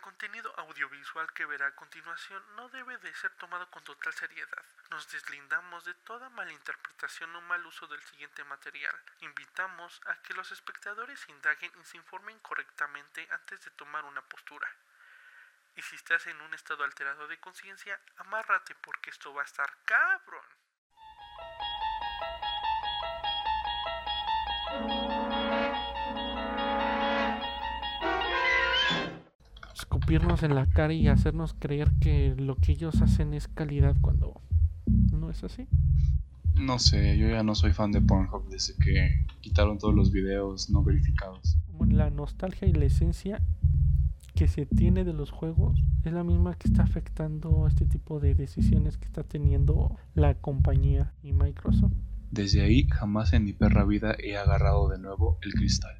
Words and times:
contenido 0.00 0.52
audiovisual 0.58 1.32
que 1.32 1.46
verá 1.46 1.68
a 1.68 1.74
continuación 1.74 2.42
no 2.56 2.68
debe 2.70 2.98
de 2.98 3.14
ser 3.14 3.30
tomado 3.36 3.70
con 3.70 3.82
total 3.84 4.12
seriedad. 4.14 4.64
Nos 4.90 5.10
deslindamos 5.10 5.84
de 5.84 5.94
toda 5.94 6.28
malinterpretación 6.30 7.34
o 7.36 7.40
mal 7.42 7.64
uso 7.64 7.86
del 7.86 8.02
siguiente 8.02 8.42
material. 8.44 8.94
Invitamos 9.20 10.00
a 10.06 10.16
que 10.22 10.34
los 10.34 10.50
espectadores 10.52 11.28
indaguen 11.28 11.72
y 11.80 11.84
se 11.84 11.96
informen 11.96 12.38
correctamente 12.40 13.28
antes 13.30 13.64
de 13.64 13.70
tomar 13.72 14.04
una 14.04 14.22
postura. 14.22 14.68
Y 15.76 15.82
si 15.82 15.96
estás 15.96 16.26
en 16.26 16.40
un 16.40 16.52
estado 16.54 16.84
alterado 16.84 17.28
de 17.28 17.38
conciencia, 17.38 18.00
amárrate 18.16 18.74
porque 18.76 19.10
esto 19.10 19.32
va 19.32 19.42
a 19.42 19.44
estar 19.44 19.70
cabrón. 19.84 20.44
Escupirnos 30.10 30.42
en 30.42 30.56
la 30.56 30.66
cara 30.66 30.92
y 30.92 31.06
hacernos 31.06 31.54
creer 31.54 31.92
que 32.00 32.34
lo 32.36 32.56
que 32.56 32.72
ellos 32.72 33.00
hacen 33.00 33.32
es 33.32 33.46
calidad 33.46 33.94
cuando 34.00 34.40
no 35.12 35.30
es 35.30 35.44
así. 35.44 35.68
No 36.56 36.80
sé, 36.80 37.16
yo 37.16 37.28
ya 37.28 37.44
no 37.44 37.54
soy 37.54 37.72
fan 37.72 37.92
de 37.92 38.00
Pornhub 38.00 38.48
desde 38.48 38.74
que 38.74 39.24
quitaron 39.40 39.78
todos 39.78 39.94
los 39.94 40.10
videos 40.10 40.68
no 40.68 40.82
verificados. 40.82 41.58
La 41.88 42.10
nostalgia 42.10 42.66
y 42.66 42.72
la 42.72 42.86
esencia 42.86 43.40
que 44.34 44.48
se 44.48 44.66
tiene 44.66 45.04
de 45.04 45.12
los 45.12 45.30
juegos 45.30 45.80
es 46.02 46.12
la 46.12 46.24
misma 46.24 46.56
que 46.56 46.66
está 46.66 46.82
afectando 46.82 47.68
este 47.68 47.86
tipo 47.86 48.18
de 48.18 48.34
decisiones 48.34 48.98
que 48.98 49.06
está 49.06 49.22
teniendo 49.22 49.96
la 50.16 50.34
compañía 50.34 51.12
y 51.22 51.32
Microsoft. 51.32 51.94
Desde 52.32 52.62
ahí 52.62 52.88
jamás 52.88 53.32
en 53.32 53.44
mi 53.44 53.52
perra 53.52 53.84
vida 53.84 54.16
he 54.18 54.36
agarrado 54.36 54.88
de 54.88 54.98
nuevo 54.98 55.38
el 55.42 55.52
cristal. 55.52 55.99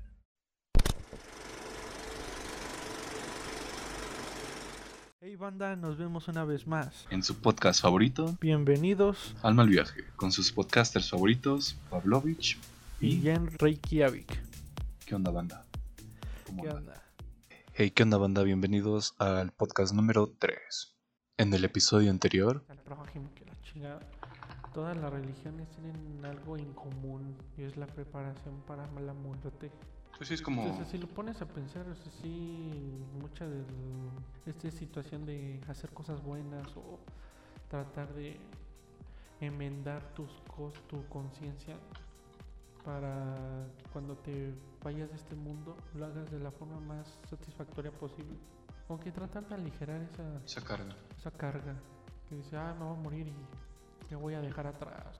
Hey 5.30 5.36
banda, 5.36 5.76
nos 5.76 5.96
vemos 5.96 6.26
una 6.26 6.44
vez 6.44 6.66
más. 6.66 7.06
En 7.08 7.22
su 7.22 7.36
podcast 7.36 7.82
favorito, 7.82 8.36
Bienvenidos 8.40 9.37
Alma 9.45 9.62
al 9.62 9.68
Viaje, 9.68 10.02
con 10.16 10.32
sus 10.32 10.50
podcasters 10.50 11.09
favoritos, 11.09 11.76
Pavlovich 11.88 12.59
y 13.00 13.20
Jen 13.20 13.48
Reykjavik. 13.56 14.42
¿Qué 15.06 15.14
onda 15.14 15.30
banda? 15.30 15.64
¿Cómo 16.45 16.64
¿Qué 16.64 16.70
andan? 16.70 16.82
onda? 16.82 17.02
Hey, 17.74 17.92
¿qué 17.92 18.02
onda 18.02 18.18
banda? 18.18 18.42
Bienvenidos 18.42 19.14
al 19.18 19.52
podcast 19.52 19.95
número 19.95 20.32
3. 20.37 20.96
En 21.37 21.54
el 21.54 21.65
episodio 21.65 22.10
anterior, 22.10 22.65
Al 22.68 22.78
prójimo 22.80 23.32
que 23.37 23.44
la 23.44 23.54
chingada. 23.62 24.00
Todas 24.74 24.96
las 24.96 25.12
religiones 25.12 25.68
tienen 25.70 26.24
algo 26.24 26.56
en 26.56 26.72
común 26.74 27.37
y 27.56 27.62
es 27.62 27.76
la 27.76 27.87
preparación 27.87 28.62
para 28.66 28.90
la 29.00 29.12
muerte. 29.15 29.70
Pues 30.21 30.29
sí 30.29 30.35
es 30.35 30.43
como... 30.43 30.60
Entonces, 30.60 30.88
si 30.88 30.99
lo 30.99 31.07
pones 31.07 31.40
a 31.40 31.46
pensar, 31.46 31.88
o 31.88 31.95
sea, 31.95 32.13
sí, 32.21 33.02
mucha 33.18 33.49
de 33.49 33.65
esta 34.45 34.71
situación 34.71 35.24
de 35.24 35.59
hacer 35.66 35.88
cosas 35.95 36.23
buenas 36.23 36.77
o 36.77 36.99
tratar 37.71 38.12
de 38.12 38.38
enmendar 39.40 40.12
tus 40.12 40.30
cos, 40.54 40.74
tu 40.88 41.09
conciencia 41.09 41.74
para 42.85 43.35
cuando 43.95 44.15
te 44.18 44.52
vayas 44.85 45.09
de 45.09 45.16
este 45.16 45.35
mundo 45.35 45.74
lo 45.95 46.04
hagas 46.04 46.30
de 46.30 46.38
la 46.38 46.51
forma 46.51 46.79
más 46.80 47.18
satisfactoria 47.30 47.90
posible. 47.90 48.37
Aunque 48.90 49.12
tratar 49.12 49.49
de 49.49 49.55
aligerar 49.55 50.02
esa, 50.02 50.45
Esa 50.45 50.60
carga. 50.60 50.96
esa 51.16 51.30
carga 51.30 51.77
que 52.29 52.34
dice, 52.34 52.59
ah, 52.59 52.74
me 52.79 52.84
voy 52.84 52.95
a 52.95 53.01
morir 53.01 53.27
y 53.29 54.10
me 54.10 54.16
voy 54.16 54.34
a 54.34 54.43
dejar 54.43 54.66
atrás. 54.66 55.18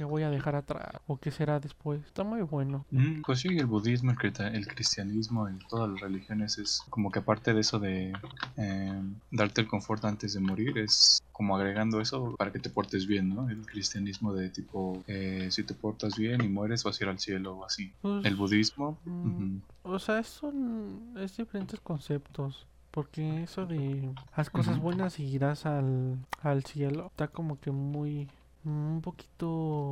¿Qué 0.00 0.04
voy 0.04 0.22
a 0.22 0.30
dejar 0.30 0.56
atrás? 0.56 0.94
¿O 1.08 1.18
qué 1.18 1.30
será 1.30 1.60
después? 1.60 2.00
Está 2.06 2.24
muy 2.24 2.40
bueno. 2.40 2.86
Mm, 2.90 3.20
pues 3.20 3.40
sí, 3.40 3.48
el 3.58 3.66
budismo, 3.66 4.12
el, 4.12 4.54
el 4.54 4.66
cristianismo 4.66 5.46
y 5.50 5.58
todas 5.68 5.90
las 5.90 6.00
religiones 6.00 6.56
es 6.56 6.80
como 6.88 7.10
que 7.10 7.18
aparte 7.18 7.52
de 7.52 7.60
eso 7.60 7.78
de 7.78 8.14
eh, 8.56 9.02
darte 9.30 9.60
el 9.60 9.68
confort 9.68 10.02
antes 10.06 10.32
de 10.32 10.40
morir, 10.40 10.78
es 10.78 11.18
como 11.32 11.54
agregando 11.54 12.00
eso 12.00 12.34
para 12.38 12.50
que 12.50 12.60
te 12.60 12.70
portes 12.70 13.06
bien, 13.06 13.28
¿no? 13.28 13.50
El 13.50 13.66
cristianismo 13.66 14.32
de 14.32 14.48
tipo, 14.48 15.04
eh, 15.06 15.48
si 15.50 15.64
te 15.64 15.74
portas 15.74 16.16
bien 16.16 16.40
y 16.40 16.48
mueres 16.48 16.82
vas 16.82 16.98
a 16.98 17.04
ir 17.04 17.10
al 17.10 17.18
cielo 17.18 17.58
o 17.58 17.66
así. 17.66 17.92
Pues, 18.00 18.24
El 18.24 18.36
budismo, 18.36 18.98
Mm, 19.04 19.26
ujú, 19.26 19.60
O 19.82 19.98
sea, 19.98 20.22
son 20.22 21.12
es 21.18 21.36
diferentes 21.36 21.78
conceptos. 21.80 22.66
Porque 22.90 23.42
eso 23.44 23.66
de 23.66 24.10
haz 24.32 24.50
cosas 24.50 24.80
buenas 24.80 25.20
y 25.20 25.24
irás 25.24 25.64
al, 25.64 26.16
al 26.40 26.64
cielo 26.64 27.06
está 27.06 27.28
como 27.28 27.60
que 27.60 27.70
muy. 27.70 28.28
Un 28.64 29.00
poquito. 29.02 29.46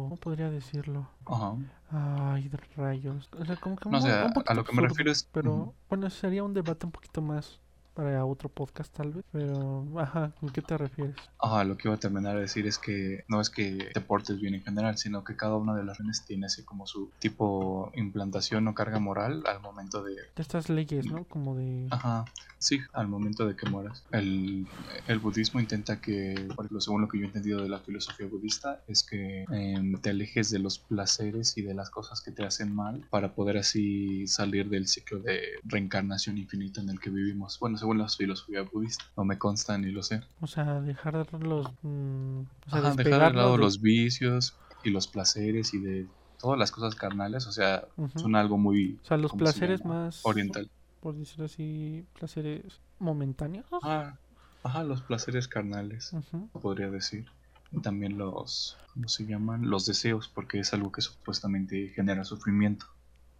¿Cómo 0.08 0.16
podría 0.16 0.50
decirlo? 0.50 1.08
ajá. 1.26 1.54
Ay, 1.90 2.50
rayos. 2.76 3.28
O 3.38 3.44
sea, 3.44 3.56
como 3.56 3.76
que 3.76 3.88
No, 3.88 3.96
o 3.98 4.00
muy- 4.00 4.10
sea, 4.10 4.26
un 4.26 4.44
a 4.46 4.54
lo 4.54 4.64
que 4.64 4.72
me 4.74 4.82
refiero 4.82 5.10
es... 5.10 5.24
Pero 5.32 5.74
bueno, 5.88 6.10
sería 6.10 6.44
un 6.44 6.52
debate 6.54 6.84
un 6.86 6.92
poquito 6.92 7.22
más 7.22 7.60
para 7.98 8.24
otro 8.24 8.48
podcast, 8.48 8.94
tal 8.96 9.12
vez. 9.12 9.24
Pero, 9.32 9.84
ajá, 9.98 10.32
¿a 10.40 10.52
qué 10.52 10.62
te 10.62 10.78
refieres? 10.78 11.16
Ajá, 11.40 11.64
lo 11.64 11.76
que 11.76 11.88
iba 11.88 11.96
a 11.96 11.98
terminar 11.98 12.36
de 12.36 12.42
decir 12.42 12.64
es 12.64 12.78
que 12.78 13.24
no 13.26 13.40
es 13.40 13.50
que 13.50 13.90
te 13.92 14.00
portes 14.00 14.40
bien 14.40 14.54
en 14.54 14.62
general, 14.62 14.96
sino 14.96 15.24
que 15.24 15.34
cada 15.34 15.56
una 15.56 15.74
de 15.74 15.82
las 15.82 15.98
religiones 15.98 16.24
tiene 16.24 16.46
así 16.46 16.62
como 16.62 16.86
su 16.86 17.10
tipo 17.18 17.90
implantación 17.96 18.68
o 18.68 18.74
carga 18.74 19.00
moral 19.00 19.42
al 19.46 19.60
momento 19.60 20.04
de... 20.04 20.14
De 20.14 20.42
estas 20.42 20.68
leyes, 20.68 21.06
¿no? 21.06 21.24
Como 21.24 21.56
de. 21.56 21.88
Ajá, 21.90 22.24
sí, 22.58 22.78
al 22.92 23.08
momento 23.08 23.44
de 23.48 23.56
que 23.56 23.68
mueras. 23.68 24.04
El, 24.12 24.68
el 25.08 25.18
budismo 25.18 25.58
intenta 25.58 26.00
que, 26.00 26.36
por 26.54 26.66
ejemplo, 26.66 26.80
según 26.80 27.00
lo 27.00 27.08
que 27.08 27.18
yo 27.18 27.24
he 27.24 27.26
entendido 27.26 27.60
de 27.60 27.68
la 27.68 27.80
filosofía 27.80 28.28
budista, 28.28 28.80
es 28.86 29.02
que 29.02 29.44
em, 29.50 30.00
te 30.00 30.10
alejes 30.10 30.50
de 30.50 30.60
los 30.60 30.78
placeres 30.78 31.58
y 31.58 31.62
de 31.62 31.74
las 31.74 31.90
cosas 31.90 32.20
que 32.20 32.30
te 32.30 32.44
hacen 32.44 32.72
mal 32.72 33.04
para 33.10 33.34
poder 33.34 33.56
así 33.56 34.28
salir 34.28 34.68
del 34.68 34.86
ciclo 34.86 35.18
de 35.18 35.40
reencarnación 35.64 36.38
infinita 36.38 36.80
en 36.80 36.90
el 36.90 37.00
que 37.00 37.10
vivimos. 37.10 37.58
Bueno, 37.58 37.76
según 37.76 37.87
la 37.94 38.08
filosofía 38.08 38.62
budista, 38.62 39.04
no 39.16 39.24
me 39.24 39.38
consta 39.38 39.76
ni 39.78 39.90
lo 39.90 40.02
sé. 40.02 40.20
O 40.40 40.46
sea, 40.46 40.80
dejar 40.80 41.14
los. 41.42 41.66
mm, 41.82 42.40
o 42.40 42.70
sea, 42.70 42.80
Ajá, 42.80 42.94
dejar 42.94 43.32
de 43.32 43.36
lado 43.36 43.56
de- 43.56 43.62
los 43.62 43.80
vicios 43.80 44.58
y 44.82 44.90
los 44.90 45.08
placeres 45.08 45.74
y 45.74 45.80
de 45.80 46.08
todas 46.38 46.58
las 46.58 46.70
cosas 46.70 46.94
carnales, 46.94 47.46
o 47.46 47.52
sea, 47.52 47.84
Ujú. 47.96 48.18
son 48.18 48.36
algo 48.36 48.58
muy 48.58 49.00
O 49.02 49.06
sea, 49.06 49.16
los 49.16 49.32
¿cómo 49.32 49.40
se 49.40 49.52
placeres 49.52 49.80
llama? 49.82 50.04
más. 50.04 50.24
oriental. 50.24 50.70
Por 51.00 51.16
decirlo 51.16 51.44
así, 51.46 52.04
placeres 52.18 52.80
momentáneos. 52.98 53.66
Ajá, 53.72 54.20
ajá, 54.62 54.84
los 54.84 55.02
placeres 55.02 55.48
carnales, 55.48 56.12
Ujú. 56.12 56.48
podría 56.60 56.90
decir. 56.90 57.26
Y 57.70 57.80
también 57.80 58.16
los, 58.16 58.76
¿cómo 58.94 59.08
se 59.08 59.26
llaman? 59.26 59.68
Los 59.68 59.84
deseos, 59.86 60.28
porque 60.28 60.60
es 60.60 60.72
algo 60.72 60.90
que 60.90 61.02
supuestamente 61.02 61.88
genera 61.94 62.24
sufrimiento. 62.24 62.86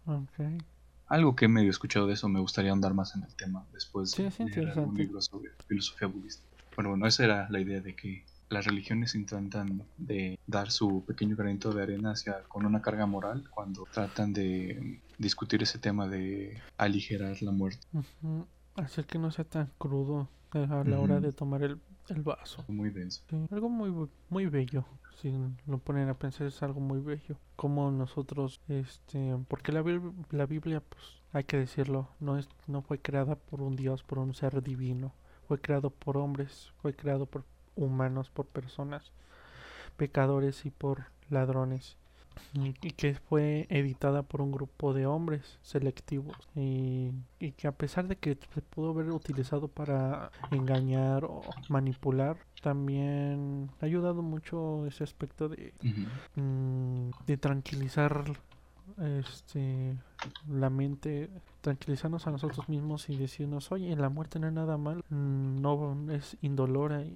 Ok. 0.05 0.39
Algo 1.09 1.35
que 1.35 1.45
he 1.45 1.47
medio 1.47 1.71
escuchado 1.71 2.07
de 2.07 2.13
eso, 2.13 2.29
me 2.29 2.39
gustaría 2.39 2.71
andar 2.71 2.93
más 2.93 3.15
en 3.15 3.23
el 3.23 3.35
tema 3.35 3.67
después 3.73 4.11
Sí, 4.11 4.23
de 4.23 4.49
leer 4.49 4.69
algún 4.69 4.95
libro 4.95 5.21
sobre 5.21 5.49
filosofía 5.67 6.07
budista. 6.07 6.47
Pero 6.75 6.89
bueno, 6.91 7.07
esa 7.07 7.23
era 7.25 7.49
la 7.49 7.59
idea 7.59 7.81
de 7.81 7.95
que 7.95 8.25
las 8.49 8.65
religiones 8.65 9.15
intentan 9.15 9.89
de 9.97 10.35
dar 10.45 10.71
su 10.71 11.03
pequeño 11.07 11.35
granito 11.35 11.73
de 11.73 11.83
arena 11.83 12.11
hacia 12.11 12.43
con 12.47 12.65
una 12.65 12.81
carga 12.81 13.05
moral 13.05 13.43
cuando 13.49 13.87
tratan 13.91 14.33
de 14.33 15.03
discutir 15.17 15.61
ese 15.63 15.79
tema 15.79 16.07
de 16.07 16.65
aligerar 16.77 17.41
la 17.41 17.51
muerte. 17.51 17.87
Ujú. 17.93 18.47
Hacer 18.79 19.05
que 19.05 19.19
no 19.19 19.29
sea 19.31 19.45
tan 19.45 19.71
crudo 19.77 20.27
eh, 20.53 20.65
a 20.69 20.83
la 20.83 20.99
hora 20.99 21.19
de 21.19 21.31
tomar 21.33 21.63
el, 21.63 21.79
el 22.07 22.21
vaso. 22.23 22.63
Muy 22.67 22.89
denso. 22.89 23.21
Sí, 23.29 23.47
algo 23.51 23.69
muy, 23.69 24.09
muy 24.29 24.45
bello. 24.45 24.85
Si 25.21 25.33
lo 25.67 25.79
ponen 25.79 26.07
a 26.07 26.13
pensar, 26.13 26.47
es 26.47 26.63
algo 26.63 26.79
muy 26.79 27.01
bello. 27.01 27.35
Como 27.57 27.91
nosotros, 27.91 28.61
este, 28.69 29.35
porque 29.49 29.73
la, 29.73 29.83
la 30.31 30.45
Biblia, 30.45 30.81
pues, 30.81 31.03
hay 31.33 31.43
que 31.43 31.57
decirlo, 31.57 32.07
no 32.21 32.37
es, 32.37 32.47
no 32.67 32.81
fue 32.81 32.99
creada 32.99 33.35
por 33.35 33.61
un 33.61 33.75
Dios, 33.75 34.03
por 34.03 34.19
un 34.19 34.33
ser 34.33 34.63
divino. 34.63 35.13
Fue 35.47 35.59
creado 35.59 35.89
por 35.89 36.15
hombres, 36.17 36.71
fue 36.81 36.93
creado 36.93 37.25
por 37.25 37.43
humanos, 37.75 38.29
por 38.29 38.45
personas, 38.45 39.11
pecadores 39.97 40.65
y 40.65 40.71
por 40.71 41.05
ladrones. 41.29 41.97
Y, 42.53 42.73
que 42.73 43.13
fue 43.15 43.67
editada 43.69 44.23
por 44.23 44.41
un 44.41 44.51
grupo 44.51 44.93
de 44.93 45.05
hombres 45.05 45.59
selectivos. 45.61 46.35
Y, 46.55 47.11
y 47.39 47.51
que 47.51 47.67
a 47.67 47.71
pesar 47.71 48.07
de 48.07 48.15
que 48.15 48.37
se 48.53 48.61
pudo 48.61 48.89
haber 48.91 49.11
utilizado 49.11 49.67
para 49.67 50.31
engañar 50.51 51.25
o 51.25 51.41
manipular 51.69 52.37
también 52.61 53.69
ha 53.81 53.85
ayudado 53.85 54.21
mucho 54.21 54.85
ese 54.87 55.03
aspecto 55.03 55.49
de, 55.49 55.73
mm, 56.35 57.11
de 57.25 57.37
tranquilizar 57.37 58.23
este 58.97 59.95
la 60.49 60.69
mente 60.69 61.29
tranquilizarnos 61.61 62.27
a 62.27 62.31
nosotros 62.31 62.67
mismos 62.67 63.09
y 63.09 63.15
decirnos 63.15 63.71
oye 63.71 63.95
la 63.95 64.09
muerte 64.09 64.39
no 64.39 64.47
es 64.47 64.53
nada 64.53 64.77
mal 64.77 65.03
mm, 65.09 65.61
no 65.61 66.11
es 66.11 66.37
indolora 66.41 67.03
y 67.03 67.15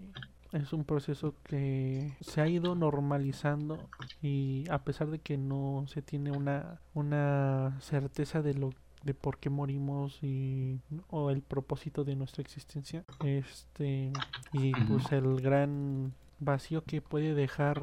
es 0.53 0.71
un 0.71 0.83
proceso 0.83 1.35
que 1.43 2.15
se 2.21 2.41
ha 2.41 2.47
ido 2.47 2.75
normalizando 2.75 3.89
y 4.21 4.65
a 4.69 4.83
pesar 4.83 5.09
de 5.09 5.19
que 5.19 5.37
no 5.37 5.85
se 5.87 6.01
tiene 6.01 6.31
una 6.31 6.79
una 6.93 7.77
certeza 7.81 8.41
de 8.41 8.53
lo 8.53 8.69
de 9.03 9.13
por 9.13 9.37
qué 9.39 9.49
morimos 9.49 10.19
y 10.21 10.79
o 11.09 11.29
el 11.29 11.41
propósito 11.41 12.03
de 12.03 12.15
nuestra 12.15 12.41
existencia 12.41 13.03
este 13.23 14.13
y 14.53 14.71
pues 14.87 15.11
el 15.11 15.41
gran 15.41 16.13
vacío 16.39 16.83
que 16.83 17.01
puede 17.01 17.33
dejar 17.33 17.81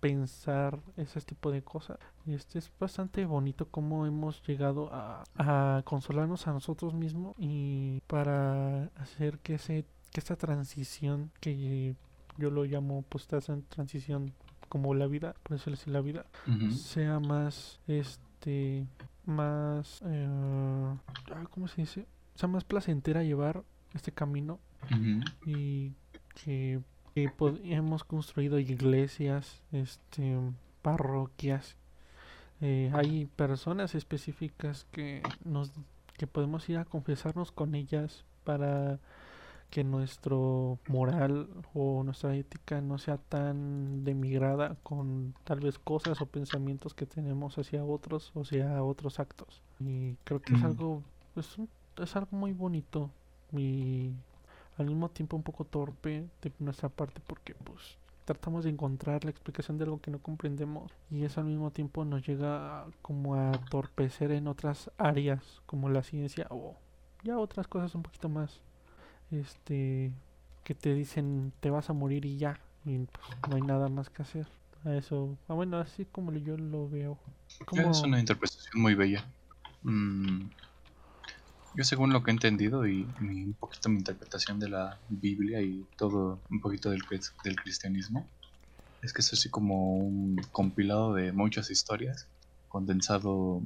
pensar 0.00 0.78
ese 0.96 1.20
tipo 1.22 1.50
de 1.50 1.62
cosas. 1.62 1.98
Este 2.26 2.58
es 2.58 2.70
bastante 2.78 3.24
bonito 3.24 3.68
cómo 3.70 4.06
hemos 4.06 4.42
llegado 4.46 4.90
a, 4.92 5.24
a 5.36 5.82
consolarnos 5.84 6.46
a 6.46 6.52
nosotros 6.52 6.94
mismos 6.94 7.34
y 7.38 8.02
para 8.06 8.84
hacer 8.96 9.38
que 9.38 9.54
ese 9.54 9.84
que 10.16 10.20
esta 10.20 10.36
transición 10.36 11.30
que 11.40 11.94
yo 12.38 12.50
lo 12.50 12.64
llamo 12.64 13.04
pues 13.10 13.24
esta 13.24 13.38
transición 13.68 14.32
como 14.70 14.94
la 14.94 15.06
vida, 15.06 15.34
por 15.42 15.58
decirlo 15.58 15.74
así, 15.78 15.90
la 15.90 16.00
vida 16.00 16.24
sea 16.70 17.20
más 17.20 17.80
este 17.86 18.86
más 19.26 20.00
eh, 20.06 20.26
ah, 20.26 21.44
¿cómo 21.50 21.68
se 21.68 21.82
dice? 21.82 22.06
sea 22.34 22.48
más 22.48 22.64
placentera 22.64 23.24
llevar 23.24 23.62
este 23.92 24.10
camino 24.10 24.58
y 25.44 25.92
que, 26.42 26.80
hemos 27.14 28.04
construido 28.04 28.58
iglesias, 28.58 29.62
este, 29.72 30.38
parroquias. 30.80 31.76
Eh, 32.62 32.90
hay 32.94 33.26
personas 33.36 33.94
específicas 33.94 34.86
que 34.92 35.22
nos 35.44 35.72
que 36.16 36.26
podemos 36.26 36.66
ir 36.70 36.78
a 36.78 36.86
confesarnos 36.86 37.52
con 37.52 37.74
ellas 37.74 38.24
para 38.44 38.98
que 39.70 39.84
nuestro 39.84 40.78
moral 40.86 41.48
o 41.74 42.02
nuestra 42.04 42.34
ética 42.36 42.80
no 42.80 42.98
sea 42.98 43.18
tan 43.18 44.04
demigrada 44.04 44.76
con 44.82 45.34
tal 45.44 45.60
vez 45.60 45.78
cosas 45.78 46.20
o 46.20 46.26
pensamientos 46.26 46.94
que 46.94 47.06
tenemos 47.06 47.58
hacia 47.58 47.84
otros 47.84 48.32
o 48.34 48.42
hacia 48.42 48.82
otros 48.82 49.20
actos. 49.20 49.62
Y 49.80 50.14
creo 50.24 50.40
que 50.42 50.54
es 50.54 50.60
Ujú. 50.60 50.66
algo 50.68 51.02
es, 51.36 51.58
un- 51.58 51.68
es 51.96 52.16
algo 52.16 52.36
muy 52.36 52.52
bonito 52.52 53.10
y 53.52 54.12
al 54.78 54.86
mismo 54.86 55.08
tiempo 55.10 55.36
un 55.36 55.42
poco 55.42 55.64
torpe 55.64 56.28
de 56.42 56.52
nuestra 56.58 56.88
parte 56.88 57.20
porque 57.26 57.54
pues 57.54 57.98
tratamos 58.24 58.64
de 58.64 58.70
encontrar 58.70 59.24
la 59.24 59.30
explicación 59.30 59.78
de 59.78 59.84
algo 59.84 60.00
que 60.00 60.10
no 60.10 60.18
comprendemos 60.20 60.92
y 61.10 61.24
eso 61.24 61.40
al 61.40 61.46
mismo 61.46 61.70
tiempo 61.70 62.04
nos 62.04 62.26
llega 62.26 62.82
a- 62.82 62.86
como 63.02 63.34
a 63.36 63.58
torpecer 63.68 64.32
en 64.32 64.48
otras 64.48 64.90
áreas 64.98 65.62
como 65.66 65.88
la 65.88 66.02
ciencia 66.02 66.46
o 66.50 66.76
ya 67.22 67.38
otras 67.38 67.68
cosas 67.68 67.94
un 67.94 68.02
poquito 68.02 68.28
más 68.28 68.60
este 69.30 70.12
que 70.64 70.74
te 70.74 70.94
dicen 70.94 71.52
te 71.60 71.70
vas 71.70 71.90
a 71.90 71.92
morir 71.92 72.24
y 72.24 72.38
ya 72.38 72.58
y 72.84 72.98
pues 72.98 73.26
no 73.48 73.56
hay 73.56 73.62
nada 73.62 73.88
más 73.88 74.10
que 74.10 74.22
hacer. 74.22 74.46
A 74.84 74.94
eso 74.94 75.36
ah, 75.48 75.54
bueno 75.54 75.78
así 75.78 76.04
como 76.04 76.32
yo 76.32 76.56
lo 76.56 76.88
veo. 76.88 77.18
Es 77.72 78.02
una 78.04 78.20
interpretación 78.20 78.80
muy 78.82 78.94
bella. 78.94 79.24
Mm, 79.82 80.48
Yo 81.74 81.84
según 81.84 82.12
lo 82.12 82.22
que 82.22 82.30
he 82.30 82.34
entendido 82.34 82.86
y 82.86 83.06
mi- 83.20 83.44
un 83.44 83.54
poquito 83.54 83.88
mi 83.88 83.98
interpretación 83.98 84.58
de 84.58 84.68
la 84.70 84.98
Biblia 85.08 85.60
y 85.60 85.86
todo 85.98 86.40
un 86.48 86.60
poquito 86.60 86.90
del, 86.90 87.02
del 87.44 87.56
cristianismo, 87.56 88.26
es 89.02 89.12
que 89.12 89.20
es 89.22 89.32
así 89.32 89.50
como 89.50 89.98
un 89.98 90.36
compilado 90.52 91.12
de 91.14 91.32
muchas 91.32 91.70
historias, 91.70 92.28
condensado 92.68 93.62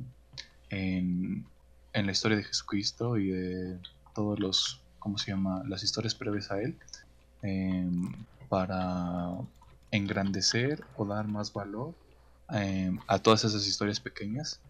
en, 0.71 1.47
en 1.93 2.07
la 2.07 2.13
historia 2.13 2.37
de 2.39 2.45
Jesucristo 2.45 3.17
y 3.17 3.29
de 3.31 3.81
todos 4.15 4.41
los, 4.41 4.81
¿cómo 5.01 5.19
se 5.19 5.33
llama? 5.33 5.65
Las 5.67 5.85
historias 5.85 6.17
previas 6.17 6.53
a 6.53 6.61
él, 6.63 6.81
em, 7.43 8.27
para 8.49 9.33
engrandecer 9.93 10.89
o 10.95 11.07
dar 11.07 11.29
más 11.29 11.53
valor 11.53 11.97
em, 12.51 13.03
a 13.09 13.21
todas 13.21 13.45
esas 13.45 13.67
historias 13.69 14.01
pequeñas. 14.01 14.63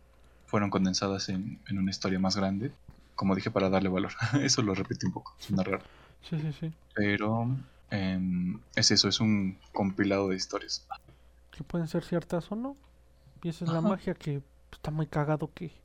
Fueron 0.47 0.71
condensadas 0.71 1.29
en, 1.31 1.63
en 1.69 1.79
una 1.79 1.91
historia 1.93 2.21
más 2.21 2.37
grande, 2.37 2.77
como 3.17 3.35
dije, 3.37 3.51
para 3.53 3.71
darle 3.71 3.91
valor. 3.91 4.13
Eso 4.43 4.63
lo 4.63 4.75
repetí 4.75 5.07
un 5.07 5.13
poco, 5.13 5.37
suena 5.41 5.65
raro. 5.65 5.89
sí 6.23 6.39
sí 6.41 6.53
sí 6.53 6.75
Pero 6.95 7.47
em, 7.91 8.65
es 8.75 8.91
eso, 8.93 9.09
es 9.09 9.21
un 9.21 9.65
compilado 9.73 10.29
de 10.29 10.37
historias. 10.37 10.87
que 11.51 11.65
pueden 11.65 11.89
ser 11.89 12.05
ciertas 12.05 12.51
o 12.53 12.57
no. 12.57 12.77
Y 13.43 13.49
esa 13.51 13.65
es 13.65 13.73
la 13.73 13.81
magia 13.83 14.15
que 14.15 14.43
está 14.73 14.91
muy 14.91 15.07
cagado 15.07 15.53
que, 15.55 15.83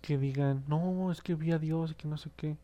que 0.00 0.18
digan, 0.18 0.64
no, 0.68 1.12
es 1.12 1.22
que 1.22 1.34
vi 1.34 1.52
a 1.52 1.58
Dios 1.58 1.92
y 1.92 1.94
que 1.96 2.08
no 2.08 2.18
sé 2.18 2.30
qué. 2.36 2.58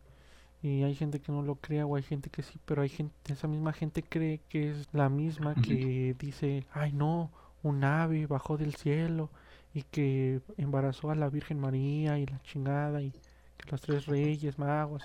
Y 0.64 0.82
hay 0.82 0.94
gente 0.94 1.20
que 1.20 1.30
no 1.30 1.42
lo 1.42 1.56
crea 1.56 1.84
o 1.84 1.94
hay 1.94 2.02
gente 2.02 2.30
que 2.30 2.42
sí, 2.42 2.58
pero 2.64 2.80
hay 2.80 2.88
gente, 2.88 3.14
esa 3.30 3.46
misma 3.46 3.74
gente 3.74 4.02
cree 4.02 4.40
que 4.48 4.70
es 4.70 4.88
la 4.94 5.10
misma 5.10 5.54
que 5.56 6.16
dice, 6.18 6.64
ay 6.72 6.90
no, 6.94 7.30
un 7.62 7.84
ave 7.84 8.26
bajó 8.26 8.56
del 8.56 8.74
cielo 8.74 9.28
y 9.74 9.82
que 9.82 10.40
embarazó 10.56 11.10
a 11.10 11.14
la 11.16 11.28
Virgen 11.28 11.60
María 11.60 12.18
y 12.18 12.24
la 12.24 12.40
chingada 12.44 13.02
y 13.02 13.10
que 13.10 13.70
los 13.70 13.82
tres 13.82 14.06
reyes 14.06 14.58
magos. 14.58 15.02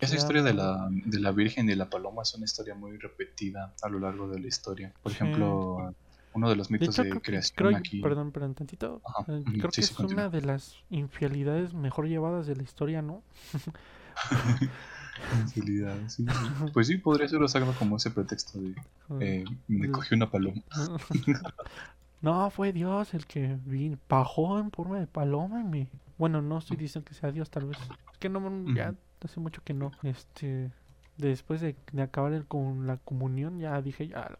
Esa 0.00 0.16
historia 0.16 0.42
de 0.42 0.54
la, 0.54 0.88
de 0.90 1.20
la 1.20 1.30
Virgen 1.30 1.68
y 1.68 1.74
la 1.74 1.90
Paloma 1.90 2.22
es 2.22 2.34
una 2.34 2.46
historia 2.46 2.74
muy 2.74 2.96
repetida 2.96 3.74
a 3.82 3.88
lo 3.90 3.98
largo 3.98 4.28
de 4.28 4.40
la 4.40 4.46
historia. 4.48 4.94
Por 5.02 5.12
Sí. 5.12 5.16
ejemplo, 5.16 5.92
uno 6.32 6.48
de 6.48 6.56
los 6.56 6.68
De 6.68 6.78
mitos 6.78 6.94
hecho, 6.98 7.02
de 7.02 7.10
que- 7.10 7.20
creación 7.20 7.54
creo 7.68 7.76
aquí. 7.76 8.00
perdón, 8.00 8.32
perdón, 8.32 8.54
tantito. 8.54 9.02
Ajá, 9.04 9.30
eh, 9.30 9.42
Creo 9.44 9.70
sí, 9.72 9.82
que 9.82 9.86
sí, 9.86 9.92
es 9.92 9.96
continúa. 9.96 10.22
una 10.28 10.30
de 10.30 10.40
las 10.40 10.74
infidelidades 10.88 11.74
mejor 11.74 12.08
llevadas 12.08 12.46
de 12.46 12.56
la 12.56 12.62
historia, 12.62 13.02
¿no? 13.02 13.22
Infidelidad, 15.40 15.96
sí, 16.08 16.24
sí. 16.24 16.66
Pues 16.72 16.86
sí, 16.86 16.98
podría 16.98 17.28
ser 17.28 17.42
usado 17.42 17.72
como 17.78 17.96
ese 17.96 18.10
pretexto 18.10 18.58
de 18.58 18.74
eh, 19.20 19.44
me 19.68 19.90
cogí 19.90 20.14
una 20.14 20.30
paloma. 20.30 20.62
No, 22.22 22.50
fue 22.50 22.72
Dios 22.72 23.12
el 23.12 23.26
que 23.26 23.58
vino, 23.66 23.98
bajó 24.08 24.58
en 24.58 24.72
forma 24.72 24.98
de 24.98 25.06
paloma 25.06 25.60
y 25.60 25.64
me... 25.64 25.88
Bueno, 26.16 26.40
no 26.40 26.58
estoy 26.58 26.78
diciendo 26.78 27.06
que 27.06 27.14
sea 27.14 27.30
Dios, 27.30 27.50
tal 27.50 27.66
vez. 27.66 27.78
Es 28.10 28.18
que 28.18 28.30
no, 28.30 28.74
ya 28.74 28.94
hace 29.22 29.38
mucho 29.38 29.62
que 29.62 29.74
no. 29.74 29.92
Este, 30.02 30.72
después 31.18 31.60
de, 31.60 31.76
de 31.92 32.02
acabar 32.02 32.32
el, 32.32 32.46
con 32.46 32.86
la 32.86 32.96
comunión, 32.96 33.60
ya 33.60 33.80
dije, 33.82 34.08
ya, 34.08 34.30
la. 34.30 34.38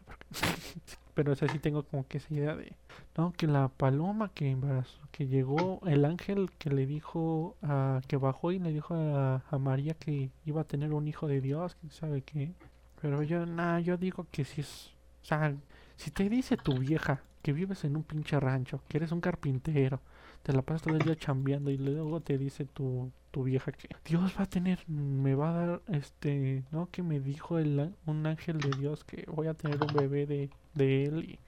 Pero 1.17 1.31
o 1.31 1.35
sea, 1.35 1.47
sí 1.47 1.57
tengo 1.57 1.81
como 1.81 2.07
que 2.07 2.19
esa 2.19 2.31
idea 2.31 2.55
de... 2.55 2.73
No, 3.17 3.33
que 3.33 3.47
la 3.47 3.69
paloma 3.69 4.29
que 4.35 4.51
embarazó, 4.51 4.99
que 5.11 5.25
llegó, 5.25 5.81
el 5.87 6.05
ángel 6.05 6.51
que 6.59 6.69
le 6.69 6.85
dijo, 6.85 7.57
a, 7.63 8.01
que 8.07 8.17
bajó 8.17 8.51
y 8.51 8.59
le 8.59 8.71
dijo 8.71 8.93
a, 8.93 9.41
María 9.57 9.95
que 9.95 10.29
iba 10.45 10.61
a 10.61 10.65
tener 10.65 10.93
un 10.93 11.07
hijo 11.07 11.27
de 11.27 11.41
Dios, 11.41 11.73
que 11.73 11.89
sabe 11.89 12.21
qué. 12.21 12.53
Pero 13.01 13.23
yo, 13.23 13.47
nada, 13.47 13.79
yo 13.79 13.97
digo 13.97 14.27
que 14.29 14.45
si 14.45 14.61
es... 14.61 14.91
O 15.23 15.25
sea, 15.25 15.55
si 15.95 16.11
te 16.11 16.29
dice 16.29 16.55
tu 16.55 16.77
vieja 16.77 17.23
que 17.41 17.51
vives 17.51 17.83
en 17.83 17.95
un 17.95 18.03
pinche 18.03 18.39
rancho, 18.39 18.83
que 18.87 18.97
eres 18.97 19.11
un 19.11 19.19
carpintero, 19.19 19.99
te 20.43 20.53
la 20.53 20.61
pasas 20.61 20.83
todo 20.83 20.97
el 20.97 21.01
día 21.01 21.15
chambeando 21.15 21.71
y 21.71 21.79
luego 21.79 22.21
te 22.21 22.37
dice 22.37 22.65
tu, 22.65 23.11
tu 23.31 23.43
vieja 23.43 23.71
que 23.71 23.89
Dios 24.05 24.35
va 24.37 24.43
a 24.43 24.49
tener, 24.49 24.87
me 24.87 25.33
va 25.33 25.49
a 25.49 25.65
dar, 25.65 25.81
este, 25.87 26.63
¿no? 26.71 26.89
Que 26.91 27.01
me 27.01 27.19
dijo 27.19 27.57
el, 27.57 27.95
un 28.05 28.25
ángel 28.27 28.59
de 28.59 28.69
Dios 28.77 29.03
que 29.03 29.25
voy 29.27 29.47
a 29.47 29.55
tener 29.55 29.81
un 29.81 29.93
bebé 29.93 30.25
de, 30.25 30.49
de 30.77 31.05
él 31.05 31.25
y 31.25 31.39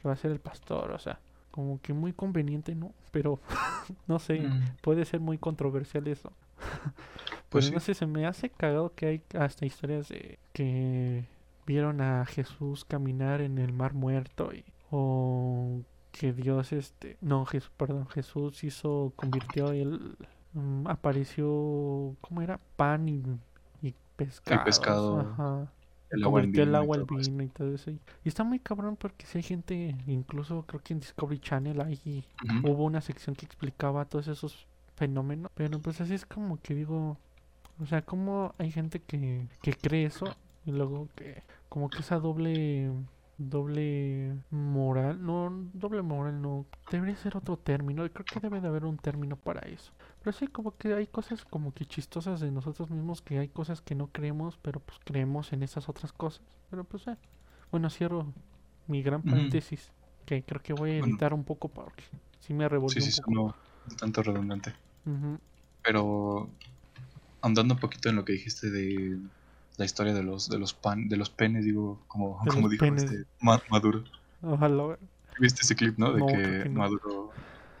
que 0.00 0.08
va 0.08 0.12
a 0.12 0.16
ser 0.16 0.30
el 0.30 0.40
pastor, 0.40 0.92
o 0.92 0.98
sea, 0.98 1.18
como 1.50 1.80
que 1.80 1.92
muy 1.92 2.12
conveniente, 2.12 2.74
¿no? 2.74 2.92
Pero, 3.10 3.40
no 4.06 4.18
sé, 4.18 4.40
Mm, 4.40 4.76
puede 4.82 5.04
ser 5.04 5.20
muy 5.20 5.38
controversial 5.38 6.06
eso. 6.08 6.32
Pues 7.48 7.66
sí. 7.66 7.70
no 7.70 7.78
sé, 7.78 7.94
se 7.94 8.06
me 8.06 8.26
hace 8.26 8.50
cagado 8.50 8.92
que 8.96 9.06
hay 9.06 9.22
hasta 9.38 9.64
historias 9.64 10.08
de 10.08 10.40
que 10.52 11.24
vieron 11.66 12.00
a 12.00 12.26
Jesús 12.26 12.84
caminar 12.84 13.40
en 13.40 13.58
el 13.58 13.72
mar 13.72 13.94
muerto 13.94 14.52
y 14.52 14.64
o 14.90 15.80
que 16.10 16.32
Dios 16.32 16.72
este 16.72 17.16
no 17.20 17.46
Jesús 17.46 17.70
perdón 17.76 18.08
Jesús 18.08 18.64
hizo 18.64 19.12
convirtió 19.14 19.70
el 19.70 20.16
mm, 20.54 20.88
apareció 20.88 22.16
cómo 22.20 22.42
era 22.42 22.58
pan 22.74 23.08
y, 23.08 23.22
y 23.82 23.94
pescado, 24.16 25.20
ajá 25.20 25.68
el 25.68 25.68
agua 25.68 25.70
en 25.70 25.83
convirtió 26.22 26.62
el 26.62 26.74
agua 26.74 26.96
al 26.96 27.04
vino 27.04 27.42
y 27.42 27.48
todo 27.48 27.74
eso 27.74 27.90
y, 27.90 28.00
está 28.24 28.44
muy 28.44 28.58
cabrón 28.58 28.96
porque 28.96 29.26
si 29.26 29.38
hay 29.38 29.42
gente 29.42 29.96
incluso 30.06 30.64
creo 30.66 30.80
que 30.82 30.92
en 30.92 31.00
Discovery 31.00 31.38
Channel 31.40 31.80
ahí 31.80 32.24
hubo 32.62 32.84
una 32.84 33.00
sección 33.00 33.34
que 33.34 33.46
explicaba 33.46 34.04
todos 34.04 34.28
esos 34.28 34.66
fenómenos. 34.96 35.50
Pero 35.54 35.78
pues 35.80 36.00
así 36.00 36.14
es 36.14 36.24
como 36.24 36.60
que 36.60 36.74
digo, 36.74 37.18
o 37.80 37.86
sea, 37.86 38.02
como 38.02 38.54
hay 38.58 38.70
gente 38.70 39.00
que, 39.00 39.46
que 39.62 39.72
cree 39.74 40.06
eso 40.06 40.26
y 40.64 40.72
luego 40.72 41.08
que 41.14 41.42
como 41.68 41.90
que 41.90 41.98
esa 41.98 42.18
doble 42.18 42.90
doble 43.36 44.36
moral, 44.50 45.24
no, 45.24 45.50
doble 45.72 46.02
moral 46.02 46.40
no, 46.40 46.66
debería 46.90 47.16
ser 47.16 47.36
otro 47.36 47.56
término, 47.56 48.08
creo 48.10 48.24
que 48.24 48.40
debe 48.40 48.60
de 48.60 48.68
haber 48.68 48.84
un 48.84 48.96
término 48.96 49.36
para 49.36 49.60
eso. 49.68 49.92
Pero 50.24 50.36
sí, 50.36 50.46
como 50.46 50.74
que 50.76 50.94
hay 50.94 51.06
cosas 51.06 51.44
como 51.44 51.74
que 51.74 51.84
chistosas 51.84 52.40
de 52.40 52.50
nosotros 52.50 52.90
mismos, 52.90 53.20
que 53.20 53.38
hay 53.38 53.48
cosas 53.48 53.82
que 53.82 53.94
no 53.94 54.06
creemos, 54.08 54.56
pero 54.62 54.80
pues 54.80 54.98
creemos 55.04 55.52
en 55.52 55.62
esas 55.62 55.88
otras 55.90 56.12
cosas. 56.14 56.40
Pero 56.70 56.82
pues, 56.84 57.06
eh. 57.08 57.16
bueno, 57.70 57.90
cierro 57.90 58.32
mi 58.86 59.02
gran 59.02 59.22
paréntesis, 59.22 59.92
que 60.24 60.42
creo 60.42 60.62
que 60.62 60.72
voy 60.72 60.92
a 60.92 60.98
Bueno. 61.00 61.12
editar 61.12 61.34
un 61.34 61.44
poco 61.44 61.68
porque 61.68 62.04
sí 62.40 62.54
me 62.54 62.66
revolvió 62.68 63.00
Sí, 63.02 63.10
sí, 63.10 63.20
un 63.20 63.24
poco. 63.44 63.54
sonó 63.86 63.96
tanto 63.98 64.22
redundante. 64.22 64.74
Pero 65.82 66.48
andando 67.42 67.74
un 67.74 67.80
poquito 67.80 68.08
en 68.08 68.16
lo 68.16 68.24
que 68.24 68.32
dijiste 68.32 68.70
de 68.70 69.18
la 69.76 69.84
historia 69.84 70.14
de 70.14 70.22
los 70.22 70.48
de 70.48 70.58
los 70.58 70.72
pan 70.72 71.08
de 71.08 71.16
los 71.18 71.28
penes, 71.28 71.64
digo, 71.66 72.00
como, 72.08 72.38
como 72.46 72.68
dijo 72.70 72.86
penes. 72.86 73.04
este 73.04 73.26
Ma- 73.40 73.62
Maduro. 73.70 74.04
Ojalá. 74.40 74.96
¿Viste 75.38 75.62
ese 75.62 75.74
clip, 75.76 75.98
no? 75.98 76.12
De 76.12 76.20
No, 76.20 76.26
que, 76.26 76.32
creo 76.42 76.62
que 76.62 76.68
no. 76.70 76.80
Maduro 76.80 77.32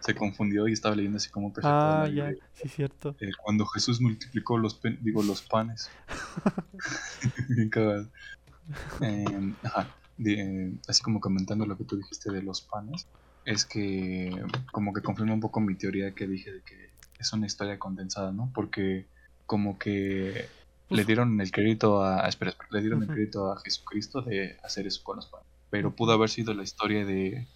se 0.04 0.14
confundió 0.14 0.68
y 0.68 0.72
estaba 0.72 0.94
leyendo 0.94 1.16
así 1.16 1.30
como 1.30 1.52
Ah, 1.62 2.06
ya, 2.12 2.30
sí, 2.52 2.68
cierto. 2.68 3.16
eh, 3.20 3.30
cuando 3.42 3.64
Jesús 3.66 4.00
multiplicó 4.00 4.58
los 4.58 4.74
pen- 4.74 4.98
digo 5.02 5.22
los 5.22 5.40
panes. 5.42 5.88
Bien 7.48 7.68
cagado. 7.70 8.08
Em, 9.00 9.54
ajá. 9.62 9.94
de- 10.16 10.74
así 10.88 11.02
como 11.02 11.20
comentando 11.20 11.66
lo 11.66 11.76
que 11.76 11.84
tú 11.84 11.96
dijiste 11.96 12.30
de 12.32 12.42
los 12.42 12.60
panes, 12.62 13.06
es 13.44 13.64
que 13.64 14.30
como 14.72 14.92
que 14.92 15.02
confirma 15.02 15.34
un 15.34 15.40
poco 15.40 15.60
mi 15.60 15.74
teoría 15.74 16.12
que 16.14 16.26
dije 16.26 16.52
de 16.52 16.60
que 16.62 16.90
es 17.18 17.32
una 17.32 17.46
historia 17.46 17.78
condensada, 17.78 18.32
¿no? 18.32 18.50
Porque 18.54 19.06
como 19.46 19.78
que 19.78 20.48
le 20.88 20.96
Pues- 20.96 21.06
dieron 21.06 21.40
el 21.40 21.50
crédito 21.50 22.02
a, 22.04 22.26
espera, 22.28 22.50
espera, 22.52 22.68
le 22.72 22.80
dieron 22.80 23.02
el 23.02 23.08
crédito 23.08 23.50
a 23.52 23.58
Jesucristo 23.60 24.22
de 24.22 24.56
hacer 24.62 24.86
eso 24.86 25.02
con 25.02 25.16
los 25.16 25.26
panes. 25.26 25.46
Pero 25.70 25.94
pudo 25.94 26.12
haber 26.12 26.30
sido 26.30 26.54
la 26.54 26.62
historia 26.62 27.04
de, 27.04 27.46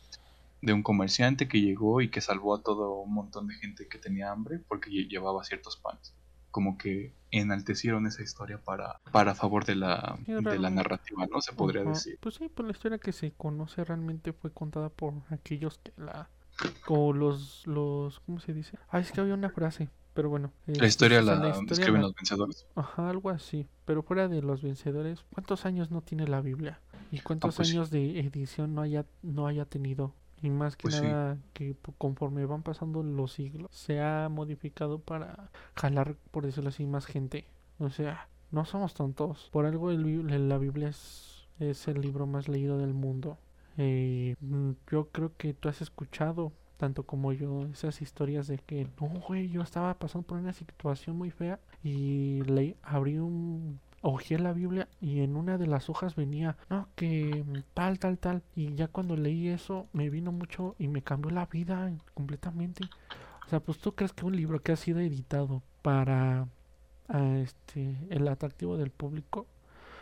de 0.60 0.72
un 0.72 0.82
comerciante 0.82 1.46
que 1.48 1.60
llegó 1.60 2.00
y 2.00 2.10
que 2.10 2.20
salvó 2.20 2.54
a 2.54 2.62
todo 2.62 3.00
un 3.00 3.14
montón 3.14 3.46
de 3.46 3.54
gente 3.54 3.88
que 3.88 3.98
tenía 3.98 4.30
hambre 4.32 4.58
porque 4.68 4.90
lle- 4.90 5.08
llevaba 5.08 5.44
ciertos 5.44 5.76
panes. 5.76 6.14
Como 6.50 6.78
que 6.78 7.14
enaltecieron 7.30 8.06
esa 8.06 8.22
historia 8.22 8.58
para, 8.64 9.00
para 9.12 9.34
favor 9.34 9.64
de 9.66 9.74
la, 9.76 10.18
Sí, 10.26 10.32
de 10.32 10.58
la 10.58 10.70
narrativa, 10.70 11.26
¿no? 11.30 11.40
Se 11.40 11.52
podría 11.52 11.82
Ajá. 11.82 11.90
decir. 11.90 12.18
Pues 12.20 12.36
sí, 12.36 12.48
pues 12.48 12.66
la 12.66 12.72
historia 12.72 12.98
que 12.98 13.12
se 13.12 13.32
conoce 13.32 13.84
realmente 13.84 14.32
fue 14.32 14.50
contada 14.52 14.88
por 14.88 15.14
aquellos 15.30 15.78
que 15.78 15.92
la... 15.96 16.28
Como 16.86 17.12
los, 17.12 17.66
los... 17.66 18.18
¿Cómo 18.20 18.40
se 18.40 18.52
dice? 18.54 18.78
Ah, 18.88 18.98
es 18.98 19.12
que 19.12 19.20
había 19.20 19.34
una 19.34 19.50
frase, 19.50 19.90
pero 20.14 20.28
bueno. 20.30 20.52
La 20.66 20.72
este, 20.72 20.86
historia 20.86 21.18
o 21.18 21.22
la 21.22 21.34
historia 21.50 21.64
escriben 21.70 22.00
la- 22.00 22.08
los 22.08 22.14
vencedores. 22.16 22.66
Ajá, 22.74 23.10
algo 23.10 23.30
así. 23.30 23.68
Pero 23.84 24.02
fuera 24.02 24.26
de 24.26 24.42
los 24.42 24.62
vencedores, 24.62 25.24
¿cuántos 25.32 25.66
años 25.66 25.90
no 25.92 26.00
tiene 26.02 26.26
la 26.26 26.40
Biblia? 26.40 26.80
¿Y 27.12 27.20
cuántos 27.20 27.54
pues 27.56 27.68
sí. 27.68 27.74
años 27.74 27.90
de 27.90 28.18
edición 28.20 28.74
no 28.74 28.80
haya, 28.82 29.06
no 29.22 29.46
haya 29.46 29.66
tenido? 29.66 30.14
Y 30.42 30.50
más 30.50 30.76
que 30.76 30.82
Pues 30.82 30.94
sí. 30.96 31.02
nada 31.02 31.38
que 31.52 31.74
conforme 31.98 32.46
van 32.46 32.62
pasando 32.62 33.02
los 33.02 33.32
siglos, 33.32 33.68
se 33.72 34.00
ha 34.00 34.28
modificado 34.28 35.00
para 35.00 35.50
jalar, 35.74 36.16
por 36.30 36.46
decirlo 36.46 36.68
así, 36.70 36.86
más 36.86 37.06
gente. 37.06 37.46
O 37.78 37.90
sea, 37.90 38.28
no 38.50 38.64
somos 38.64 38.94
tontos. 38.94 39.48
Por 39.52 39.66
algo 39.66 39.90
el 39.90 40.48
la 40.48 40.58
Biblia 40.58 40.88
es, 40.88 41.48
es 41.58 41.88
el 41.88 42.00
libro 42.00 42.26
más 42.26 42.48
leído 42.48 42.78
del 42.78 42.94
mundo. 42.94 43.38
Eh, 43.76 44.36
mm, 44.40 44.70
yo 44.90 45.08
creo 45.10 45.36
que 45.36 45.54
tú 45.54 45.68
has 45.68 45.80
escuchado, 45.82 46.52
tanto 46.76 47.04
como 47.04 47.32
yo, 47.32 47.66
esas 47.72 48.00
historias 48.02 48.46
de 48.46 48.58
que, 48.58 48.88
no, 49.00 49.08
güey, 49.26 49.48
yo 49.50 49.62
estaba 49.62 49.94
pasando 49.98 50.26
por 50.26 50.38
una 50.38 50.52
situación 50.52 51.16
muy 51.16 51.30
fea 51.30 51.60
y 51.82 52.42
leí, 52.42 52.76
abrí 52.82 53.18
un... 53.18 53.80
Ojeé 54.00 54.38
la 54.38 54.52
Biblia 54.52 54.88
y 55.00 55.20
en 55.20 55.36
una 55.36 55.58
de 55.58 55.66
las 55.66 55.90
hojas 55.90 56.14
venía, 56.14 56.56
no, 56.70 56.88
que 56.94 57.44
tal, 57.74 57.98
tal, 57.98 58.18
tal. 58.18 58.42
Y 58.54 58.74
ya 58.74 58.88
cuando 58.88 59.16
leí 59.16 59.48
eso 59.48 59.86
me 59.92 60.08
vino 60.10 60.32
mucho 60.32 60.76
y 60.78 60.88
me 60.88 61.02
cambió 61.02 61.30
la 61.30 61.46
vida 61.46 61.92
completamente. 62.14 62.84
O 63.46 63.48
sea, 63.48 63.60
pues 63.60 63.78
tú 63.78 63.92
crees 63.92 64.12
que 64.12 64.24
un 64.24 64.36
libro 64.36 64.60
que 64.60 64.72
ha 64.72 64.76
sido 64.76 65.00
editado 65.00 65.62
para 65.82 66.46
a 67.08 67.38
este 67.38 67.96
el 68.10 68.28
atractivo 68.28 68.76
del 68.76 68.90
público 68.90 69.46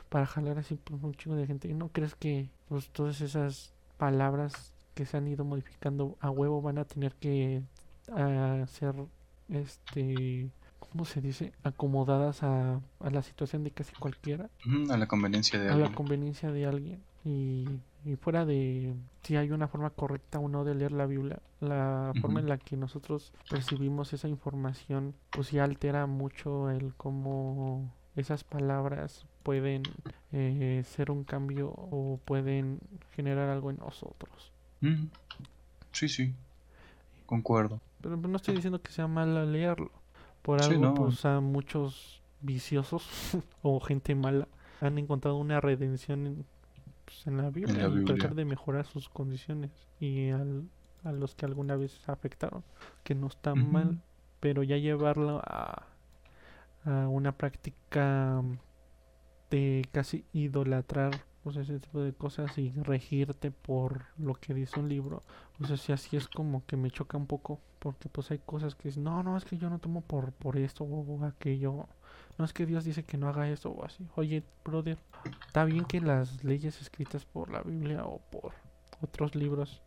para 0.09 0.27
jalar 0.27 0.59
así 0.59 0.75
pues, 0.75 1.03
un 1.03 1.15
chingo 1.15 1.37
de 1.37 1.47
gente. 1.47 1.69
¿Y 1.69 1.75
no 1.75 1.89
crees 1.89 2.15
que 2.15 2.51
pues 2.69 2.89
todas 2.91 3.21
esas 3.21 3.73
palabras 3.99 4.73
que 4.95 5.07
se 5.07 5.17
han 5.17 5.29
ido 5.29 5.45
modificando 5.45 6.17
a 6.21 6.31
huevo 6.31 6.63
van 6.63 6.79
a 6.79 6.85
tener 6.85 7.15
que 7.15 7.63
ah, 8.13 8.65
ser 8.69 8.95
este 9.49 10.51
¿cómo 10.93 11.05
se 11.05 11.21
dice? 11.21 11.53
acomodadas 11.65 12.43
a, 12.43 12.81
a 13.01 13.11
la 13.11 13.23
situación 13.23 13.65
de 13.65 13.71
casi 13.71 13.95
cualquiera, 13.97 14.49
A 14.91 14.97
la 14.97 15.07
conveniencia 15.07 15.59
de 15.59 15.67
a 15.67 15.71
la 15.71 15.75
alguien. 15.75 15.93
conveniencia 15.95 16.51
de 16.53 16.67
alguien. 16.67 17.03
Y, 17.25 17.67
y 18.05 18.15
fuera 18.17 18.45
de 18.47 18.95
si 19.23 19.35
hay 19.37 19.51
una 19.51 19.67
forma 19.67 19.91
correcta 19.91 20.39
o 20.39 20.49
no 20.49 20.65
de 20.65 20.75
leer 20.77 20.93
la 20.93 21.07
Biblia, 21.07 21.41
la 21.61 22.13
forma 22.21 22.39
en 22.41 22.49
la 22.49 22.57
que 22.59 22.77
nosotros 22.77 23.33
percibimos 23.51 24.13
esa 24.13 24.29
información, 24.29 25.13
pues 25.33 25.49
sí 25.49 25.59
altera 25.59 26.07
mucho 26.07 26.71
el 26.71 26.95
cómo 26.95 27.93
esas 28.15 28.45
palabras 28.45 29.27
pueden 29.43 29.83
eh, 30.33 30.83
ser 30.87 31.11
un 31.11 31.25
cambio 31.25 31.69
o 31.77 32.21
pueden 32.25 32.79
generar 33.17 33.49
algo 33.49 33.71
en 33.71 33.79
nosotros. 33.79 34.53
Mm, 34.81 35.07
Sí, 35.93 36.09
sí. 36.09 36.33
Concuerdo. 37.27 37.81
Pero 38.03 38.17
no 38.17 38.37
estoy 38.37 38.55
diciendo 38.55 38.81
que 38.81 38.93
sea 38.93 39.09
malo 39.09 39.45
leerlo. 39.47 39.91
Por 40.47 40.63
Sí, 40.63 40.71
algo, 40.71 40.87
no. 40.87 40.95
pues 40.95 41.25
a 41.27 41.41
muchos 41.41 42.23
viciosos 42.41 43.05
o 43.63 43.81
gente 43.81 44.15
mala 44.15 44.49
han 44.81 44.97
encontrado 44.99 45.37
una 45.37 45.61
redención 45.61 46.27
en, 46.27 46.47
pues, 47.05 47.27
en 47.27 47.37
la 47.39 47.51
Biblia 47.51 47.83
la 47.83 47.89
y 47.89 47.97
Biblia. 47.99 48.15
tratar 48.17 48.35
de 48.37 48.45
mejorar 48.45 48.87
sus 48.87 49.09
condiciones 49.09 49.71
y 50.01 50.31
al- 50.31 50.69
a 51.05 51.13
los 51.13 51.35
que 51.35 51.47
alguna 51.47 51.77
vez 51.77 52.09
afectaron, 52.09 52.65
que 53.05 53.15
no 53.15 53.27
está 53.29 53.55
mal, 53.55 54.01
pero 54.41 54.63
ya 54.65 54.77
llevarlo 54.77 55.41
a, 55.45 55.87
a 56.85 57.09
una 57.09 57.33
práctica 57.33 58.43
de 59.51 59.87
casi 59.93 60.25
idolatrar 60.33 61.13
pues 61.47 61.59
ese 61.59 61.79
tipo 61.79 62.01
de 62.01 62.13
cosas 62.13 62.59
y 62.59 62.73
regirte 62.73 63.53
por 63.53 64.07
lo 64.19 64.35
que 64.35 64.53
dice 64.53 64.81
un 64.81 64.89
libro 64.89 65.23
o 65.61 65.65
sea, 65.65 65.77
sí, 65.77 65.93
así 65.93 66.17
es 66.17 66.27
como 66.27 66.67
que 66.67 66.77
me 66.77 66.91
choca 66.91 67.17
un 67.17 67.29
poco, 67.29 67.61
porque 67.79 68.09
pues 68.09 68.33
hay 68.33 68.41
cosas 68.41 68.75
que 68.75 68.89
es, 68.89 68.99
no, 68.99 69.23
no, 69.23 69.37
es 69.37 69.45
que 69.45 69.57
yo 69.57 69.71
no 69.71 69.79
tomo 69.79 70.01
por, 70.01 70.33
por 70.33 70.57
esto 70.57 70.83
o 70.83 71.25
aquello, 71.25 71.87
no 72.37 72.45
es 72.45 72.53
que 72.53 72.67
Dios 72.67 72.83
dice 72.83 73.05
que 73.05 73.17
no 73.17 73.29
haga 73.29 73.49
esto 73.49 73.71
o 73.71 73.85
así. 73.85 74.09
Oye, 74.17 74.43
brother, 74.65 74.99
está 75.47 75.65
bien 75.65 75.85
que 75.85 76.01
las 76.01 76.43
leyes 76.43 76.81
escritas 76.83 77.25
por 77.25 77.53
la 77.53 77.63
Biblia 77.63 78.05
o 78.05 78.19
por 78.19 78.55
otros 79.01 79.37
libros 79.37 79.83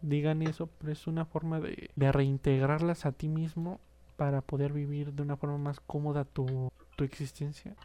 digan 0.00 0.40
eso, 0.40 0.70
pero 0.78 0.92
es 0.92 1.06
una 1.06 1.26
forma 1.26 1.60
de, 1.60 1.90
de 1.94 2.10
reintegrarlas 2.10 3.04
a 3.04 3.12
ti 3.12 3.28
mismo 3.28 3.80
para 4.16 4.40
poder 4.40 4.72
vivir 4.72 5.12
de 5.12 5.20
una 5.20 5.36
forma 5.36 5.58
más 5.58 5.78
cómoda 5.78 6.24
tu, 6.24 6.72
tu 6.96 7.04
existencia 7.04 7.76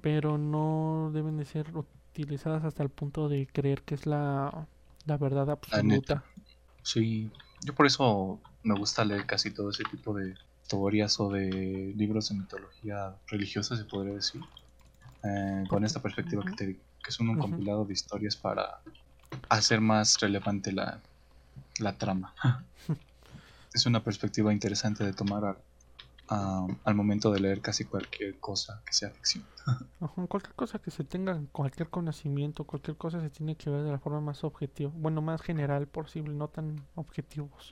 pero 0.00 0.38
no 0.38 1.10
deben 1.12 1.36
de 1.36 1.44
ser 1.44 1.66
utilizadas 2.14 2.64
hasta 2.64 2.84
el 2.84 2.90
punto 2.90 3.28
de 3.28 3.48
creer 3.48 3.82
que 3.82 3.96
es 3.96 4.06
la, 4.06 4.68
la 5.04 5.16
verdad 5.16 5.50
absoluta. 5.50 6.24
Sí, 6.82 7.30
yo 7.62 7.74
por 7.74 7.86
eso 7.86 8.40
me 8.62 8.76
gusta 8.76 9.04
leer 9.04 9.26
casi 9.26 9.50
todo 9.52 9.70
ese 9.70 9.82
tipo 9.90 10.14
de 10.14 10.34
historias 10.62 11.18
o 11.18 11.30
de 11.30 11.92
libros 11.96 12.28
de 12.28 12.36
mitología 12.36 13.16
religiosa, 13.26 13.76
se 13.76 13.84
podría 13.84 14.14
decir. 14.14 14.40
Eh, 15.24 15.64
con 15.68 15.84
esta 15.84 16.00
perspectiva 16.00 16.44
que, 16.44 16.52
te, 16.52 16.80
que 17.02 17.10
son 17.10 17.30
un 17.30 17.38
compilado 17.38 17.84
de 17.84 17.94
historias 17.94 18.36
para 18.36 18.80
hacer 19.48 19.80
más 19.80 20.20
relevante 20.20 20.70
la, 20.70 21.00
la 21.80 21.98
trama. 21.98 22.34
es 23.74 23.86
una 23.86 24.04
perspectiva 24.04 24.52
interesante 24.52 25.02
de 25.02 25.12
tomar 25.14 25.44
al, 25.44 25.56
al 26.28 26.94
momento 26.94 27.30
de 27.30 27.40
leer 27.40 27.60
casi 27.60 27.84
cualquier 27.84 28.38
cosa 28.38 28.82
que 28.86 28.92
sea 28.92 29.10
ficción. 29.10 29.44
Ajá, 30.00 30.26
cualquier 30.26 30.54
cosa 30.54 30.78
que 30.78 30.90
se 30.90 31.04
tenga, 31.04 31.40
cualquier 31.52 31.88
conocimiento, 31.88 32.64
cualquier 32.64 32.96
cosa 32.96 33.20
se 33.20 33.30
tiene 33.30 33.56
que 33.56 33.70
ver 33.70 33.82
de 33.82 33.92
la 33.92 33.98
forma 33.98 34.20
más 34.20 34.44
objetiva, 34.44 34.90
bueno, 34.94 35.22
más 35.22 35.40
general 35.42 35.86
posible, 35.86 36.34
no 36.34 36.48
tan 36.48 36.76
objetivos. 36.94 37.70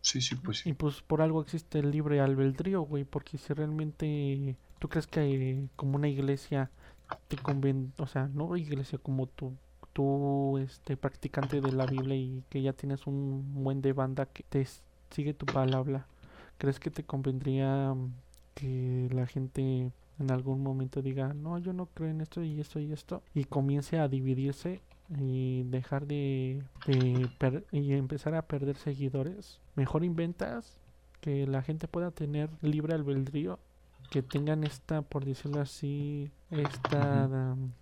Sí, 0.00 0.20
sí, 0.20 0.34
pues 0.36 0.66
Y 0.66 0.70
sí. 0.70 0.74
pues 0.74 1.02
por 1.02 1.22
algo 1.22 1.40
existe 1.42 1.78
el 1.78 1.90
libre 1.90 2.20
albedrío, 2.20 2.82
güey, 2.82 3.04
porque 3.04 3.38
si 3.38 3.52
realmente 3.54 4.56
tú 4.78 4.88
crees 4.88 5.06
que 5.06 5.20
eh, 5.20 5.68
como 5.76 5.96
una 5.96 6.08
iglesia 6.08 6.70
te 7.28 7.36
conviene, 7.36 7.90
o 7.98 8.06
sea, 8.06 8.28
no 8.28 8.56
iglesia 8.56 8.98
como 8.98 9.26
tú, 9.26 9.56
tú, 9.92 10.58
este, 10.58 10.96
practicante 10.96 11.60
de 11.60 11.72
la 11.72 11.86
Biblia 11.86 12.16
y 12.16 12.42
que 12.48 12.62
ya 12.62 12.72
tienes 12.72 13.06
un 13.06 13.62
buen 13.62 13.80
de 13.82 13.92
banda 13.92 14.26
que 14.26 14.42
te 14.44 14.66
sigue 15.10 15.34
tu 15.34 15.46
palabra, 15.46 16.06
¿crees 16.58 16.80
que 16.80 16.90
te 16.90 17.04
convendría 17.04 17.94
mm, 17.94 18.12
que 18.54 19.08
la 19.12 19.26
gente 19.26 19.92
en 20.18 20.30
algún 20.30 20.62
momento 20.62 21.02
diga, 21.02 21.34
no, 21.34 21.58
yo 21.58 21.72
no 21.72 21.86
creo 21.86 22.10
en 22.10 22.20
esto 22.20 22.42
y 22.42 22.60
esto 22.60 22.78
y 22.80 22.92
esto, 22.92 23.22
y 23.34 23.44
comience 23.44 23.98
a 23.98 24.08
dividirse 24.08 24.82
y 25.18 25.64
dejar 25.64 26.06
de, 26.06 26.62
de 26.86 27.28
per- 27.38 27.66
y 27.72 27.92
empezar 27.92 28.34
a 28.34 28.46
perder 28.46 28.76
seguidores? 28.76 29.60
Mejor 29.74 30.04
inventas 30.04 30.78
que 31.20 31.46
la 31.46 31.62
gente 31.62 31.88
pueda 31.88 32.10
tener 32.10 32.50
libre 32.62 32.94
albedrío, 32.94 33.58
que 34.10 34.22
tengan 34.22 34.64
esta, 34.64 35.02
por 35.02 35.24
decirlo 35.24 35.60
así, 35.60 36.30
esta 36.50 37.28
um, 37.28 37.72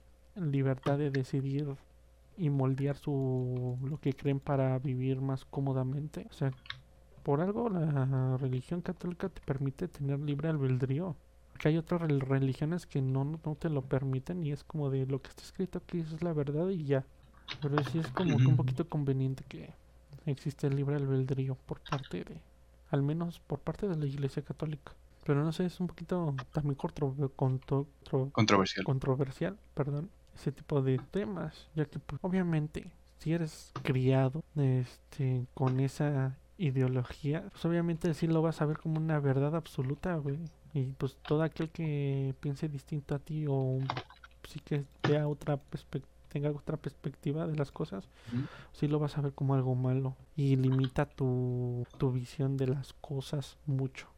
libertad 0.51 0.99
de 0.99 1.11
decidir 1.11 1.67
y 2.37 2.51
moldear 2.51 2.97
su 2.97 3.79
lo 3.83 3.99
que 3.99 4.15
creen 4.15 4.41
para 4.41 4.79
vivir 4.79 5.21
más 5.21 5.45
cómodamente. 5.45 6.27
O 6.31 6.33
sea, 6.35 6.53
por 7.31 7.41
algo 7.43 7.69
la 7.69 8.37
religión 8.39 8.81
católica 8.81 9.29
te 9.29 9.41
permite 9.43 9.87
tener 9.87 10.19
libre 10.19 10.49
albedrío. 10.49 11.15
Que 11.61 11.69
hay 11.69 11.77
otras 11.77 12.01
rel- 12.03 12.19
religiones 12.19 12.87
que 12.87 13.01
no, 13.01 13.23
no 13.25 13.55
te 13.55 13.69
lo 13.71 13.83
permiten 13.83 14.45
y 14.45 14.51
es 14.51 14.65
como 14.65 14.91
de 14.91 15.07
lo 15.07 15.23
que 15.23 15.29
está 15.29 15.43
escrito 15.43 15.79
aquí 15.79 16.01
eso 16.01 16.17
es 16.17 16.23
la 16.25 16.33
verdad 16.33 16.69
y 16.71 16.83
ya. 16.85 17.05
Pero 17.63 17.81
sí 17.85 18.01
es 18.01 18.09
como 18.09 18.37
que 18.37 18.47
un 18.47 18.57
poquito 18.57 18.89
conveniente 18.89 19.45
que 19.49 19.73
existe 20.27 20.67
el 20.67 20.75
libre 20.75 20.97
albedrío 20.97 21.55
por 21.67 21.79
parte 21.89 22.25
de, 22.25 22.41
al 22.91 23.03
menos 23.05 23.39
por 23.39 23.61
parte 23.61 23.87
de 23.87 23.95
la 23.97 24.07
Iglesia 24.07 24.43
Católica. 24.43 24.93
Pero 25.25 25.45
no 25.45 25.53
sé, 25.53 25.67
es 25.67 25.79
un 25.79 25.87
poquito 25.87 26.35
también 26.53 26.75
contro- 26.75 27.15
contro- 27.37 27.87
contro- 28.03 28.31
Controversial. 28.33 28.85
controversial, 28.85 29.57
perdón, 29.75 30.11
ese 30.35 30.51
tipo 30.51 30.83
de 30.83 30.99
temas, 31.13 31.69
ya 31.77 31.85
que 31.85 32.01
pues, 32.01 32.19
obviamente 32.25 32.91
si 33.19 33.35
eres 33.35 33.71
criado 33.85 34.43
este 34.57 35.47
con 35.55 35.79
esa 35.79 36.37
ideología, 36.61 37.49
pues 37.53 37.65
obviamente 37.65 38.15
sí 38.15 38.27
lo 38.27 38.43
vas 38.43 38.61
a 38.63 38.67
ver 38.67 38.79
como 38.79 38.99
una 38.99 39.21
verdad 39.21 39.57
absoluta, 39.57 40.17
güey. 40.17 40.39
Y 40.73 40.93
pues 40.93 41.19
todo 41.27 41.43
aquel 41.43 41.71
que 41.71 42.35
piense 42.41 42.69
distinto 42.69 43.15
a 43.15 43.19
ti 43.19 43.47
o 43.49 43.81
sí 44.45 44.61
que 44.61 44.85
vea 45.05 45.27
otra 45.29 45.61
tenga 46.29 46.51
otra 46.51 46.77
perspectiva 46.77 47.47
de 47.47 47.57
las 47.57 47.73
cosas, 47.73 48.09
Ujú. 48.33 48.47
sí 48.73 48.89
lo 48.89 48.99
vas 49.01 49.19
a 49.19 49.21
ver 49.21 49.33
como 49.35 49.55
algo 49.55 49.75
malo 49.75 50.17
y 50.37 50.57
limita 50.57 51.07
tu, 51.07 51.87
tu 51.99 52.13
visión 52.13 52.57
de 52.57 52.69
las 52.69 52.93
cosas 52.95 53.59
mucho. 53.67 54.09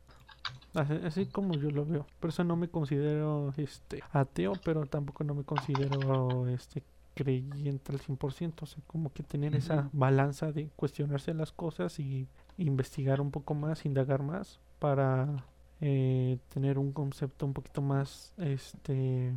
Así, 0.74 0.94
así 1.04 1.26
como 1.26 1.56
yo 1.58 1.70
lo 1.70 1.84
veo. 1.84 2.06
Por 2.20 2.30
eso 2.30 2.44
no 2.44 2.56
me 2.56 2.68
considero 2.68 3.52
este 3.56 4.02
ateo, 4.12 4.56
pero 4.56 4.86
tampoco 4.86 5.24
no 5.24 5.34
me 5.34 5.44
considero 5.44 6.48
este 6.48 6.82
creyente 7.14 7.92
al 7.92 8.00
100%. 8.00 8.64
O 8.64 8.66
sea, 8.66 8.82
como 8.86 9.12
que 9.12 9.22
tener 9.22 9.54
esa 9.54 9.88
balanza 9.92 10.52
de 10.52 10.68
cuestionarse 10.76 11.34
las 11.34 11.52
cosas 11.52 11.98
y 11.98 12.28
investigar 12.56 13.20
un 13.20 13.30
poco 13.30 13.54
más, 13.54 13.84
indagar 13.86 14.22
más 14.22 14.60
para 14.78 15.44
eh, 15.80 16.38
tener 16.52 16.78
un 16.78 16.92
concepto 16.92 17.46
un 17.46 17.52
poquito 17.54 17.82
más 17.82 18.32
este 18.36 19.34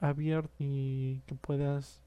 abierto 0.00 0.52
y 0.58 1.20
que 1.26 1.34
puedas 1.34 2.00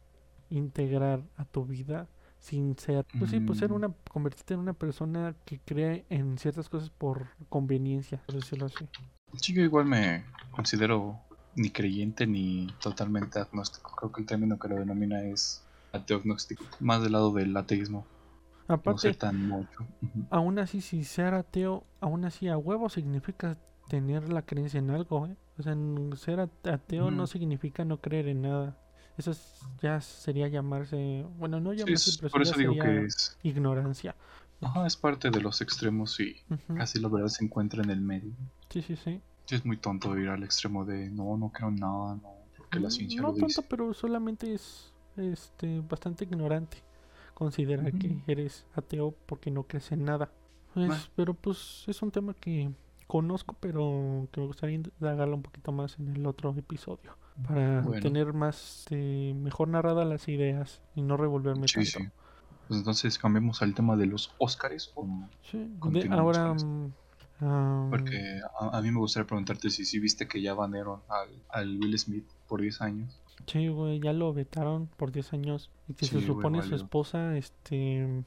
integrar 0.50 1.24
a 1.38 1.46
tu 1.46 1.66
vida 1.66 2.08
sin 2.40 2.78
ser, 2.78 3.06
pues 3.20 3.30
sí, 3.32 3.40
pues 3.40 3.60
ser 3.60 3.70
Mm. 3.70 3.76
una, 3.76 3.94
convertirte 4.10 4.56
en 4.56 4.62
una 4.62 4.74
persona 4.74 5.36
que 5.46 5.60
cree 5.60 6.06
en 6.10 6.38
ciertas 6.40 6.70
cosas 6.70 6.90
por 6.90 7.28
conveniencia, 7.50 8.20
por 8.26 8.36
decirlo 8.36 8.66
así. 8.66 8.88
Sí, 9.36 9.54
yo 9.54 9.62
igual 9.62 9.86
me 9.86 10.26
considero 10.52 11.20
ni 11.56 11.70
creyente 11.70 12.28
ni 12.28 12.68
totalmente 12.82 13.40
agnóstico. 13.40 13.96
Creo 13.96 14.12
que 14.12 14.22
el 14.22 14.28
término 14.28 14.58
que 14.60 14.68
lo 14.68 14.76
denomina 14.76 15.22
es 15.24 15.64
ateo-agnóstico. 15.92 16.64
Más 16.80 17.02
del 17.04 17.12
lado 17.14 17.32
del 17.34 17.56
ateísmo. 17.58 18.06
No 18.68 18.76
Aparte, 18.76 19.02
ser 19.02 19.16
tan 19.18 19.48
mucho. 19.48 19.86
Aún 20.30 20.58
así, 20.60 20.80
si 20.82 21.04
ser 21.04 21.34
ateo, 21.34 21.84
aún 22.00 22.24
así 22.26 22.48
a 22.48 22.58
huevo 22.58 22.88
significa 22.90 23.58
tener 23.90 24.32
la 24.32 24.44
creencia 24.44 24.78
en 24.80 24.90
algo, 24.92 25.28
¿eh? 25.28 25.36
O 25.58 25.64
sea, 25.64 25.76
ser 26.16 26.40
at- 26.40 26.68
ateo 26.68 27.12
no 27.12 27.28
significa 27.28 27.84
no 27.84 28.00
creer 28.00 28.30
en 28.30 28.44
nada. 28.44 28.78
Eso 29.18 29.32
es- 29.32 29.60
ya 29.82 30.00
sería 30.00 30.48
llamarse, 30.48 31.26
bueno, 31.38 31.60
no 31.60 31.72
Sí, 31.74 31.80
llamarse, 31.80 32.10
es- 32.12 32.18
pero 32.18 32.30
por 32.32 32.46
sí 32.46 32.50
eso 32.50 32.60
digo 32.60 32.76
que 32.82 33.06
es, 33.06 33.38
ignorancia. 33.44 34.16
ajá, 34.62 34.88
es 34.88 34.96
parte 34.96 35.30
de 35.32 35.42
los 35.42 35.60
extremos 35.60 36.18
y 36.22 36.38
casi 36.78 37.00
la 37.02 37.10
verdad 37.10 37.28
se 37.28 37.44
encuentra 37.44 37.84
en 37.84 37.90
el 37.90 38.00
medio. 38.00 38.32
Sí, 38.70 38.82
sí, 38.82 38.96
sí. 38.96 39.22
Sí, 39.52 39.56
es 39.58 39.66
muy 39.66 39.76
tonto 39.76 40.18
ir 40.18 40.30
al 40.30 40.44
extremo 40.44 40.86
de 40.86 41.10
no, 41.10 41.36
no 41.36 41.50
creo 41.52 41.68
en 41.68 41.76
nada, 41.76 42.16
no, 42.16 42.36
porque 42.56 42.80
la 42.80 42.88
Mm, 42.88 42.92
ciencia 42.92 43.22
no 43.22 43.28
lo 43.28 43.34
dice. 43.34 43.62
tanto, 43.62 43.70
pero 43.70 43.94
solamente 43.94 44.54
es 44.54 44.94
este 45.18 45.82
bastante 45.82 46.24
ignorante 46.24 46.78
considerar 47.34 47.92
que 47.92 48.16
eres 48.28 48.66
ateo 48.76 49.14
porque 49.26 49.52
no 49.52 49.64
crees 49.64 49.92
en 49.92 50.06
nada. 50.06 50.32
Pues, 50.74 50.88
Bueno. 50.88 51.04
pero 51.18 51.34
pues 51.34 51.84
es 51.88 52.02
un 52.02 52.12
tema 52.12 52.34
que 52.34 52.72
conozco, 53.08 53.54
pero 53.60 54.26
que 54.32 54.40
me 54.40 54.48
gustaría 54.48 54.76
indagarlo 54.76 55.36
un 55.36 55.42
poquito 55.44 55.74
más 55.74 56.00
en 56.00 56.16
el 56.16 56.26
otro 56.26 56.54
episodio 56.56 57.18
para 57.46 57.82
Bueno. 57.82 58.00
tener 58.02 58.32
más 58.32 58.86
eh, 58.92 59.34
mejor 59.36 59.68
narradas 59.68 60.08
las 60.08 60.30
ideas 60.30 60.82
y 60.96 61.02
no 61.02 61.18
revolverme 61.18 61.68
Sí, 61.68 61.74
tanto. 61.74 62.00
sí. 62.00 62.10
Pues 62.70 62.80
entonces 62.80 63.20
cambiamos 63.20 63.62
al 63.62 63.74
tema 63.76 63.98
de 63.98 64.06
los 64.06 64.34
Óscares 64.38 64.94
o 64.96 65.06
no? 65.06 65.30
Sí, 65.42 65.58
de- 65.58 65.78
Continuamos 65.80 66.38
ahora 66.38 66.56
Porque 67.90 68.40
a, 68.60 68.78
a 68.78 68.82
mí 68.82 68.92
me 68.92 69.00
gustaría 69.00 69.28
preguntarte 69.28 69.70
si 69.70 69.86
sí 69.86 70.00
viste 70.00 70.28
que 70.28 70.42
ya 70.42 70.54
banearon 70.54 71.02
al, 71.10 71.30
al 71.50 71.78
Will 71.80 71.98
Smith 72.00 72.26
por 72.48 72.62
10 72.62 72.82
años. 72.82 73.22
Sí, 73.48 73.68
güey, 73.70 74.00
ya 74.00 74.14
lo 74.14 74.34
vetaron 74.34 74.88
por 74.98 75.12
10 75.12 75.34
años. 75.34 75.70
Y 75.88 75.94
que 75.94 76.06
Sí, 76.06 76.16
se 76.16 76.22
supone 76.22 76.62
su 76.62 76.70
valió. 76.70 76.76
esposa, 76.76 77.38
este, 77.38 78.24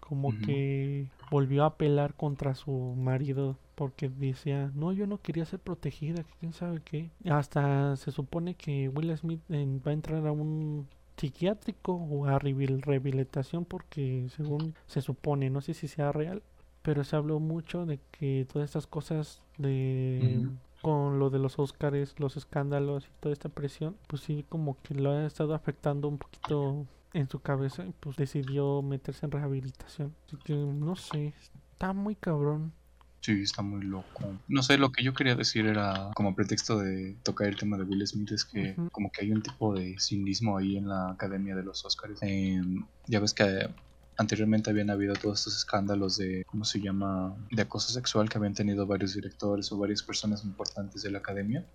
como 0.00 0.28
Ujú. 0.28 0.40
que 0.42 1.08
volvió 1.30 1.64
a 1.64 1.66
apelar 1.68 2.14
contra 2.14 2.54
su 2.54 2.70
marido 2.96 3.58
porque 3.74 4.08
decía, 4.08 4.70
no, 4.74 4.92
yo 4.92 5.06
no 5.06 5.20
quería 5.20 5.44
ser 5.46 5.60
protegida, 5.60 6.22
que 6.24 6.34
quién 6.40 6.52
sabe 6.52 6.80
qué. 6.84 7.10
Hasta 7.28 7.96
se 7.96 8.10
supone 8.12 8.54
que 8.54 8.88
Will 8.88 9.16
Smith 9.16 9.40
eh, 9.50 9.66
va 9.86 9.90
a 9.90 9.94
entrar 9.94 10.26
a 10.26 10.32
un 10.32 10.88
psiquiátrico 11.16 11.94
o 11.94 12.26
a 12.26 12.38
rehabil- 12.38 12.80
rehabilitación 12.82 13.64
porque 13.64 14.26
según 14.36 14.74
se 14.86 15.00
supone, 15.02 15.50
no 15.50 15.60
sé 15.60 15.74
si 15.74 15.88
sea 15.88 16.12
real, 16.12 16.42
pero 16.82 17.04
se 17.04 17.16
habló 17.16 17.40
mucho 17.40 17.86
de 17.86 18.00
que 18.10 18.46
todas 18.52 18.68
estas 18.68 18.86
cosas 18.86 19.42
de 19.58 20.48
con 20.82 21.20
lo 21.20 21.30
de 21.30 21.38
los 21.38 21.58
Óscares, 21.58 22.18
los 22.18 22.36
escándalos 22.36 23.06
y 23.06 23.10
toda 23.20 23.32
esta 23.32 23.48
presión, 23.48 23.96
pues 24.08 24.22
sí 24.22 24.44
como 24.48 24.76
que 24.82 24.94
lo 24.94 25.12
ha 25.12 25.26
estado 25.26 25.54
afectando 25.54 26.08
un 26.08 26.18
poquito 26.18 26.86
en 27.12 27.28
su 27.28 27.40
cabeza 27.40 27.86
y 27.86 27.92
pues 28.00 28.16
decidió 28.16 28.82
meterse 28.82 29.26
en 29.26 29.32
rehabilitación. 29.32 30.14
Así 30.26 30.36
que 30.44 30.54
no 30.54 30.96
sé, 30.96 31.34
está 31.72 31.92
muy 31.92 32.16
cabrón. 32.16 32.72
Sí, 33.20 33.42
está 33.42 33.62
muy 33.62 33.84
loco. 33.84 34.36
No 34.48 34.64
sé, 34.64 34.78
lo 34.78 34.90
que 34.90 35.04
yo 35.04 35.14
quería 35.14 35.36
decir 35.36 35.66
era, 35.66 36.10
como 36.16 36.34
pretexto 36.34 36.80
de 36.80 37.14
tocar 37.22 37.46
el 37.46 37.56
tema 37.56 37.76
de 37.76 37.84
Will 37.84 38.04
Smith, 38.04 38.32
es 38.32 38.44
que 38.44 38.74
como 38.90 39.12
que 39.12 39.24
hay 39.24 39.30
un 39.30 39.42
tipo 39.42 39.72
de 39.72 39.96
cinismo 40.00 40.58
ahí 40.58 40.76
en 40.76 40.88
la 40.88 41.10
academia 41.10 41.54
de 41.54 41.62
los 41.62 41.84
Oscars. 41.84 42.18
Em, 42.22 42.84
ya 43.06 43.20
ves 43.20 43.32
que 43.32 43.70
anteriormente 44.18 44.70
habían 44.70 44.90
habido 44.90 45.14
todos 45.14 45.38
estos 45.40 45.56
escándalos 45.56 46.16
de, 46.18 46.42
¿cómo 46.46 46.64
se 46.64 46.80
llama?, 46.80 47.36
de 47.50 47.62
acoso 47.62 47.92
sexual 47.92 48.28
que 48.28 48.38
habían 48.38 48.54
tenido 48.54 48.86
varios 48.86 49.14
directores 49.14 49.70
o 49.72 49.78
varias 49.78 50.02
personas 50.02 50.44
importantes 50.44 51.02
de 51.02 51.10
la 51.10 51.18
academia. 51.18 51.66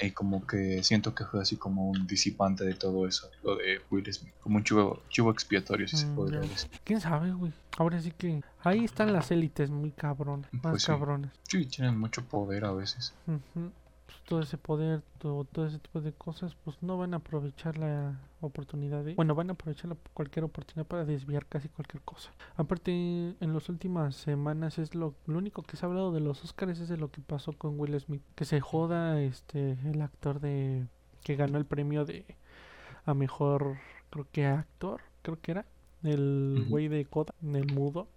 Y 0.00 0.10
como 0.10 0.46
que 0.46 0.82
siento 0.82 1.14
que 1.14 1.24
fue 1.24 1.40
así 1.40 1.56
como 1.56 1.88
un 1.90 2.06
disipante 2.06 2.64
de 2.64 2.74
todo 2.74 3.06
eso, 3.06 3.28
lo 3.42 3.56
de 3.56 3.80
Will 3.90 4.12
Smith. 4.12 4.34
Como 4.40 4.56
un 4.56 4.64
chivo, 4.64 5.02
chivo 5.08 5.30
expiatorio, 5.30 5.86
si 5.88 5.96
se 5.96 6.06
Mm, 6.06 6.14
podría 6.16 6.40
decir. 6.40 6.70
¿Quién 6.84 7.00
sabe, 7.00 7.32
güey? 7.32 7.52
Ahora 7.78 8.00
sí 8.00 8.10
que 8.12 8.40
ahí 8.60 8.84
están 8.84 9.12
las 9.12 9.30
élites 9.30 9.70
muy 9.70 9.90
cabrones, 9.92 10.48
más 10.52 10.72
Pues 10.72 10.82
sí. 10.82 10.86
cabrones. 10.88 11.30
Sí, 11.48 11.66
tienen 11.66 11.98
mucho 11.98 12.24
poder 12.24 12.64
a 12.64 12.72
veces. 12.72 13.12
Pues 13.24 13.40
todo 14.26 14.40
ese 14.40 14.56
poder, 14.58 15.02
todo, 15.18 15.44
todo 15.44 15.66
ese 15.66 15.78
tipo 15.78 16.00
de 16.00 16.12
cosas, 16.12 16.54
pues 16.64 16.82
no 16.82 16.96
van 16.96 17.14
a 17.14 17.18
aprovechar 17.18 17.78
la 17.78 18.18
oportunidad 18.40 19.04
de... 19.04 19.14
Bueno, 19.14 19.34
van 19.34 19.50
a 19.50 19.52
aprovechar 19.52 19.90
la- 19.90 19.96
cualquier 20.12 20.44
oportunidad 20.44 20.86
para 20.86 21.04
desviar 21.04 21.46
casi 21.46 21.68
cualquier 21.68 22.02
cosa. 22.02 22.30
Aparte, 22.56 22.90
en 22.92 23.52
las 23.52 23.68
últimas 23.68 24.16
semanas 24.16 24.78
es 24.78 24.94
lo, 24.94 25.14
lo 25.26 25.38
único 25.38 25.62
que 25.62 25.76
se 25.76 25.84
ha 25.84 25.88
hablado 25.88 26.12
de 26.12 26.20
los 26.20 26.42
Oscars 26.42 26.80
es 26.80 26.88
de 26.88 26.96
lo 26.96 27.10
que 27.10 27.20
pasó 27.20 27.52
con 27.52 27.78
Will 27.78 27.98
Smith. 28.00 28.22
Que 28.34 28.44
se 28.44 28.60
joda 28.60 29.20
este 29.20 29.72
el 29.84 30.00
actor 30.02 30.40
de... 30.40 30.86
que 31.22 31.36
ganó 31.36 31.58
el 31.58 31.66
premio 31.66 32.04
de... 32.04 32.24
a 33.04 33.14
mejor, 33.14 33.76
creo 34.10 34.26
que 34.32 34.46
actor, 34.46 35.00
creo 35.22 35.40
que 35.40 35.52
era. 35.52 35.66
El 36.02 36.66
güey 36.68 36.88
de 36.88 37.04
Coda, 37.06 37.34
el 37.42 37.72
mudo. 37.72 38.08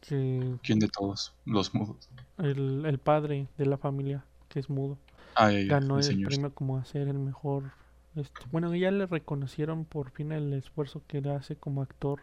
Que 0.00 0.56
¿Quién 0.62 0.78
de 0.78 0.88
todos? 0.88 1.34
Los 1.44 1.74
mudos. 1.74 2.08
el, 2.38 2.84
el 2.86 2.98
padre 2.98 3.48
de 3.58 3.66
la 3.66 3.76
familia, 3.76 4.24
que 4.48 4.58
es 4.58 4.70
mudo 4.70 4.96
Ah, 5.40 5.50
ya, 5.50 5.60
ya, 5.60 5.66
ganó 5.68 5.98
el 5.98 6.22
premio 6.22 6.54
como 6.54 6.76
a 6.76 6.84
ser 6.84 7.08
el 7.08 7.18
mejor 7.18 7.64
este, 8.16 8.40
bueno 8.50 8.74
ya 8.74 8.90
le 8.90 9.06
reconocieron 9.06 9.84
por 9.84 10.10
fin 10.10 10.32
el 10.32 10.52
esfuerzo 10.52 11.02
que 11.06 11.18
hace 11.30 11.56
como 11.56 11.82
actor 11.82 12.20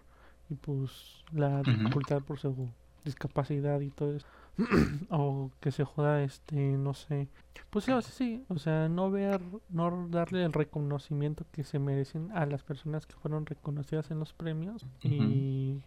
y 0.50 0.56
pues 0.56 1.24
la 1.32 1.62
dificultad 1.64 2.22
por 2.22 2.40
su 2.40 2.70
discapacidad 3.06 3.80
y 3.80 3.90
todo 3.90 4.16
eso 4.16 4.28
o 5.10 5.50
que 5.60 5.72
se 5.72 5.84
joda 5.84 6.24
este 6.24 6.56
no 6.56 6.94
sé. 6.94 7.28
Pues 7.70 7.86
sí, 7.86 7.92
o 7.92 8.02
sea, 8.02 8.12
sí 8.12 8.46
o 8.50 8.58
sea 8.58 8.90
no 8.90 9.12
ver 9.12 9.42
no 9.70 10.08
darle 10.10 10.44
el 10.44 10.54
reconocimiento 10.54 11.46
que 11.52 11.64
se 11.64 11.80
merecen 11.80 12.32
a 12.34 12.46
las 12.46 12.64
personas 12.64 13.06
que 13.06 13.16
fueron 13.16 13.46
reconocidas 13.46 14.12
en 14.12 14.20
los 14.20 14.34
premios 14.34 14.86
y 15.04 15.78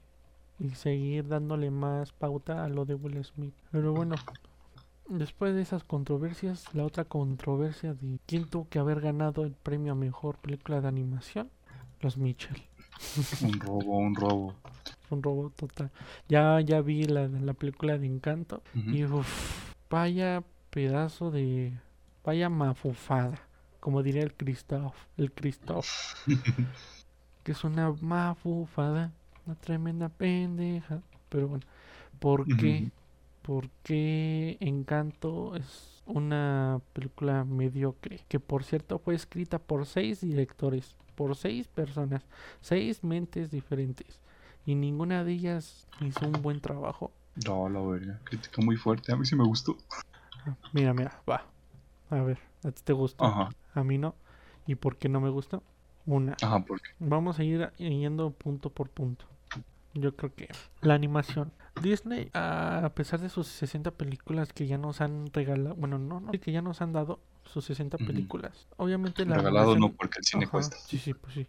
y 0.58 0.70
seguir 0.70 1.26
dándole 1.26 1.70
más 1.70 2.12
pauta 2.12 2.64
a 2.64 2.68
lo 2.68 2.84
de 2.84 2.94
Will 2.94 3.24
Smith. 3.24 3.54
Pero 3.70 3.92
bueno 3.92 4.14
Después 5.10 5.56
de 5.56 5.62
esas 5.62 5.82
controversias, 5.82 6.72
la 6.72 6.84
otra 6.84 7.04
controversia 7.04 7.94
de 7.94 8.20
quién 8.26 8.44
tuvo 8.44 8.68
que 8.68 8.78
haber 8.78 9.00
ganado 9.00 9.42
el 9.42 9.50
premio 9.50 9.92
a 9.92 9.96
mejor 9.96 10.36
película 10.38 10.80
de 10.80 10.86
animación, 10.86 11.50
los 12.00 12.16
Mitchell. 12.16 12.62
Un 13.42 13.58
robo, 13.58 13.98
un 13.98 14.14
robo. 14.14 14.54
Un 15.10 15.22
robot 15.22 15.56
total. 15.56 15.90
Ya, 16.28 16.60
ya 16.60 16.80
vi 16.80 17.02
la, 17.04 17.26
la 17.26 17.54
película 17.54 17.98
de 17.98 18.06
Encanto 18.06 18.62
y 18.74 19.04
uff, 19.04 19.72
vaya 19.90 20.44
pedazo 20.70 21.32
de. 21.32 21.72
Vaya 22.24 22.48
mafufada. 22.48 23.40
Como 23.80 24.04
diría 24.04 24.22
el 24.22 24.34
Christoph. 24.34 24.94
El 25.16 25.32
Christoph. 25.32 25.88
que 27.42 27.52
es 27.52 27.64
una 27.64 27.92
mafufada. 28.00 29.10
Una 29.44 29.56
tremenda 29.56 30.08
pendeja. 30.08 31.02
Pero 31.28 31.48
bueno, 31.48 31.66
¿por 32.20 32.46
qué? 32.46 32.92
Porque 33.42 34.56
Encanto 34.60 35.56
es 35.56 36.02
una 36.06 36.80
película 36.92 37.44
mediocre, 37.44 38.24
que 38.28 38.40
por 38.40 38.64
cierto 38.64 38.98
fue 38.98 39.14
escrita 39.14 39.58
por 39.58 39.86
seis 39.86 40.20
directores, 40.20 40.96
por 41.14 41.36
seis 41.36 41.68
personas, 41.68 42.22
seis 42.60 43.04
mentes 43.04 43.50
diferentes, 43.50 44.20
y 44.66 44.74
ninguna 44.74 45.24
de 45.24 45.32
ellas 45.32 45.86
hizo 46.00 46.26
un 46.26 46.42
buen 46.42 46.60
trabajo. 46.60 47.12
No, 47.46 47.68
la 47.68 47.80
verga. 47.80 48.20
Crítica 48.24 48.60
muy 48.62 48.76
fuerte. 48.76 49.12
A 49.12 49.16
mí 49.16 49.24
sí 49.24 49.36
me 49.36 49.44
gustó. 49.44 49.76
Ah, 50.44 50.56
Mira, 50.72 50.92
mira, 50.92 51.22
va. 51.28 51.46
A 52.10 52.22
ver, 52.22 52.38
¿a 52.64 52.70
ti 52.70 52.82
te 52.82 52.92
gustó? 52.92 53.24
Ajá. 53.24 53.50
A 53.74 53.84
mí 53.84 53.98
no. 53.98 54.14
¿Y 54.66 54.74
por 54.74 54.96
qué 54.96 55.08
no 55.08 55.20
me 55.20 55.30
gustó? 55.30 55.62
Una. 56.06 56.36
Ajá, 56.42 56.60
porque. 56.64 56.90
Vamos 56.98 57.38
a 57.38 57.44
ir 57.44 57.70
yendo 57.78 58.30
punto 58.30 58.70
por 58.70 58.90
punto. 58.90 59.26
Yo 59.94 60.14
creo 60.14 60.34
que 60.34 60.48
la 60.82 60.94
animación. 60.94 61.52
Disney, 61.80 62.30
a 62.34 62.90
pesar 62.94 63.20
de 63.20 63.28
sus 63.28 63.46
60 63.46 63.90
películas 63.92 64.52
que 64.52 64.66
ya 64.66 64.78
nos 64.78 65.00
han 65.00 65.26
regalado, 65.32 65.74
bueno, 65.76 65.98
no, 65.98 66.20
no, 66.20 66.32
que 66.32 66.52
ya 66.52 66.62
nos 66.62 66.80
han 66.82 66.92
dado 66.92 67.20
sus 67.44 67.64
60 67.64 67.96
Ujú. 67.96 68.06
películas. 68.06 68.68
Obviamente 68.76 69.24
la 69.24 69.36
Regalado 69.36 69.76
no, 69.76 69.92
porque 69.92 70.18
el 70.18 70.24
cine 70.24 70.44
Ajá, 70.44 70.52
cuesta. 70.52 70.76
Sí, 70.86 70.98
sí, 70.98 71.14
pues 71.14 71.34
sí. 71.34 71.46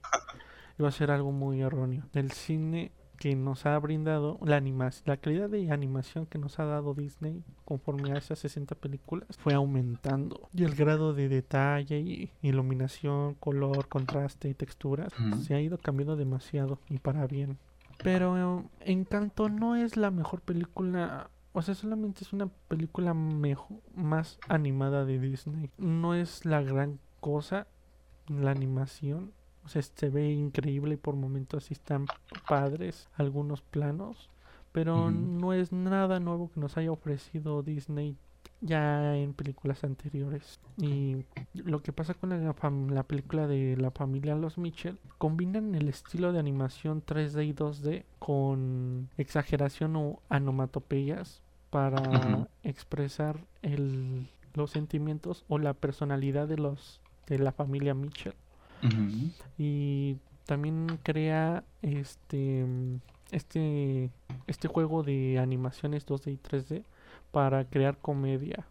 iba 0.79 0.87
a 0.87 0.91
ser 0.91 1.11
algo 1.11 1.31
muy 1.31 1.61
erróneo. 1.61 2.03
El 2.13 2.31
cine 2.31 2.91
que 3.19 3.35
nos 3.35 3.67
ha 3.67 3.77
brindado 3.77 4.39
la 4.43 4.55
animación, 4.55 5.03
la 5.05 5.17
calidad 5.17 5.47
de 5.47 5.69
animación 5.71 6.25
que 6.25 6.39
nos 6.39 6.57
ha 6.57 6.65
dado 6.65 6.95
Disney 6.95 7.43
conforme 7.65 8.11
a 8.13 8.17
esas 8.17 8.39
60 8.39 8.73
películas 8.73 9.37
fue 9.37 9.53
aumentando 9.53 10.49
y 10.55 10.63
el 10.63 10.73
grado 10.73 11.13
de 11.13 11.29
detalle 11.29 11.99
y 11.99 12.31
iluminación, 12.41 13.35
color, 13.35 13.87
contraste 13.89 14.49
y 14.49 14.55
texturas 14.55 15.13
se 15.45 15.53
ha 15.53 15.61
ido 15.61 15.77
cambiando 15.77 16.15
demasiado 16.15 16.79
y 16.89 16.97
para 16.97 17.27
bien. 17.27 17.59
Pero 18.03 18.65
Encanto 18.81 19.49
no 19.49 19.75
es 19.75 19.97
la 19.97 20.11
mejor 20.11 20.41
película 20.41 21.29
o 21.53 21.61
sea, 21.61 21.75
solamente 21.75 22.23
es 22.23 22.31
una 22.31 22.47
película 22.47 23.13
mejor, 23.13 23.79
más 23.93 24.39
animada 24.47 25.03
de 25.03 25.19
Disney. 25.19 25.69
No 25.77 26.15
es 26.15 26.45
la 26.45 26.61
gran 26.61 26.99
cosa 27.19 27.67
la 28.27 28.51
animación. 28.51 29.33
O 29.65 29.67
sea, 29.67 29.81
se 29.81 30.09
ve 30.09 30.31
increíble 30.31 30.93
y 30.93 30.97
por 30.97 31.15
momentos 31.15 31.65
sí 31.65 31.73
están 31.73 32.05
padres 32.47 33.09
algunos 33.15 33.61
planos. 33.61 34.29
Pero 34.71 35.11
no 35.11 35.51
es 35.51 35.73
nada 35.73 36.21
nuevo 36.21 36.49
que 36.49 36.61
nos 36.61 36.77
haya 36.77 36.93
ofrecido 36.93 37.61
Disney 37.61 38.15
ya 38.61 39.15
en 39.17 39.33
películas 39.33 39.83
anteriores. 39.83 40.59
Y 40.77 41.25
lo 41.53 41.81
que 41.81 41.91
pasa 41.91 42.13
con 42.13 42.29
la, 42.29 42.55
la, 42.89 43.03
película 43.03 43.47
de 43.47 43.75
la 43.77 43.91
familia 43.91 44.35
Los 44.35 44.57
Mitchell, 44.57 44.99
combinan 45.17 45.75
el 45.75 45.89
estilo 45.89 46.31
de 46.31 46.39
animación 46.39 47.03
3D 47.03 47.47
y 47.47 47.53
2D 47.53 48.05
con 48.19 49.09
exageración 49.17 49.95
o 49.95 50.21
anomatopeyas 50.29 51.41
para 51.71 52.47
expresar 52.63 53.39
el, 53.61 54.27
los 54.53 54.71
sentimientos 54.71 55.43
o 55.47 55.57
la 55.57 55.73
personalidad 55.73 56.47
de 56.47 56.57
los 56.57 57.01
de 57.27 57.39
la 57.39 57.51
familia 57.51 57.93
Mitchell. 57.93 58.35
Y 59.57 60.17
también 60.45 60.99
crea 61.03 61.63
este 61.81 62.65
este 63.31 64.09
este 64.47 64.67
juego 64.67 65.03
de 65.03 65.39
animaciones 65.39 66.05
2D 66.05 66.33
y 66.33 66.37
3D 66.37 66.83
para 67.31 67.65
crear 67.65 67.97
comedia 67.97 68.65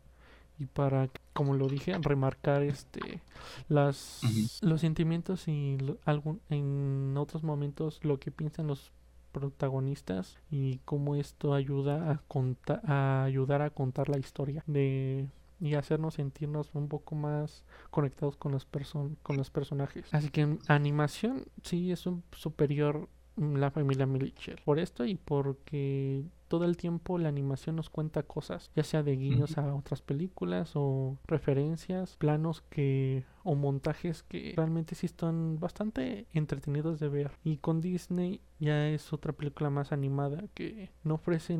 y 0.58 0.66
para 0.66 1.08
como 1.32 1.54
lo 1.54 1.68
dije 1.68 1.96
remarcar 1.98 2.62
este 2.62 3.20
las 3.68 4.20
los 4.60 4.80
sentimientos 4.82 5.48
y 5.48 5.78
algún 6.04 6.40
en 6.50 7.16
otros 7.16 7.42
momentos 7.42 8.04
lo 8.04 8.20
que 8.20 8.30
piensan 8.30 8.66
los 8.66 8.92
protagonistas 9.32 10.38
y 10.50 10.78
cómo 10.84 11.14
esto 11.16 11.54
ayuda 11.54 12.10
a 12.10 12.18
contar 12.28 12.82
a 12.84 13.24
ayudar 13.24 13.62
a 13.62 13.70
contar 13.70 14.08
la 14.08 14.18
historia 14.18 14.62
de 14.66 15.28
y 15.60 15.74
hacernos 15.74 16.14
sentirnos 16.14 16.70
un 16.74 16.88
poco 16.88 17.14
más 17.14 17.64
conectados 17.90 18.36
con 18.36 18.52
los 18.52 18.64
person 18.64 19.16
con 19.22 19.36
los 19.36 19.50
personajes. 19.50 20.12
Así 20.12 20.30
que 20.30 20.42
en 20.42 20.58
animación 20.68 21.44
sí 21.62 21.92
es 21.92 22.06
un 22.06 22.22
superior 22.32 23.08
la 23.36 23.70
familia 23.70 24.06
Mitchell 24.06 24.60
por 24.64 24.78
esto 24.78 25.04
y 25.04 25.14
porque 25.14 26.24
todo 26.50 26.64
el 26.64 26.76
tiempo 26.76 27.16
la 27.16 27.28
animación 27.28 27.76
nos 27.76 27.90
cuenta 27.90 28.24
cosas, 28.24 28.72
ya 28.74 28.82
sea 28.82 29.04
de 29.04 29.14
guiños 29.14 29.56
a 29.56 29.72
otras 29.72 30.02
películas 30.02 30.72
o 30.74 31.16
referencias, 31.28 32.16
planos 32.16 32.62
que 32.62 33.24
o 33.44 33.54
montajes 33.54 34.24
que 34.24 34.54
realmente 34.56 34.96
sí 34.96 35.06
están 35.06 35.60
bastante 35.60 36.26
entretenidos 36.32 36.98
de 36.98 37.08
ver. 37.08 37.30
Y 37.44 37.58
con 37.58 37.80
Disney 37.80 38.40
ya 38.58 38.88
es 38.88 39.12
otra 39.12 39.32
película 39.32 39.70
más 39.70 39.92
animada 39.92 40.42
que 40.52 40.90
no 41.04 41.14
ofrece 41.14 41.56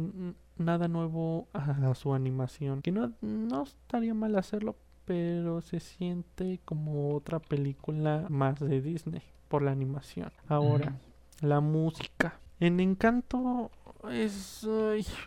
nada 0.59 0.89
nuevo 0.89 1.47
a, 1.53 1.95
su 1.95 2.13
animación, 2.13 2.83
que 2.83 2.91
no, 2.91 3.13
no 3.21 3.63
estaría 3.63 4.13
mal 4.13 4.35
hacerlo, 4.35 4.75
pero 5.05 5.61
se 5.61 5.79
siente 5.79 6.59
como 6.65 7.15
otra 7.15 7.39
película 7.39 8.27
más 8.29 8.59
de 8.59 8.81
Disney 8.81 9.23
por 9.47 9.63
la 9.63 9.71
animación. 9.71 10.33
Ahora, 10.49 10.99
la 11.43 11.61
música. 11.61 12.41
En 12.61 12.79
Encanto 12.79 13.71
es 14.11 14.67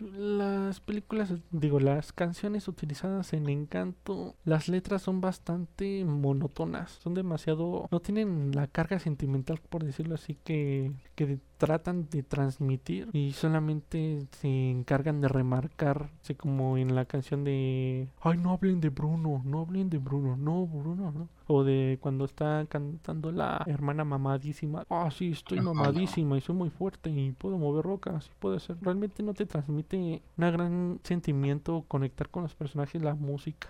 las 0.00 0.80
películas, 0.80 1.32
digo, 1.50 1.78
las 1.78 2.12
canciones 2.12 2.66
utilizadas 2.66 3.32
en 3.32 3.48
Encanto, 3.48 4.34
las 4.44 4.68
letras 4.68 5.02
son 5.02 5.20
bastante 5.20 6.04
monótonas, 6.04 6.90
son 7.02 7.14
demasiado, 7.14 7.88
no 7.90 8.00
tienen 8.00 8.52
la 8.54 8.66
carga 8.66 8.98
sentimental, 8.98 9.60
por 9.68 9.84
decirlo 9.84 10.16
así, 10.16 10.38
que, 10.44 10.92
que 11.14 11.38
tratan 11.58 12.08
de 12.10 12.22
transmitir 12.22 13.08
y 13.12 13.32
solamente 13.32 14.26
se 14.32 14.70
encargan 14.70 15.20
de 15.20 15.28
remarcar, 15.28 16.10
así 16.22 16.34
como 16.34 16.76
en 16.78 16.94
la 16.94 17.04
canción 17.04 17.44
de, 17.44 18.08
ay, 18.20 18.38
no 18.38 18.52
hablen 18.52 18.80
de 18.80 18.90
Bruno, 18.90 19.42
no 19.44 19.60
hablen 19.60 19.90
de 19.90 19.98
Bruno, 19.98 20.36
no, 20.36 20.66
Bruno, 20.66 21.12
no. 21.12 21.28
O 21.46 21.62
de 21.62 21.98
cuando 22.00 22.24
está 22.24 22.66
cantando 22.68 23.30
la 23.30 23.62
hermana 23.66 24.04
mamadísima, 24.04 24.84
ah, 24.88 25.10
sí, 25.10 25.30
estoy 25.30 25.60
mamadísima 25.60 26.36
y 26.36 26.40
soy 26.40 26.54
muy 26.54 26.70
fuerte 26.70 27.10
y 27.10 27.32
puedo 27.32 27.58
mover 27.58 27.84
rocas, 27.84 28.26
y 28.26 28.40
puede 28.40 28.60
ser. 28.60 28.76
Realmente 28.80 29.22
no 29.22 29.34
te 29.34 29.46
transmite 29.46 29.96
un 29.96 30.20
gran 30.36 31.00
sentimiento 31.02 31.84
conectar 31.88 32.28
con 32.30 32.42
los 32.42 32.54
personajes, 32.54 33.02
la 33.02 33.14
música. 33.14 33.68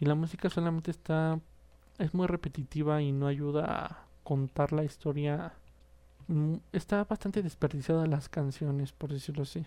Y 0.00 0.04
la 0.04 0.14
música 0.14 0.48
solamente 0.48 0.90
está, 0.90 1.40
es 1.98 2.14
muy 2.14 2.26
repetitiva 2.26 3.02
y 3.02 3.10
no 3.10 3.26
ayuda 3.26 3.86
a 3.86 4.04
contar 4.22 4.72
la 4.72 4.84
historia 4.84 5.54
está 6.72 7.04
bastante 7.04 7.42
desperdiciada 7.42 8.06
las 8.06 8.28
canciones, 8.28 8.92
por 8.92 9.12
decirlo 9.12 9.42
así. 9.42 9.64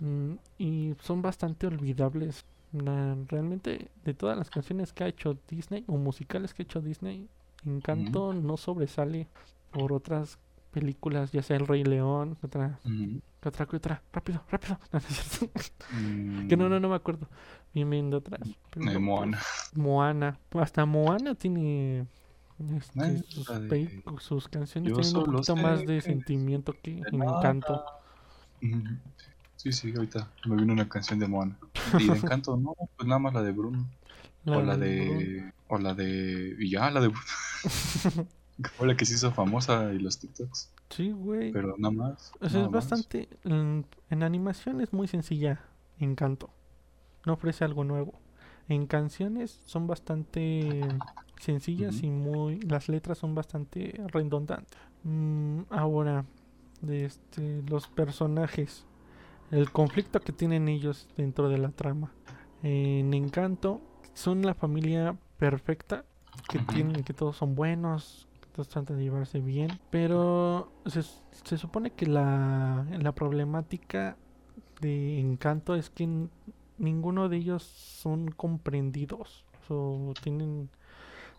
Mm, 0.00 0.34
y 0.58 0.94
son 1.02 1.22
bastante 1.22 1.66
olvidables. 1.66 2.44
realmente, 2.72 3.90
de 4.04 4.14
todas 4.14 4.38
las 4.38 4.48
canciones 4.48 4.92
que 4.92 5.02
ha 5.02 5.08
hecho 5.08 5.36
Disney, 5.48 5.84
o 5.88 5.96
musicales 5.96 6.54
que 6.54 6.62
ha 6.62 6.64
hecho 6.64 6.80
Disney, 6.80 7.28
Encanto 7.66 8.32
no 8.32 8.56
sobresale 8.56 9.26
por 9.72 9.92
otras 9.92 10.38
películas, 10.70 11.32
ya 11.32 11.42
sea 11.42 11.56
El 11.56 11.66
Rey 11.66 11.84
León, 11.84 12.38
otra, 12.42 12.78
otra, 13.44 13.68
otra, 13.72 14.02
rápido, 14.12 14.42
rápido. 14.50 14.78
que 16.48 16.56
no, 16.56 16.68
no, 16.68 16.80
no 16.80 16.88
me 16.88 16.94
acuerdo. 16.94 17.28
Bien, 17.74 17.90
bien 17.90 18.10
de 18.10 18.16
otras. 18.16 18.40
Moana. 18.76 19.40
Moana. 19.74 20.38
Hasta 20.52 20.86
Moana 20.86 21.34
tiene 21.34 22.06
este, 22.76 24.02
sus, 24.18 24.48
canciones 24.48 24.92
tienen 24.92 25.16
un 25.16 25.24
poquito 25.24 25.56
más 25.56 25.86
de 25.86 26.00
sentimiento 26.00 26.74
que 26.82 27.02
Encanto. 27.12 27.84
Sí, 29.56 29.72
sí, 29.72 29.92
ahorita 29.94 30.30
me 30.46 30.56
vino 30.56 30.72
una 30.72 30.88
canción 30.88 31.18
de 31.18 31.26
Moana. 31.26 31.56
Y 31.98 32.08
de 32.08 32.12
Encanto, 32.18 32.56
no, 32.56 32.74
pues 32.96 33.08
nada 33.08 33.18
más 33.18 33.34
la 33.34 33.42
de 33.42 33.52
Bruno. 33.52 33.86
o 34.46 34.60
la 34.62 34.76
de. 34.76 35.52
O 35.68 35.78
la 35.78 35.94
de. 35.94 36.56
Y 36.58 36.70
ya, 36.70 36.90
la 36.90 37.00
de 37.00 37.08
Bruno. 37.08 37.26
Fue 38.76 38.86
la 38.86 38.96
que 38.96 39.06
se 39.06 39.14
hizo 39.14 39.32
famosa 39.32 39.92
y 39.92 39.98
los 39.98 40.18
TikToks. 40.18 40.70
Sí, 40.90 41.12
güey. 41.12 41.52
Pero 41.52 41.76
nada 41.78 41.92
más. 41.92 42.32
O 42.40 42.48
sea, 42.48 42.62
es 42.62 42.70
bastante. 42.70 43.28
En, 43.44 43.86
en, 44.10 44.22
animación 44.22 44.80
es 44.80 44.92
muy 44.92 45.08
sencilla. 45.08 45.60
Encanto. 45.98 46.50
No 47.26 47.34
ofrece 47.34 47.64
algo 47.64 47.84
nuevo. 47.84 48.18
En 48.70 48.86
canciones 48.86 49.60
son 49.64 49.88
bastante 49.88 50.80
sencillas 51.40 52.04
y 52.04 52.10
muy 52.10 52.60
las 52.60 52.88
letras 52.88 53.18
son 53.18 53.34
bastante 53.34 54.00
redundantes. 54.12 54.78
Mm, 55.02 55.62
ahora, 55.70 56.24
de 56.80 57.06
este, 57.06 57.62
los 57.68 57.88
personajes, 57.88 58.86
el 59.50 59.72
conflicto 59.72 60.20
que 60.20 60.30
tienen 60.32 60.68
ellos 60.68 61.08
dentro 61.16 61.48
de 61.48 61.58
la 61.58 61.70
trama. 61.70 62.12
En 62.62 63.12
Encanto 63.12 63.80
son 64.14 64.42
la 64.42 64.54
familia 64.54 65.16
perfecta 65.36 66.04
que 66.48 66.60
tienen 66.60 67.02
que 67.02 67.12
todos 67.12 67.38
son 67.38 67.56
buenos, 67.56 68.28
que 68.40 68.46
todos 68.50 68.68
tratan 68.68 68.98
de 68.98 69.02
llevarse 69.02 69.40
bien, 69.40 69.80
pero 69.90 70.70
se, 70.86 71.02
se 71.02 71.58
supone 71.58 71.90
que 71.90 72.06
la, 72.06 72.86
la 73.00 73.10
problemática 73.16 74.16
de 74.80 75.18
Encanto 75.18 75.74
es 75.74 75.90
que 75.90 76.28
ninguno 76.80 77.28
de 77.28 77.36
ellos 77.36 77.62
son 77.62 78.30
comprendidos. 78.30 79.44
O 79.68 80.14
tienen 80.20 80.68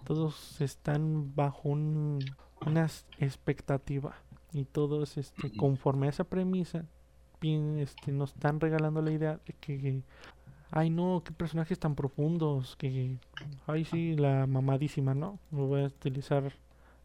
todos 0.06 0.62
están 0.62 1.36
bajo 1.36 1.69
un, 1.69 2.19
una 2.65 2.88
expectativa. 3.19 4.15
Y 4.54 4.65
todos 4.65 5.17
este 5.17 5.51
conforme 5.58 6.08
a 6.08 6.10
esa 6.10 6.23
premisa 6.23 6.86
bien, 7.39 7.80
este, 7.80 8.12
nos 8.12 8.34
están 8.34 8.60
regalando 8.60 9.01
la 9.01 9.12
idea 9.12 9.39
de 9.45 9.54
que 9.54 10.04
ay 10.71 10.89
no 10.89 11.21
qué 11.25 11.34
personajes 11.34 11.80
tan 11.80 11.95
profundos 11.95 12.75
que 12.77 13.17
ay 13.67 13.84
sí 13.84 14.15
la 14.15 14.47
mamadísima 14.47 15.13
no 15.13 15.39
me 15.49 15.62
voy 15.62 15.84
a 15.84 15.88
utilizar 15.88 16.54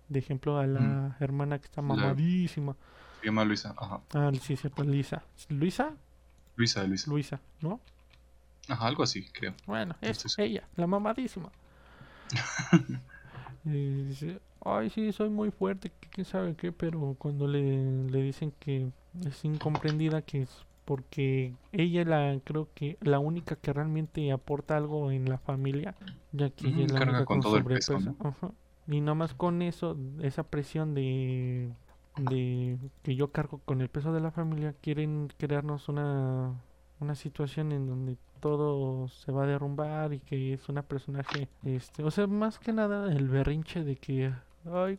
de 0.09 0.18
ejemplo 0.18 0.59
a 0.59 0.66
la 0.66 1.16
hermana 1.18 1.59
que 1.59 1.64
está 1.64 1.83
mamadísima. 1.83 2.77
Se 3.20 3.27
llama 3.27 3.44
Luisa 3.44 3.75
ajá. 3.77 4.01
Ah 4.12 4.31
sí 4.40 4.57
sí 4.57 4.68
pues 4.68 4.87
Luisa. 4.87 5.22
Luisa 5.49 5.94
Luisa 6.57 6.85
Luisa. 6.85 7.11
Luisa 7.11 7.40
no 7.61 7.81
ajá 8.68 8.87
algo 8.87 9.02
así 9.02 9.24
creo. 9.33 9.55
Bueno 9.66 9.94
es 10.00 10.38
ella 10.38 10.68
la 10.76 10.87
mamadísima. 10.87 11.50
Y 13.68 14.05
dice, 14.05 14.40
ay, 14.64 14.90
sí, 14.90 15.11
soy 15.11 15.29
muy 15.29 15.50
fuerte, 15.50 15.90
quién 16.11 16.24
sabe 16.24 16.55
qué, 16.55 16.70
pero 16.70 17.16
cuando 17.18 17.48
le, 17.48 18.05
le 18.05 18.22
dicen 18.22 18.52
que 18.61 18.92
es 19.26 19.44
incomprendida, 19.44 20.22
que 20.22 20.42
es 20.42 20.64
porque 20.85 21.52
ella 21.72 22.05
la, 22.05 22.38
creo 22.44 22.68
que 22.74 22.96
la 23.00 23.18
única 23.18 23.57
que 23.57 23.72
realmente 23.72 24.31
aporta 24.31 24.76
algo 24.76 25.11
en 25.11 25.29
la 25.29 25.38
familia, 25.38 25.96
ya 26.31 26.48
que 26.50 26.68
ella 26.68 26.87
la 26.87 27.02
única 27.02 27.24
con, 27.24 27.42
sobrepeso. 27.42 27.98
Y 28.87 29.00
nomás 29.00 29.35
con 29.35 29.62
eso, 29.62 29.96
esa 30.22 30.44
presión 30.44 30.94
de 30.94 31.72
de 32.16 32.79
que 33.02 33.14
yo 33.14 33.31
cargo 33.31 33.61
con 33.64 33.81
el 33.81 33.88
peso 33.88 34.12
de 34.12 34.20
la 34.20 34.31
familia, 34.31 34.74
quieren 34.81 35.29
crearnos 35.37 35.88
una, 35.88 36.55
una 37.00 37.14
situación 37.14 37.72
en 37.72 37.87
donde 37.87 38.16
todo 38.40 39.09
se 39.09 39.33
va 39.33 39.44
a 39.44 39.46
derrumbar 39.46 40.12
y 40.12 40.20
que 40.20 40.53
es 40.53 40.68
una 40.68 40.83
personaje, 40.83 41.49
este, 41.64 42.03
o 42.03 42.11
sea, 42.11 42.27
más 42.27 42.59
que 42.59 42.72
nada 42.72 43.12
el 43.12 43.29
berrinche 43.29 43.85
de 43.85 43.96
que, 43.96 44.33
ay, 44.64 44.99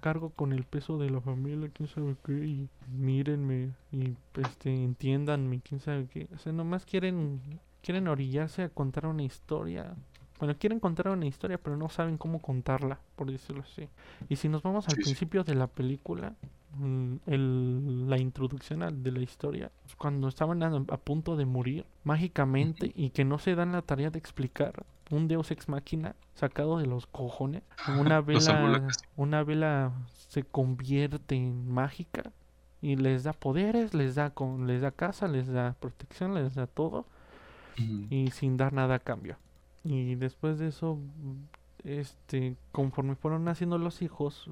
cargo 0.00 0.30
con 0.30 0.52
el 0.52 0.64
peso 0.64 0.98
de 0.98 1.10
la 1.10 1.20
familia, 1.20 1.70
quién 1.72 1.88
sabe 1.88 2.16
qué, 2.24 2.32
y 2.32 2.68
mírenme, 2.88 3.72
y 3.92 4.16
este, 4.34 4.72
entiéndanme, 4.72 5.60
quién 5.60 5.80
sabe 5.80 6.06
qué, 6.06 6.28
o 6.34 6.38
sea, 6.38 6.52
nomás 6.52 6.84
quieren, 6.84 7.60
quieren 7.82 8.08
orillarse 8.08 8.62
a 8.62 8.68
contar 8.68 9.06
una 9.06 9.22
historia 9.22 9.94
bueno, 10.38 10.54
quieren 10.58 10.80
contar 10.80 11.08
una 11.08 11.26
historia, 11.26 11.58
pero 11.58 11.76
no 11.76 11.88
saben 11.88 12.18
cómo 12.18 12.40
contarla, 12.40 13.00
por 13.16 13.30
decirlo 13.30 13.62
así. 13.62 13.88
Y 14.28 14.36
si 14.36 14.48
nos 14.48 14.62
vamos 14.62 14.88
al 14.88 14.96
principio 14.96 15.44
de 15.44 15.54
la 15.54 15.66
película, 15.66 16.34
mm, 16.74 17.16
el, 17.26 18.10
la 18.10 18.18
introducción 18.18 19.02
de 19.02 19.12
la 19.12 19.20
historia, 19.20 19.70
cuando 19.96 20.28
estaban 20.28 20.62
a, 20.62 20.96
punto 20.98 21.36
de 21.36 21.46
morir 21.46 21.86
mágicamente 22.04 22.92
y 22.94 23.10
que 23.10 23.24
no 23.24 23.38
se 23.38 23.54
dan 23.54 23.72
la 23.72 23.82
tarea 23.82 24.10
de 24.10 24.18
explicar 24.18 24.84
un 25.10 25.28
Deus 25.28 25.50
ex 25.52 25.68
máquina 25.68 26.16
sacado 26.34 26.78
de 26.78 26.86
los 26.86 27.06
cojones, 27.06 27.62
una 27.98 28.20
vela, 28.20 28.88
una 29.16 29.42
vela 29.42 29.92
se 30.28 30.42
convierte 30.42 31.36
en 31.36 31.70
mágica 31.72 32.32
y 32.82 32.96
les 32.96 33.24
da 33.24 33.32
poderes, 33.32 33.94
les 33.94 34.16
da 34.16 34.30
con, 34.30 34.66
les 34.66 34.82
da 34.82 34.90
casa, 34.90 35.28
les 35.28 35.46
da 35.46 35.74
protección, 35.80 36.34
les 36.34 36.54
da 36.54 36.66
todo 36.66 37.06
y 38.10 38.30
sin 38.30 38.56
dar 38.56 38.72
nada 38.72 38.96
a 38.96 38.98
cambio. 38.98 39.36
Y 39.86 40.16
después 40.16 40.58
de 40.58 40.68
eso, 40.68 40.98
este, 41.84 42.56
conforme 42.72 43.14
fueron 43.14 43.44
naciendo 43.44 43.78
los 43.78 44.02
hijos, 44.02 44.50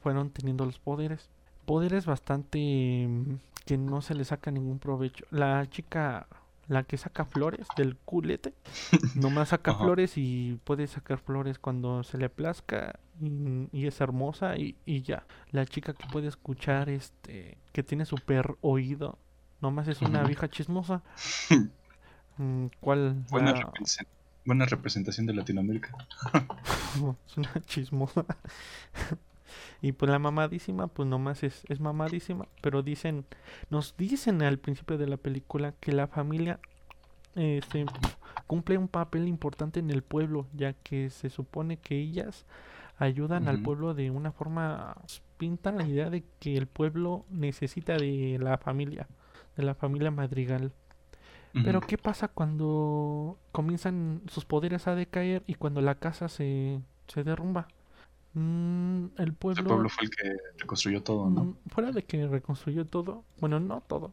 fueron 0.00 0.30
teniendo 0.30 0.64
los 0.64 0.78
poderes. 0.78 1.28
Poderes 1.64 2.06
bastante 2.06 3.06
mm, 3.08 3.38
que 3.64 3.76
no 3.76 4.02
se 4.02 4.14
le 4.14 4.24
saca 4.24 4.52
ningún 4.52 4.78
provecho. 4.78 5.24
La 5.30 5.68
chica, 5.68 6.28
la 6.68 6.84
que 6.84 6.96
saca 6.96 7.24
flores 7.24 7.66
del 7.76 7.96
culete, 7.96 8.54
nomás 9.16 9.48
saca 9.48 9.74
flores 9.74 10.12
y 10.16 10.60
puede 10.62 10.86
sacar 10.86 11.18
flores 11.18 11.58
cuando 11.58 12.04
se 12.04 12.18
le 12.18 12.28
plazca 12.28 13.00
y, 13.20 13.84
es 13.84 14.00
hermosa 14.00 14.56
y, 14.56 14.76
y, 14.86 15.02
ya. 15.02 15.26
La 15.50 15.66
chica 15.66 15.92
que 15.92 16.06
puede 16.06 16.28
escuchar, 16.28 16.88
este, 16.88 17.58
que 17.72 17.82
tiene 17.82 18.04
super 18.04 18.56
oído, 18.60 19.18
nomás 19.60 19.88
es 19.88 20.02
una 20.02 20.22
vieja 20.22 20.48
chismosa. 20.48 21.02
Mm, 22.38 22.66
¿Cuál? 22.80 23.24
Buena, 23.30 24.66
representación 24.66 25.26
de 25.26 25.34
Latinoamérica. 25.34 25.96
es 27.26 27.36
una 27.36 27.52
chismosa. 27.66 28.24
y 29.82 29.92
pues 29.92 30.10
la 30.10 30.18
mamadísima, 30.18 30.86
pues 30.86 31.08
nomás 31.08 31.42
es, 31.42 31.62
es 31.68 31.80
mamadísima. 31.80 32.46
Pero 32.60 32.82
dicen, 32.82 33.24
nos 33.70 33.96
dicen 33.96 34.42
al 34.42 34.58
principio 34.58 34.98
de 34.98 35.06
la 35.06 35.16
película 35.16 35.72
que 35.80 35.92
la 35.92 36.06
familia 36.06 36.60
este, 37.36 37.84
cumple 38.46 38.78
un 38.78 38.88
papel 38.88 39.28
importante 39.28 39.80
en 39.80 39.90
el 39.90 40.02
pueblo, 40.02 40.46
ya 40.54 40.72
que 40.72 41.10
se 41.10 41.30
supone 41.30 41.76
que 41.76 41.96
ellas 41.96 42.46
ayudan 42.98 43.46
al 43.48 43.60
pueblo 43.60 43.92
de 43.92 44.10
una 44.10 44.32
forma, 44.32 44.96
pintan 45.36 45.76
la 45.76 45.86
idea 45.86 46.08
de 46.08 46.24
que 46.40 46.56
el 46.56 46.66
pueblo 46.66 47.26
necesita 47.28 47.96
de 47.96 48.38
la 48.40 48.56
familia, 48.56 49.06
de 49.56 49.64
la 49.64 49.74
familia 49.74 50.10
madrigal. 50.10 50.72
Pero 51.64 51.80
¿qué 51.80 51.96
pasa 51.96 52.28
cuando 52.28 53.38
comienzan 53.52 54.22
sus 54.28 54.44
poderes 54.44 54.86
a 54.88 54.94
decaer 54.94 55.42
y 55.46 55.54
cuando 55.54 55.80
la 55.80 55.94
casa 55.96 56.28
se, 56.28 56.80
se 57.08 57.24
derrumba? 57.24 57.68
Mm, 58.34 59.06
el 59.18 59.32
pueblo... 59.32 59.62
El 59.62 59.66
pueblo 59.66 59.88
fue 59.88 60.04
el 60.04 60.10
que 60.10 60.36
reconstruyó 60.58 61.02
todo, 61.02 61.30
¿no? 61.30 61.44
Mm, 61.44 61.56
fuera 61.68 61.92
de 61.92 62.02
que 62.02 62.26
reconstruyó 62.26 62.84
todo, 62.84 63.24
bueno, 63.40 63.60
no 63.60 63.80
todo, 63.80 64.12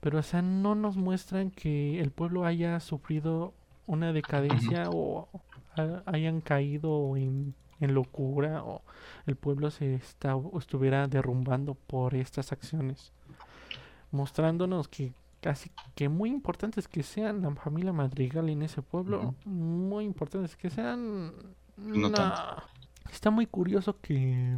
pero 0.00 0.18
o 0.18 0.22
sea, 0.22 0.42
no 0.42 0.74
nos 0.74 0.96
muestran 0.96 1.50
que 1.50 2.00
el 2.00 2.10
pueblo 2.10 2.44
haya 2.44 2.78
sufrido 2.80 3.54
una 3.86 4.12
decadencia 4.12 4.88
o 4.90 5.28
hayan 6.06 6.40
caído 6.40 7.16
en, 7.16 7.54
en, 7.80 7.94
locura 7.94 8.62
o 8.62 8.82
el 9.26 9.34
pueblo 9.34 9.70
se 9.72 9.96
está, 9.96 10.36
estuviera 10.56 11.08
derrumbando 11.08 11.74
por 11.74 12.14
estas 12.14 12.52
acciones 12.52 13.12
mostrándonos 14.14 14.88
que 14.88 15.12
Así 15.44 15.70
que 15.94 16.08
muy 16.08 16.30
importante 16.30 16.80
es 16.80 16.88
que 16.88 17.02
sean 17.02 17.42
la 17.42 17.54
familia 17.54 17.92
Madrigal 17.92 18.48
en 18.48 18.62
ese 18.62 18.82
pueblo. 18.82 19.34
Muy 19.44 20.04
importante 20.04 20.46
es 20.46 20.56
que 20.56 20.70
sean... 20.70 21.32
No 21.76 22.10
Está 23.10 23.30
muy 23.30 23.46
curioso 23.46 24.00
que 24.00 24.56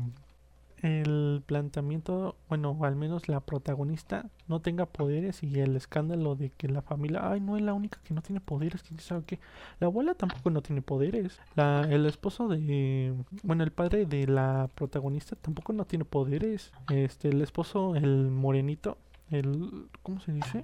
el 0.83 1.43
planteamiento, 1.47 2.37
bueno, 2.49 2.79
al 2.83 2.97
menos 2.97 3.29
la 3.29 3.41
protagonista 3.41 4.27
no 4.47 4.61
tenga 4.61 4.87
poderes 4.87 5.43
y 5.43 5.61
el 5.61 5.75
escándalo 5.77 6.37
de 6.37 6.51
que 6.51 6.69
la 6.69 6.83
familia, 6.83 7.31
ay, 7.31 7.41
no 7.41 7.57
es 7.57 7.63
la 7.63 7.75
única 7.75 7.99
que 8.05 8.15
no 8.15 8.23
tiene 8.23 8.41
poderes, 8.41 8.83
quién 8.83 9.01
sabe 9.01 9.25
qué. 9.27 9.41
La 9.81 9.87
abuela 9.87 10.15
tampoco 10.15 10.51
no 10.51 10.63
tiene 10.63 10.83
poderes. 10.83 11.41
La, 11.55 11.83
el 11.91 12.07
esposo 12.07 12.49
de, 12.49 13.15
bueno, 13.43 13.65
el 13.65 13.73
padre 13.73 14.07
de 14.07 14.27
la 14.27 14.69
protagonista 14.75 15.37
tampoco 15.37 15.73
no 15.73 15.87
tiene 15.87 16.05
poderes. 16.05 16.73
Este, 16.91 17.29
el 17.29 17.41
esposo, 17.41 17.97
el 17.97 18.31
morenito, 18.31 18.99
el 19.31 19.89
¿cómo 20.03 20.21
se 20.21 20.33
dice? 20.33 20.63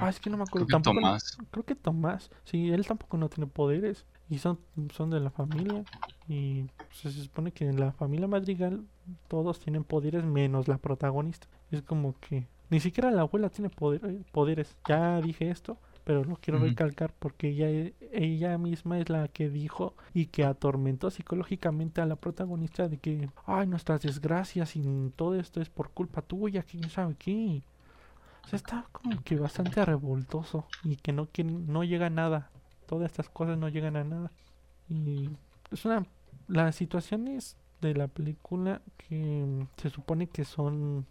Ah, 0.00 0.08
es 0.08 0.20
que 0.20 0.30
no 0.30 0.36
me 0.36 0.42
acuerdo 0.44 0.66
creo 0.66 0.80
tampoco. 0.80 1.00
Tomás. 1.00 1.38
creo 1.50 1.64
que 1.64 1.74
Tomás. 1.74 2.30
Sí, 2.44 2.70
él 2.70 2.86
tampoco 2.86 3.16
no 3.16 3.28
tiene 3.28 3.46
poderes 3.46 4.06
y 4.28 4.38
son 4.38 4.58
son 4.92 5.10
de 5.10 5.20
la 5.20 5.30
familia 5.30 5.84
y 6.28 6.66
se 6.92 7.10
supone 7.10 7.52
que 7.52 7.68
en 7.68 7.78
la 7.78 7.92
familia 7.92 8.28
Madrigal 8.28 8.84
todos 9.28 9.60
tienen 9.60 9.84
poderes 9.84 10.24
menos 10.24 10.68
la 10.68 10.78
protagonista. 10.78 11.46
Es 11.70 11.82
como 11.82 12.14
que 12.20 12.46
ni 12.70 12.78
siquiera 12.78 13.10
la 13.10 13.22
abuela 13.22 13.50
tiene 13.50 13.68
poder, 13.68 14.22
poderes. 14.30 14.76
Ya 14.88 15.20
dije 15.20 15.50
esto, 15.50 15.78
pero 16.04 16.24
lo 16.24 16.36
quiero 16.36 16.60
recalcar 16.60 17.12
porque 17.18 17.48
ella, 17.48 17.92
ella 18.12 18.58
misma 18.58 18.98
es 19.00 19.08
la 19.10 19.28
que 19.28 19.48
dijo 19.48 19.94
y 20.14 20.26
que 20.26 20.44
atormentó 20.44 21.10
psicológicamente 21.10 22.00
a 22.00 22.06
la 22.06 22.16
protagonista 22.16 22.88
de 22.88 22.98
que, 22.98 23.28
ay, 23.44 23.66
nuestras 23.66 24.02
desgracias 24.02 24.76
y 24.76 25.12
todo 25.16 25.34
esto 25.34 25.60
es 25.60 25.68
por 25.68 25.90
culpa 25.90 26.22
tuya, 26.22 26.62
quién 26.62 26.88
sabe 26.90 27.16
qué. 27.18 27.62
Sea, 28.50 28.56
está 28.56 28.86
como 28.90 29.22
que 29.22 29.36
bastante 29.36 29.84
revoltoso 29.84 30.66
y 30.82 30.96
que 30.96 31.12
no, 31.12 31.30
que 31.30 31.44
no 31.44 31.84
llega 31.84 32.06
a 32.06 32.10
nada. 32.10 32.50
Todas 32.86 33.10
estas 33.10 33.28
cosas 33.28 33.56
no 33.56 33.68
llegan 33.68 33.96
a 33.96 34.02
nada. 34.02 34.32
Y 34.88 35.30
es 35.70 35.84
una... 35.84 36.04
Las 36.48 36.74
situaciones 36.74 37.56
de 37.80 37.94
la 37.94 38.08
película 38.08 38.82
que 38.96 39.66
se 39.76 39.90
supone 39.90 40.26
que 40.26 40.44
son... 40.44 41.06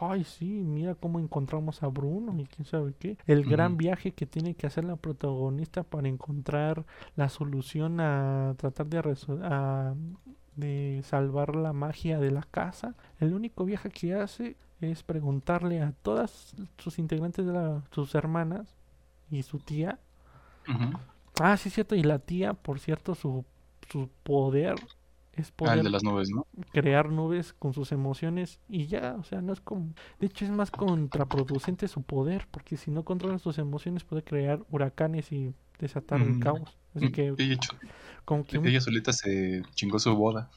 Ay, 0.00 0.24
sí, 0.24 0.44
mira 0.44 0.96
cómo 0.96 1.20
encontramos 1.20 1.84
a 1.84 1.86
Bruno 1.86 2.34
y 2.36 2.46
quién 2.46 2.64
sabe 2.64 2.94
qué. 2.98 3.16
El 3.26 3.44
gran 3.44 3.76
viaje 3.76 4.10
que 4.10 4.26
tiene 4.26 4.54
que 4.54 4.66
hacer 4.66 4.82
la 4.82 4.96
protagonista 4.96 5.84
para 5.84 6.08
encontrar 6.08 6.84
la 7.14 7.28
solución 7.28 8.00
a 8.00 8.54
tratar 8.56 8.88
de, 8.88 8.98
a, 9.44 9.94
de 10.56 11.02
salvar 11.04 11.56
la 11.56 11.72
magia 11.72 12.18
de 12.18 12.30
la 12.30 12.42
casa. 12.42 12.94
El 13.20 13.34
único 13.34 13.64
viaje 13.64 13.90
que 13.90 14.14
hace 14.14 14.56
es 14.80 15.02
preguntarle 15.02 15.80
a 15.82 15.92
todas 16.02 16.54
sus 16.78 16.98
integrantes 16.98 17.46
de 17.46 17.52
la, 17.52 17.82
sus 17.90 18.14
hermanas 18.14 18.74
y 19.30 19.42
su 19.42 19.58
tía. 19.58 19.98
Ah, 21.40 21.56
sí, 21.56 21.70
cierto. 21.70 21.94
Y 21.94 22.02
la 22.02 22.18
tía, 22.18 22.54
por 22.54 22.78
cierto, 22.78 23.14
su, 23.14 23.44
su 23.88 24.08
poder 24.22 24.74
es 25.32 25.48
ah, 25.50 25.54
poder 25.56 25.82
de 25.82 25.90
las 25.90 26.04
nubes, 26.04 26.30
¿no? 26.30 26.46
crear 26.72 27.08
nubes 27.10 27.54
con 27.54 27.72
sus 27.72 27.92
emociones 27.92 28.60
y 28.68 28.86
ya, 28.86 29.16
o 29.18 29.24
sea, 29.24 29.40
no 29.40 29.52
es 29.52 29.60
como... 29.60 29.94
De 30.20 30.26
hecho, 30.26 30.44
es 30.44 30.50
más 30.50 30.70
contraproducente 30.70 31.88
su 31.88 32.02
poder, 32.02 32.46
porque 32.50 32.76
si 32.76 32.90
no 32.90 33.04
controla 33.04 33.38
sus 33.38 33.58
emociones 33.58 34.04
puede 34.04 34.22
crear 34.22 34.62
huracanes 34.70 35.32
y 35.32 35.54
desatar 35.78 36.20
un 36.22 36.40
caos. 36.40 36.76
Así 36.94 37.06
mm, 37.06 37.12
que... 37.12 37.58
como 38.24 38.44
que 38.44 38.58
ella 38.58 38.80
solita 38.80 39.12
se 39.12 39.62
chingó 39.74 39.98
su 39.98 40.14
boda. 40.14 40.50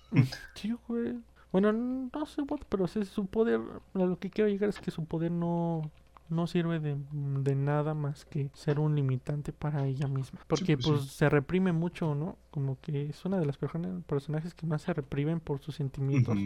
Sí, 0.56 0.74
güey. 0.88 1.16
Bueno, 1.52 1.72
no 1.72 2.26
sé, 2.26 2.44
pero 2.68 2.86
su 2.88 3.28
poder, 3.28 3.62
lo 3.94 4.20
que 4.20 4.30
quiero 4.30 4.50
llegar 4.50 4.68
es 4.70 4.80
que 4.80 4.92
su 4.92 5.06
poder 5.06 5.32
no, 5.32 5.90
no 6.30 6.48
sirve 6.48 6.80
de, 6.80 6.98
de, 7.14 7.56
nada 7.56 7.94
más 7.94 8.26
que 8.26 8.50
ser 8.54 8.80
un 8.80 8.96
limitante 8.96 9.54
para 9.54 9.86
ella 9.86 10.08
misma. 10.08 10.40
Porque 10.48 10.76
pues, 10.76 10.88
pues 10.88 11.12
se 11.12 11.30
reprime 11.30 11.72
mucho, 11.72 12.14
¿no? 12.14 12.38
Como 12.52 12.78
que 12.82 13.10
es 13.10 13.24
una 13.24 13.40
de 13.40 13.46
las 13.46 13.58
personajes 13.58 14.54
que 14.54 14.66
más 14.66 14.82
se 14.82 14.94
reprimen 14.94 15.40
por 15.40 15.62
sus 15.62 15.76
sentimientos, 15.76 16.38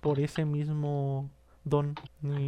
por 0.00 0.20
ese 0.20 0.44
mismo 0.44 1.28
don. 1.64 1.94
Y, 2.22 2.46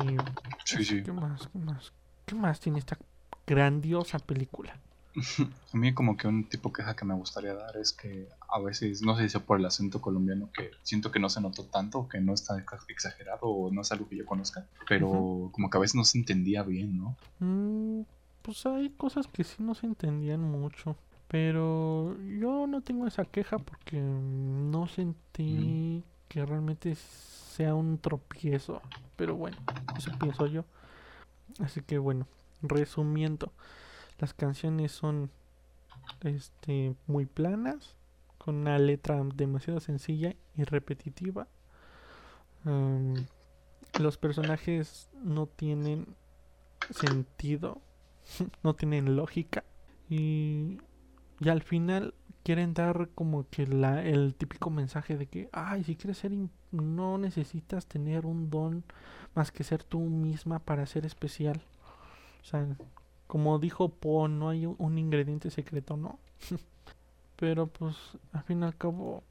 sí, 0.65 1.03
¿Qué 1.03 1.13
más? 1.13 1.49
¿Qué 1.49 1.59
más? 1.59 1.93
¿Qué 2.27 2.35
más 2.35 2.61
tiene 2.61 2.79
esta 2.79 2.99
grandiosa 3.47 4.19
película? 4.19 4.79
A 5.75 5.77
mí 5.77 5.93
como 5.95 6.17
que 6.17 6.29
un 6.29 6.45
tipo 6.45 6.73
queja 6.73 6.95
que 6.95 7.05
me 7.05 7.15
gustaría 7.15 7.55
dar 7.55 7.77
es 7.77 7.93
que 7.93 8.29
a 8.49 8.61
veces, 8.61 9.03
no 9.03 9.17
sé 9.17 9.25
si 9.25 9.29
sea 9.31 9.41
por 9.41 9.59
el 9.59 9.65
acento 9.67 10.01
colombiano, 10.01 10.51
que 10.53 10.71
siento 10.83 11.11
que 11.11 11.19
no 11.19 11.29
se 11.29 11.41
notó 11.41 11.65
tanto, 11.65 12.09
que 12.09 12.21
no 12.21 12.35
está 12.35 12.65
exagerado 12.89 13.43
o 13.43 13.71
no 13.71 13.83
es 13.83 13.93
algo 13.93 14.09
que 14.09 14.17
yo 14.17 14.27
conozca, 14.27 14.67
pero 14.89 15.51
como 15.53 15.71
que 15.71 15.77
a 15.77 15.81
veces 15.81 15.95
no 15.95 16.05
se 16.05 16.19
entendía 16.19 16.63
bien, 16.63 16.99
¿no? 16.99 17.17
Mm, 17.39 18.03
pues 18.43 18.65
hay 18.67 18.91
cosas 18.91 19.27
que 19.27 19.45
sí 19.45 19.57
no 19.63 19.75
se 19.75 19.87
entendían 19.87 20.41
mucho, 20.41 20.97
pero 21.29 22.17
yo 22.39 22.67
no 22.67 22.81
tengo 22.81 23.07
esa 23.07 23.25
queja 23.25 23.59
porque 23.59 24.01
no 24.01 24.87
sentí 24.89 26.03
que 26.29 26.47
realmente 26.47 26.95
sea 26.95 27.75
un 27.75 27.99
tropiezo. 27.99 28.81
Pero 29.17 29.37
bueno, 29.37 29.57
eso 29.99 30.13
pienso 30.19 30.47
yo. 30.47 30.65
Así 31.59 31.83
que 31.83 31.99
bueno, 31.99 32.27
resumiendo, 32.63 33.53
las 34.21 34.35
canciones 34.35 34.93
son 34.93 35.31
este 36.23 36.95
muy 37.07 37.27
planas, 37.27 37.97
con 38.39 38.57
una 38.57 38.79
letra 38.79 39.21
demasiado 39.35 39.81
sencilla 39.81 40.35
y 40.55 40.65
repetitiva. 40.65 41.49
los 43.99 44.19
personajes 44.19 45.11
no 45.23 45.47
tienen 45.47 46.15
sentido, 46.91 47.81
no 48.63 48.75
tienen 48.75 49.17
lógica 49.17 49.65
y, 50.09 50.79
al 51.47 51.63
final 51.63 52.15
quieren 52.43 52.75
dar 52.75 53.09
como 53.15 53.49
que 53.49 53.67
la, 53.67 54.05
el 54.05 54.35
típico 54.35 54.69
mensaje 54.69 55.17
de 55.17 55.27
que, 55.27 55.49
ay, 55.53 55.85
si 55.85 55.97
quieres 55.97 56.19
ser, 56.19 56.33
no 56.71 57.17
necesitas 57.17 57.87
tener 57.87 58.27
un 58.27 58.51
don 58.51 58.85
más 59.35 59.51
que 59.51 59.65
ser 59.65 59.83
tú 59.85 60.01
misma 60.01 60.59
para 60.59 60.85
ser 60.87 61.07
especial. 61.07 61.63
O 62.43 62.45
sea, 62.45 62.67
como 63.31 63.61
dijo 63.61 63.91
Po, 63.91 64.27
no 64.27 64.49
hay 64.49 64.67
un 64.67 64.99
ingrediente 64.99 65.53
secreto, 65.53 65.97
¿no? 65.97 66.19
Pero 67.37 67.69
pues 67.69 67.95
al 68.33 68.43
fin 68.43 68.63
y 68.63 68.65
al 68.65 68.77
cabo 68.77 69.23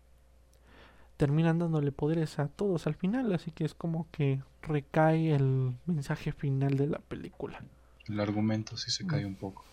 terminan 1.17 1.59
dándole 1.59 1.91
poderes 1.91 2.39
a 2.39 2.47
todos 2.47 2.87
al 2.87 2.95
final, 2.95 3.33
así 3.33 3.51
que 3.51 3.65
es 3.65 3.73
como 3.73 4.07
que 4.09 4.41
recae 4.61 5.35
el 5.35 5.75
mensaje 5.85 6.31
final 6.31 6.77
de 6.77 6.87
la 6.87 6.99
película. 6.99 7.61
El 8.07 8.21
argumento 8.21 8.77
sí 8.77 8.89
se 8.89 9.05
cae 9.05 9.25
un 9.25 9.35
poco. 9.35 9.65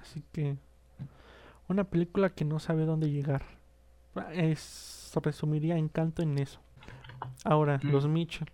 Así 0.00 0.24
que 0.32 0.56
una 1.68 1.84
película 1.84 2.30
que 2.30 2.46
no 2.46 2.60
sabe 2.60 2.86
dónde 2.86 3.10
llegar. 3.10 3.42
Es, 4.32 5.12
resumiría 5.22 5.76
Encanto 5.76 6.22
en 6.22 6.38
eso. 6.38 6.60
Ahora, 7.44 7.78
mm. 7.82 7.88
los 7.88 8.08
Mitchell. 8.08 8.50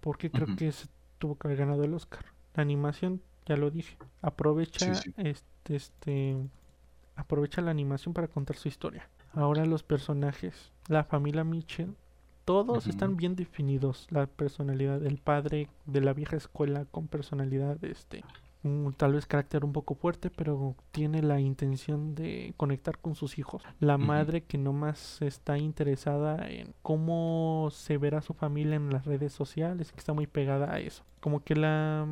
Porque 0.00 0.30
creo 0.30 0.56
que 0.56 0.72
se 0.72 0.86
tuvo 1.18 1.36
que 1.36 1.48
haber 1.48 1.58
ganado 1.58 1.84
el 1.84 1.92
Oscar. 1.92 2.24
La 2.54 2.62
animación, 2.62 3.20
ya 3.48 3.56
lo 3.56 3.70
dije. 3.70 3.96
Aprovecha 4.22 4.92
este, 5.16 5.74
este 5.74 6.36
aprovecha 7.16 7.62
la 7.62 7.70
animación 7.70 8.14
para 8.14 8.28
contar 8.28 8.56
su 8.56 8.68
historia. 8.68 9.08
Ahora 9.32 9.64
los 9.64 9.82
personajes, 9.82 10.72
la 10.88 11.04
familia 11.04 11.44
Mitchell, 11.44 11.94
todos 12.44 12.86
están 12.86 13.16
bien 13.16 13.36
definidos. 13.36 14.06
La 14.10 14.26
personalidad 14.26 15.00
del 15.00 15.18
padre 15.18 15.68
de 15.86 16.00
la 16.00 16.12
vieja 16.12 16.36
escuela 16.36 16.84
con 16.86 17.08
personalidad 17.08 17.82
este 17.84 18.24
tal 18.96 19.12
vez 19.12 19.26
carácter 19.26 19.64
un 19.64 19.72
poco 19.72 19.94
fuerte, 19.94 20.30
pero 20.30 20.74
tiene 20.90 21.22
la 21.22 21.40
intención 21.40 22.14
de 22.14 22.54
conectar 22.56 22.98
con 22.98 23.14
sus 23.14 23.38
hijos. 23.38 23.62
La 23.80 23.98
madre 23.98 24.42
que 24.42 24.58
nomás 24.58 25.22
está 25.22 25.58
interesada 25.58 26.48
en 26.48 26.74
cómo 26.82 27.68
se 27.70 27.98
verá 27.98 28.20
su 28.20 28.34
familia 28.34 28.76
en 28.76 28.90
las 28.90 29.06
redes 29.06 29.32
sociales, 29.32 29.92
que 29.92 29.98
está 29.98 30.12
muy 30.12 30.26
pegada 30.26 30.72
a 30.72 30.80
eso. 30.80 31.04
Como 31.20 31.44
que 31.44 31.54
la 31.54 32.06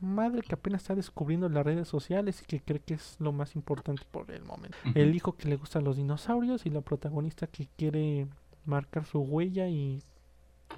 madre 0.00 0.42
que 0.42 0.54
apenas 0.54 0.82
está 0.82 0.94
descubriendo 0.94 1.48
las 1.48 1.64
redes 1.64 1.88
sociales 1.88 2.42
y 2.42 2.46
que 2.46 2.60
cree 2.60 2.80
que 2.80 2.94
es 2.94 3.16
lo 3.18 3.32
más 3.32 3.54
importante 3.54 4.02
por 4.10 4.30
el 4.30 4.42
momento. 4.44 4.76
El 4.94 5.14
hijo 5.14 5.36
que 5.36 5.48
le 5.48 5.56
gustan 5.56 5.84
los 5.84 5.96
dinosaurios 5.96 6.66
y 6.66 6.70
la 6.70 6.80
protagonista 6.80 7.46
que 7.46 7.68
quiere 7.76 8.26
marcar 8.64 9.06
su 9.06 9.20
huella 9.20 9.68
y 9.68 10.02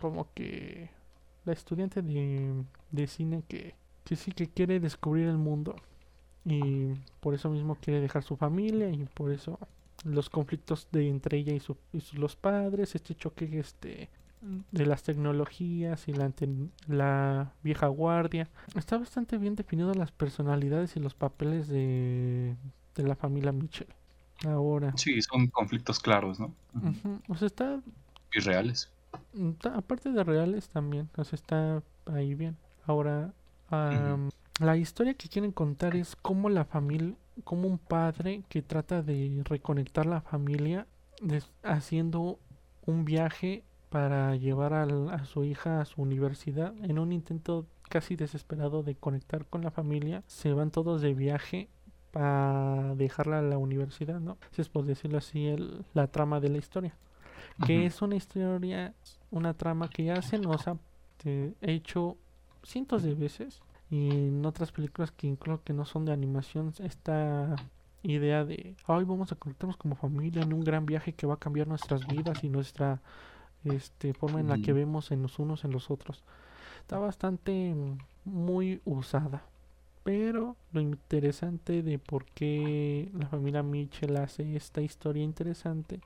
como 0.00 0.32
que 0.35 0.90
la 1.44 1.52
estudiante 1.52 2.02
de, 2.02 2.64
de 2.90 3.06
cine 3.06 3.42
que 3.48 3.74
que 4.04 4.16
sí 4.16 4.32
que 4.32 4.48
quiere 4.48 4.80
descubrir 4.80 5.28
el 5.28 5.38
mundo 5.38 5.76
y 6.44 6.94
por 7.20 7.35
eso 7.35 7.50
mismo 7.50 7.76
quiere 7.76 8.00
dejar 8.00 8.22
su 8.22 8.37
familia 8.37 8.90
y 8.90 9.04
por 9.14 9.30
eso 9.30 9.58
los 10.04 10.28
conflictos 10.28 10.88
de 10.90 11.08
entre 11.08 11.38
ella 11.38 11.52
y, 11.52 11.61
su, 11.61 11.76
los 12.14 12.35
padres, 12.35 12.94
este 12.94 13.14
choque 13.14 13.48
este 13.58 14.08
de 14.70 14.87
las 14.87 15.02
tecnologías 15.02 16.09
y 16.09 16.12
la, 16.12 16.33
la 16.88 17.52
vieja 17.62 17.87
guardia. 17.87 18.48
Está 18.74 18.98
bastante 18.98 19.38
bien 19.38 19.55
definido 19.55 19.94
las 19.94 20.11
personalidades 20.11 20.96
y 20.96 21.00
los 21.00 21.14
papeles 21.14 21.68
de, 21.68 22.57
de 22.96 23.02
la 23.02 23.14
familia 23.14 23.52
Mitchell. 23.52 23.88
Ahora. 24.44 24.92
Sí, 24.96 25.22
son 25.22 25.46
conflictos 25.46 26.00
claros, 26.00 26.40
¿no? 26.40 26.52
O 27.28 27.37
sea, 27.37 27.46
está... 27.46 27.81
Y 28.33 28.40
reales. 28.40 28.90
aparte 29.72 30.11
de 30.11 30.24
reales 30.24 30.68
también, 30.68 31.09
o 31.16 31.24
sea, 31.24 31.37
está 31.37 31.83
ahí 32.07 32.35
bien. 32.35 32.57
Ahora, 32.87 33.33
la 34.61 34.76
historia 34.76 35.14
que 35.14 35.28
quieren 35.28 35.52
contar 35.52 35.96
es 35.96 36.16
cómo 36.16 36.48
la 36.48 36.64
familia, 36.64 37.14
como 37.44 37.68
un 37.68 37.78
padre 37.78 38.42
que 38.48 38.62
trata 38.62 39.02
de 39.02 39.42
reconectar 39.44 40.07
la 40.07 40.20
familia 40.20 40.87
haciendo 41.62 42.38
un 42.85 43.05
viaje 43.05 43.62
para 43.92 44.35
llevar 44.37 44.72
a 44.72 45.24
su 45.26 45.44
hija 45.44 45.83
a 45.83 45.85
su 45.85 46.00
universidad. 46.00 46.74
En 46.83 46.98
un 46.98 47.12
intento 47.12 47.66
casi 47.90 48.16
desesperado 48.16 48.83
de 48.83 48.94
conectar 48.94 49.44
con 49.44 49.61
la 49.61 49.70
familia 49.70 50.24
se 50.26 50.55
van 50.55 50.70
todos 50.70 51.02
de 51.02 51.12
viaje 51.12 51.68
para 52.11 52.94
dejarla 52.94 53.40
a 53.40 53.42
la 53.42 53.59
universidad 53.59 54.18
no 54.18 54.38
si 54.50 54.62
es 54.62 54.68
por 54.68 54.85
decirlo 54.85 55.18
así 55.18 55.46
el, 55.46 55.85
la 55.92 56.07
trama 56.07 56.40
de 56.40 56.48
la 56.48 56.59
historia. 56.59 56.96
Que 57.66 57.85
es 57.85 58.00
una 58.00 58.16
historia 58.16 58.94
una 59.31 59.52
trama 59.52 59.88
que 59.88 60.05
ya 60.05 60.22
se 60.22 60.38
nos 60.38 60.66
ha 60.68 60.78
hecho 61.61 62.16
cientos 62.62 63.02
de 63.02 63.14
veces 63.14 63.61
y 63.90 64.11
en 64.11 64.46
otras 64.46 64.72
películas 64.72 65.12
que 65.12 65.26
incluso 65.26 65.62
que 65.62 65.74
no 65.74 65.85
son 65.85 66.07
de 66.07 66.12
animación 66.12 66.72
esta 66.78 67.57
idea 68.02 68.46
de 68.46 68.74
ay 68.87 69.05
vamos 69.05 69.33
a 69.33 69.37
conectarnos 69.37 69.76
como 69.76 69.96
familia 69.96 70.42
en 70.42 70.55
un 70.55 70.64
gran 70.64 70.87
viaje 70.87 71.12
que 71.12 71.26
va 71.26 71.35
a 71.35 71.38
cambiar 71.38 71.68
nuestras 71.68 72.07
vidas 72.07 72.42
y 72.42 72.48
nuestra 72.48 73.02
este 73.64 74.14
forma 74.14 74.40
en 74.40 74.48
la 74.48 74.59
que 74.59 74.72
vemos 74.72 75.11
en 75.11 75.22
los 75.22 75.38
unos 75.38 75.64
en 75.64 75.72
los 75.72 75.90
otros. 75.90 76.22
Está 76.81 76.98
bastante 76.98 77.75
muy 78.25 78.81
usada 78.85 79.42
pero 80.05 80.57
lo 80.72 80.81
interesante 80.81 81.83
de 81.83 81.98
por 81.98 82.25
qué 82.25 83.11
la 83.14 83.29
familia 83.29 83.62
Mitchell 83.62 84.16
hace 84.16 84.57
esta 84.57 84.81
historia 84.81 85.22
interesante 85.22 86.01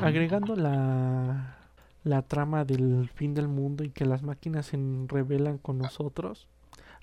agregando 0.00 0.54
la 0.54 1.58
la 2.04 2.22
trama 2.22 2.64
del 2.64 3.08
fin 3.14 3.32
del 3.34 3.48
mundo 3.48 3.84
y 3.84 3.90
que 3.90 4.04
las 4.04 4.22
máquinas 4.22 4.66
se 4.66 4.78
revelan 5.06 5.58
con 5.58 5.78
nosotros 5.78 6.48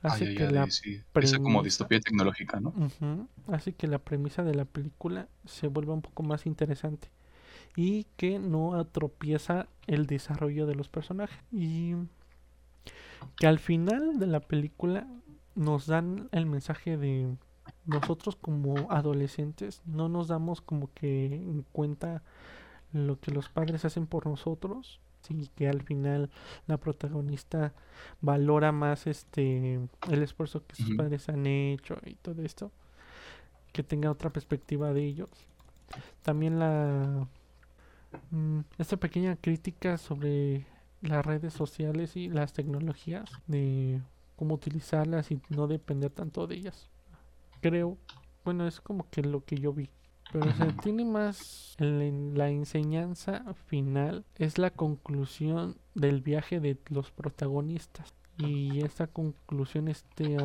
hace 0.02 0.36
que 0.36 0.50
la 0.50 0.68
premisa, 1.12 1.40
como 1.40 1.64
distopía 1.64 2.00
tecnológica, 2.00 2.60
¿no? 2.60 2.74
Hace 3.48 3.74
que 3.74 3.88
la 3.88 4.00
premisa 4.00 4.44
de 4.44 4.56
la 4.56 4.66
película 4.66 5.28
se 5.46 5.68
vuelva 5.68 5.94
un 5.94 6.02
poco 6.02 6.24
más 6.24 6.46
interesante 6.46 7.10
y 7.76 8.06
que 8.18 8.40
no 8.40 8.76
atropieza 8.76 9.68
el 9.88 10.06
desarrollo 10.06 10.66
de 10.66 10.76
los 10.76 10.90
personajes. 10.90 11.40
Y 11.52 11.96
que 13.36 13.48
al 13.48 13.60
final 13.60 14.20
de 14.20 14.28
la 14.28 14.40
película 14.40 15.08
nos 15.56 15.88
dan 15.88 16.30
el 16.32 16.46
mensaje 16.46 16.98
de 16.98 17.36
nosotros 17.86 18.36
como 18.36 18.92
adolescentes 18.92 19.82
no 19.86 20.10
nos 20.10 20.28
damos 20.28 20.62
como 20.62 20.92
que 20.94 21.26
en 21.26 21.66
cuenta 21.72 22.24
lo 22.94 23.20
que 23.20 23.32
los 23.32 23.50
padres 23.50 23.86
hacen 23.86 24.08
por 24.08 24.26
nosotros 24.26 25.00
sí 25.22 25.50
que 25.56 25.68
al 25.68 25.84
final 25.84 26.30
la 26.66 26.78
protagonista 26.78 27.74
valora 28.22 28.72
más 28.72 29.06
este 29.06 29.80
el 30.10 30.24
esfuerzo 30.24 30.66
que 30.66 30.76
sus 30.76 30.96
padres 30.96 31.30
han 31.30 31.46
hecho 31.46 31.98
y 32.06 32.16
todo 32.16 32.42
esto 32.42 32.72
que 33.72 33.84
tenga 33.84 34.12
otra 34.12 34.30
perspectiva 34.30 34.94
de 34.94 35.06
ellos. 35.06 35.30
También 36.22 36.60
la 36.60 37.28
mm, 38.32 38.60
esta 38.78 38.98
pequeña 38.98 39.36
crítica 39.36 39.98
sobre 39.98 40.66
las 41.02 41.26
redes 41.26 41.54
sociales 41.54 42.16
y 42.16 42.30
las 42.30 42.54
tecnologías 42.54 43.30
de 43.48 44.02
cómo 44.36 44.56
utilizarlas 44.56 45.32
y 45.32 45.42
no 45.50 45.68
depender 45.68 46.12
tanto 46.12 46.48
de 46.48 46.56
ellas. 46.56 46.90
Creo 47.62 47.98
bueno 48.44 48.68
es 48.68 48.80
como 48.80 49.10
que 49.10 49.22
lo 49.22 49.44
que 49.44 49.58
yo 49.58 49.74
vi 49.74 49.90
pero 50.32 50.54
se 50.54 50.74
tiene 50.74 51.06
más 51.06 51.76
la 51.80 52.50
enseñanza 52.50 53.44
final 53.68 54.26
es 54.36 54.58
la 54.58 54.70
conclusión 54.70 55.78
del 55.96 56.22
viaje 56.22 56.60
de 56.60 56.78
los 56.90 57.12
protagonistas 57.12 58.14
y 58.40 58.82
esta 58.82 59.08
conclusión 59.08 59.88
este 59.88 60.38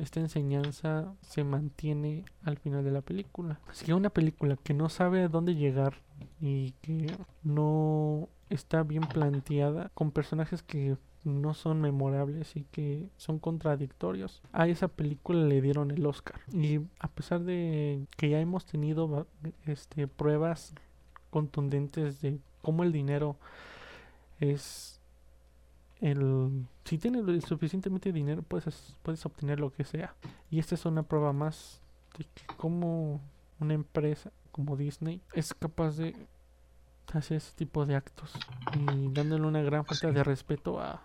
esta 0.00 0.20
enseñanza 0.20 1.12
se 1.20 1.44
mantiene 1.44 2.24
al 2.42 2.56
final 2.56 2.82
de 2.82 2.90
la 2.90 3.02
película 3.02 3.60
así 3.68 3.84
que 3.84 3.94
una 3.94 4.10
película 4.10 4.56
que 4.56 4.74
no 4.74 4.88
sabe 4.88 5.22
a 5.22 5.28
dónde 5.28 5.54
llegar 5.54 6.00
y 6.40 6.72
que 6.82 7.14
no 7.42 8.28
está 8.48 8.82
bien 8.82 9.02
planteada 9.02 9.90
con 9.94 10.10
personajes 10.10 10.62
que 10.62 10.96
no 11.26 11.54
son 11.54 11.80
memorables 11.80 12.54
y 12.56 12.62
que 12.64 13.08
son 13.16 13.38
contradictorios. 13.38 14.42
A 14.52 14.68
esa 14.68 14.88
película 14.88 15.44
le 15.44 15.60
dieron 15.60 15.90
el 15.90 16.06
Oscar. 16.06 16.40
Y 16.52 16.80
a 17.00 17.08
pesar 17.08 17.40
de 17.40 18.06
que 18.16 18.30
ya 18.30 18.40
hemos 18.40 18.64
tenido 18.64 19.26
este, 19.64 20.06
pruebas 20.06 20.72
contundentes 21.30 22.20
de 22.20 22.38
cómo 22.62 22.84
el 22.84 22.92
dinero 22.92 23.36
es 24.38 24.95
el 26.00 26.66
si 26.84 26.98
tienes 26.98 27.44
suficientemente 27.44 28.12
dinero 28.12 28.42
puedes 28.42 28.96
puedes 29.02 29.24
obtener 29.26 29.60
lo 29.60 29.72
que 29.72 29.84
sea. 29.84 30.14
Y 30.50 30.58
esta 30.58 30.74
es 30.74 30.84
una 30.84 31.02
prueba 31.02 31.32
más 31.32 31.80
de 32.18 32.26
cómo 32.56 33.20
una 33.58 33.74
empresa 33.74 34.30
como 34.52 34.76
Disney 34.76 35.20
es 35.34 35.54
capaz 35.54 35.96
de 35.96 36.14
hace 37.12 37.36
ese 37.36 37.54
tipo 37.54 37.86
de 37.86 37.94
actos 37.94 38.32
y 38.74 39.12
dándole 39.12 39.46
una 39.46 39.62
gran 39.62 39.84
falta 39.84 40.10
de 40.10 40.24
respeto 40.24 40.80
a 40.80 41.02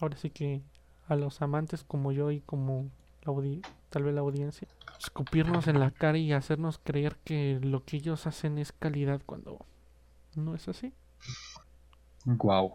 ahora 0.00 0.16
sí 0.16 0.30
que 0.30 0.62
a 1.08 1.16
los 1.16 1.42
amantes 1.42 1.84
como 1.84 2.12
yo 2.12 2.30
y 2.30 2.40
como 2.40 2.90
la 3.22 3.60
tal 3.90 4.04
vez 4.04 4.14
la 4.14 4.20
audiencia. 4.20 4.68
Escupirnos 4.98 5.66
en 5.66 5.80
la 5.80 5.90
cara 5.90 6.18
y 6.18 6.32
hacernos 6.32 6.78
creer 6.78 7.16
que 7.24 7.58
lo 7.62 7.84
que 7.84 7.98
ellos 7.98 8.26
hacen 8.26 8.58
es 8.58 8.72
calidad 8.72 9.20
cuando 9.26 9.58
no 10.36 10.54
es 10.54 10.68
así. 10.68 10.92
Wow. 12.24 12.72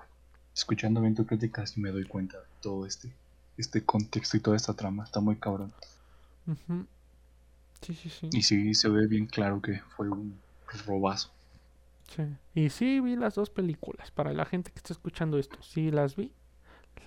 Escuchando 0.56 1.02
bien 1.02 1.16
tu 1.16 1.26
crítica 1.26 1.68
sí 1.68 1.82
me 1.82 1.92
doy 1.92 2.06
cuenta 2.06 2.38
de 2.38 2.46
todo 2.62 2.86
este, 2.86 3.12
este 3.58 3.84
contexto 3.84 4.38
y 4.38 4.40
toda 4.40 4.56
esta 4.56 4.74
trama. 4.74 5.04
Está 5.04 5.20
muy 5.20 5.36
cabrón. 5.36 5.74
Sí 7.82 7.94
sí 7.94 8.10
sí 8.10 8.30
Y 8.32 8.42
sí 8.42 8.74
se 8.74 8.90
ve 8.90 9.06
bien 9.08 9.26
claro 9.26 9.62
que 9.62 9.82
fue 9.96 10.10
un 10.10 10.40
robazo. 10.88 11.30
Sí. 12.08 12.24
Y 12.54 12.70
sí 12.70 13.02
vi 13.02 13.16
las 13.16 13.36
dos 13.36 13.50
películas. 13.50 14.12
Para 14.12 14.32
la 14.34 14.46
gente 14.46 14.72
que 14.72 14.78
está 14.78 14.94
escuchando 14.94 15.38
esto, 15.38 15.62
sí 15.62 15.92
las 15.92 16.16
vi. 16.16 16.32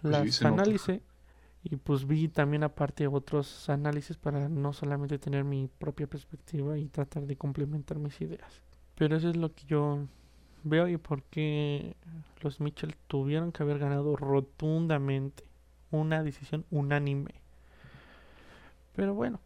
Las 0.02 0.42
nota. 0.42 0.48
analicé. 0.48 1.02
Y 1.64 1.76
pues 1.76 2.06
vi 2.06 2.28
también 2.28 2.64
aparte 2.64 3.06
otros 3.06 3.68
análisis 3.68 4.16
para 4.16 4.48
no 4.48 4.72
solamente 4.72 5.18
tener 5.18 5.44
mi 5.44 5.68
propia 5.68 6.06
perspectiva 6.06 6.78
y 6.78 6.88
tratar 6.88 7.26
de 7.26 7.36
complementar 7.36 7.98
mis 7.98 8.20
ideas. 8.20 8.62
Pero 8.94 9.16
eso 9.16 9.30
es 9.30 9.36
lo 9.36 9.54
que 9.54 9.64
yo 9.66 10.06
veo 10.64 10.88
y 10.88 10.96
por 10.96 11.22
qué 11.24 11.96
los 12.40 12.60
Mitchell 12.60 12.96
tuvieron 13.06 13.52
que 13.52 13.62
haber 13.62 13.78
ganado 13.78 14.16
rotundamente 14.16 15.44
una 15.90 16.22
decisión 16.22 16.64
unánime. 16.70 17.34
Pero 18.94 19.14
bueno, 19.14 19.40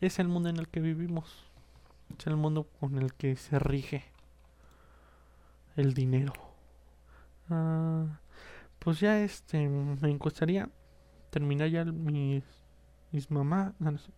es 0.00 0.18
el 0.18 0.28
mundo 0.28 0.48
en 0.48 0.56
el 0.56 0.68
que 0.68 0.80
vivimos. 0.80 1.44
Es 2.18 2.26
el 2.26 2.36
mundo 2.36 2.68
con 2.80 2.98
el 2.98 3.14
que 3.14 3.36
se 3.36 3.58
rige 3.58 4.04
el 5.76 5.94
dinero. 5.94 6.32
Ah, 7.50 8.20
pues 8.78 9.00
ya 9.00 9.20
este 9.20 9.68
me 9.68 10.16
gustaría 10.16 10.68
terminar 11.30 11.68
ya 11.68 11.84
mis 11.84 12.44
mis 13.12 13.30
mamás 13.30 13.72
sé, 13.78 14.10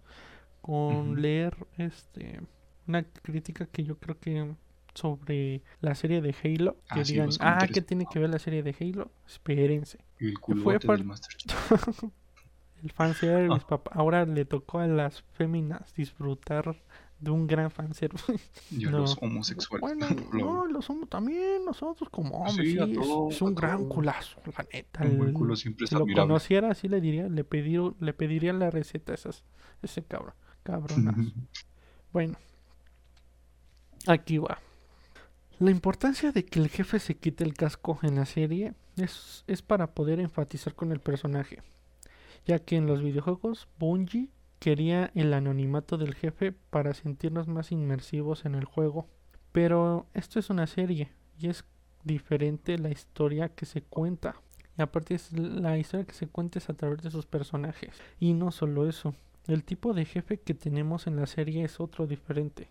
con 0.61 1.21
leer 1.21 1.57
este 1.77 2.41
una 2.87 3.03
crítica 3.03 3.67
que 3.67 3.85
yo 3.85 3.99
creo 3.99 4.19
que 4.19 4.55
sobre 4.95 5.63
la 5.81 5.95
serie 5.95 6.21
de 6.21 6.35
Halo 6.43 6.75
que 6.93 7.01
Ah, 7.01 7.05
sí, 7.05 7.13
digan 7.13 7.27
los 7.27 7.39
ah 7.41 7.67
que 7.73 7.83
tiene 7.83 8.07
que 8.11 8.19
ver 8.19 8.31
la 8.31 8.39
serie 8.39 8.63
de 8.63 8.75
Halo 8.81 9.11
espérense 9.27 9.99
el 10.19 10.37
fue 10.63 10.79
del 10.79 11.05
Master 11.05 11.31
Chief. 11.37 12.03
el 12.83 12.93
fanservice 12.93 13.63
Ah. 13.65 13.67
papá 13.69 13.91
ahora 13.95 14.25
le 14.25 14.45
tocó 14.45 14.79
a 14.81 14.87
las 14.87 15.23
féminas 15.35 15.93
disfrutar 15.95 16.77
de 17.21 17.33
un 17.33 17.49
gran 17.49 17.69
fanservice 17.73 18.39
Y 18.71 18.87
a 18.87 18.91
No. 18.91 18.99
los 18.99 19.19
homosexuales. 19.21 19.81
Bueno, 19.81 20.07
no, 20.33 20.67
lo 20.67 20.81
somos 20.83 21.09
también 21.09 21.65
nosotros 21.65 22.09
como 22.11 22.37
hombres. 22.45 22.69
Sí, 22.69 22.73
Sí, 22.75 22.79
a 22.79 22.85
es, 23.31 23.43
un 23.43 23.55
gran 23.57 23.89
culazo, 23.89 24.41
la 24.57 24.65
neta. 24.73 25.03
un 25.05 25.19
buen 25.19 25.33
culo 25.33 25.57
siempre 25.57 25.85
es 25.85 25.89
si 25.91 25.97
lo 25.97 26.03
admirable. 26.03 26.29
conociera, 26.29 26.71
así 26.71 26.87
le 26.89 27.01
diría, 27.01 27.29
le 27.29 27.43
pediría, 27.43 27.91
le 27.99 28.13
pediría 28.15 28.53
la 28.53 28.71
receta 28.71 29.11
a 29.13 29.15
esas, 29.17 29.43
ese 29.83 30.05
cabrón, 30.05 30.35
cabronazo. 30.63 31.21
bueno, 32.13 32.37
aquí 34.07 34.39
va. 34.39 34.59
La 35.61 35.73
importancia 35.73 36.31
de 36.31 36.45
que 36.45 36.61
el 36.61 36.69
jefe 36.69 37.01
se 37.01 37.17
quite 37.17 37.43
el 37.43 37.55
casco 37.55 37.99
en 38.03 38.15
la 38.15 38.27
serie 38.27 38.75
es, 38.97 39.43
es 39.49 39.61
para 39.61 39.89
poder 39.93 40.21
enfatizar 40.21 40.77
con 40.77 40.93
el 40.93 41.01
personaje, 41.01 41.63
ya 42.47 42.61
que 42.61 42.77
en 42.77 42.87
los 42.87 43.03
videojuegos 43.03 43.67
Bungie 43.77 44.29
quería 44.61 45.11
el 45.17 45.35
anonimato 45.35 45.99
del 45.99 46.15
jefe 46.15 46.53
para 46.53 46.95
sentirnos 46.95 47.49
más 47.49 47.73
inmersivos 47.73 48.45
en 48.45 48.55
el 48.55 48.67
juego. 48.67 49.09
Pero 49.51 50.07
esto 50.15 50.39
es 50.39 50.49
una 50.49 50.69
serie 50.69 51.11
y 51.41 51.49
es 51.49 51.65
diferente 52.05 52.79
la 52.79 52.91
historia 52.91 53.49
que 53.49 53.67
se 53.67 53.83
cuenta. 53.83 54.37
Y 54.79 54.83
aparte 54.83 55.17
es 55.17 55.33
la 55.33 55.77
historia 55.77 56.07
que 56.07 56.15
se 56.15 56.29
cuenta 56.29 56.61
es 56.61 56.71
a 56.71 56.75
través 56.75 57.03
de 57.03 57.11
sus 57.11 57.27
personajes. 57.27 57.97
Y 58.21 58.33
no 58.33 58.53
solo 58.53 58.89
eso, 58.89 59.13
el 59.49 59.65
tipo 59.65 59.93
de 59.93 60.05
jefe 60.05 60.39
que 60.39 60.55
tenemos 60.55 61.09
en 61.09 61.17
la 61.17 61.27
serie 61.27 61.65
es 61.65 61.81
otro 61.81 62.07
diferente. 62.07 62.71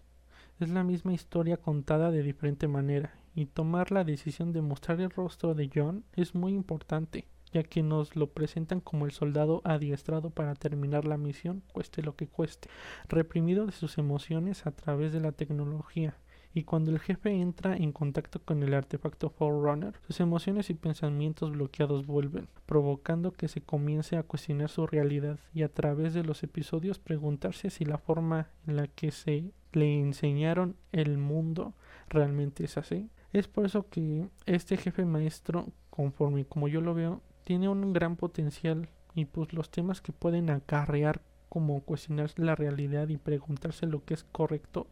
Es 0.60 0.70
la 0.70 0.84
misma 0.84 1.14
historia 1.14 1.58
contada 1.58 2.10
de 2.10 2.24
diferente 2.24 2.68
manera, 2.68 3.14
y 3.36 3.45
tomar 3.45 3.91
la 3.91 4.03
decisión 4.03 4.53
de 4.53 4.64
mostrar 4.64 4.99
el 4.99 5.12
rostro 5.12 5.53
de 5.53 5.70
John 5.72 6.03
es 6.14 6.34
muy 6.34 6.53
importante, 6.53 7.28
ya 7.51 7.62
que 7.62 7.84
nos 7.84 8.16
lo 8.16 8.32
presentan 8.32 8.82
como 8.82 9.05
el 9.05 9.12
soldado 9.12 9.62
adiestrado 9.66 10.32
para 10.32 10.55
terminar 10.55 11.05
la 11.05 11.18
misión, 11.18 11.62
cueste 11.74 12.01
lo 12.01 12.16
que 12.16 12.28
cueste, 12.28 12.70
reprimido 13.08 13.68
de 13.68 13.72
sus 13.72 13.99
emociones 13.99 14.66
a 14.66 14.72
través 14.72 15.14
de 15.14 15.20
la 15.20 15.32
tecnología. 15.32 16.18
Y 16.58 16.64
cuando 16.64 16.89
el 16.89 16.97
jefe 16.97 17.30
entra 17.30 17.78
en 17.78 17.91
contacto 17.91 18.43
con 18.43 18.64
el 18.64 18.74
artefacto 18.74 19.30
Forerunner, 19.30 19.93
sus 20.08 20.20
emociones 20.22 20.72
y 20.72 20.74
pensamientos 20.74 21.51
bloqueados 21.51 22.08
vuelven, 22.08 22.47
provocando 22.66 23.32
que 23.32 23.47
se 23.47 23.62
comience 23.62 24.18
a 24.18 24.24
cuestionar 24.24 24.68
su 24.68 24.88
realidad 24.88 25.39
y 25.53 25.62
a 25.62 25.72
través 25.72 26.16
de 26.16 26.24
los 26.24 26.41
episodios 26.41 26.97
preguntarse 26.97 27.70
si 27.70 27.86
la 27.86 27.99
forma 27.99 28.47
en 28.66 28.78
la 28.78 28.88
que 28.88 29.12
se 29.12 29.51
le 29.72 29.99
enseñaron 29.99 30.76
el 30.91 31.20
mundo 31.20 31.76
realmente 32.10 32.64
es 32.64 32.76
así. 32.80 33.12
Es 33.34 33.47
por 33.47 33.68
eso 33.68 33.88
que 33.88 34.28
este 34.47 34.78
jefe 34.78 35.05
maestro, 35.05 35.68
conforme 35.91 36.45
como 36.45 36.68
yo 36.68 36.82
lo 36.82 36.95
veo, 36.95 37.22
tiene 37.43 37.70
un 37.70 37.93
gran 37.93 38.16
potencial 38.16 38.89
y 39.14 39.26
pues 39.26 39.53
los 39.53 39.70
temas 39.70 40.01
que 40.01 40.12
pueden 40.12 40.49
acarrear 40.49 41.22
como 41.49 41.82
cuestionar 41.82 42.32
la 42.36 42.55
realidad 42.55 43.10
y 43.10 43.18
preguntarse 43.18 43.86
lo 43.86 44.03
que 44.03 44.16
es 44.16 44.24
correcto 44.24 44.88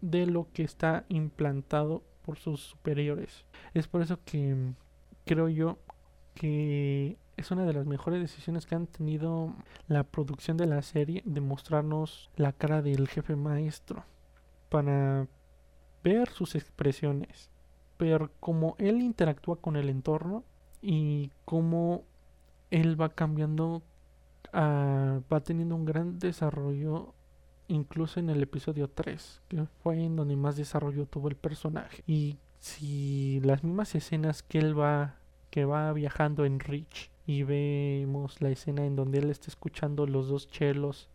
de 0.00 0.26
lo 0.26 0.48
que 0.52 0.62
está 0.62 1.04
implantado 1.08 2.02
por 2.22 2.38
sus 2.38 2.60
superiores. 2.60 3.44
Es 3.74 3.88
por 3.88 4.02
eso 4.02 4.18
que 4.24 4.54
mm, 4.54 4.74
creo 5.24 5.48
yo 5.48 5.78
que 6.34 7.18
es 7.36 7.50
una 7.50 7.64
de 7.64 7.72
las 7.72 7.86
mejores 7.86 8.20
decisiones 8.20 8.66
que 8.66 8.74
han 8.74 8.86
tenido 8.86 9.54
la 9.88 10.04
producción 10.04 10.56
de 10.56 10.66
la 10.66 10.82
serie 10.82 11.22
de 11.24 11.40
mostrarnos 11.40 12.30
la 12.36 12.52
cara 12.52 12.82
del 12.82 13.08
jefe 13.08 13.36
maestro 13.36 14.04
para 14.68 15.26
ver 16.04 16.28
sus 16.30 16.54
expresiones, 16.54 17.50
ver 17.98 18.30
cómo 18.40 18.76
él 18.78 19.02
interactúa 19.02 19.56
con 19.56 19.76
el 19.76 19.88
entorno 19.88 20.44
y 20.82 21.30
cómo 21.44 22.04
él 22.70 23.00
va 23.00 23.10
cambiando, 23.10 23.82
ah, 24.52 25.20
va 25.32 25.40
teniendo 25.40 25.74
un 25.74 25.84
gran 25.84 26.18
desarrollo 26.18 27.14
incluso 27.70 28.20
en 28.20 28.30
el 28.30 28.42
episodio 28.42 28.88
3, 28.88 29.42
que 29.48 29.66
fue 29.82 30.02
en 30.02 30.16
donde 30.16 30.36
más 30.36 30.56
desarrollo 30.56 31.06
tuvo 31.06 31.28
el 31.28 31.36
personaje. 31.36 32.02
Y 32.06 32.36
si 32.58 33.40
las 33.40 33.64
mismas 33.64 33.94
escenas 33.94 34.42
que 34.42 34.58
él 34.58 34.78
va 34.78 35.16
que 35.50 35.64
va 35.64 35.92
viajando 35.92 36.44
en 36.44 36.60
Reach 36.60 37.10
y 37.26 37.42
vemos 37.42 38.40
la 38.40 38.50
escena 38.50 38.86
en 38.86 38.96
donde 38.96 39.18
él 39.18 39.30
está 39.30 39.48
escuchando 39.48 40.06
los 40.06 40.28
dos 40.28 40.48
chelos 40.48 41.08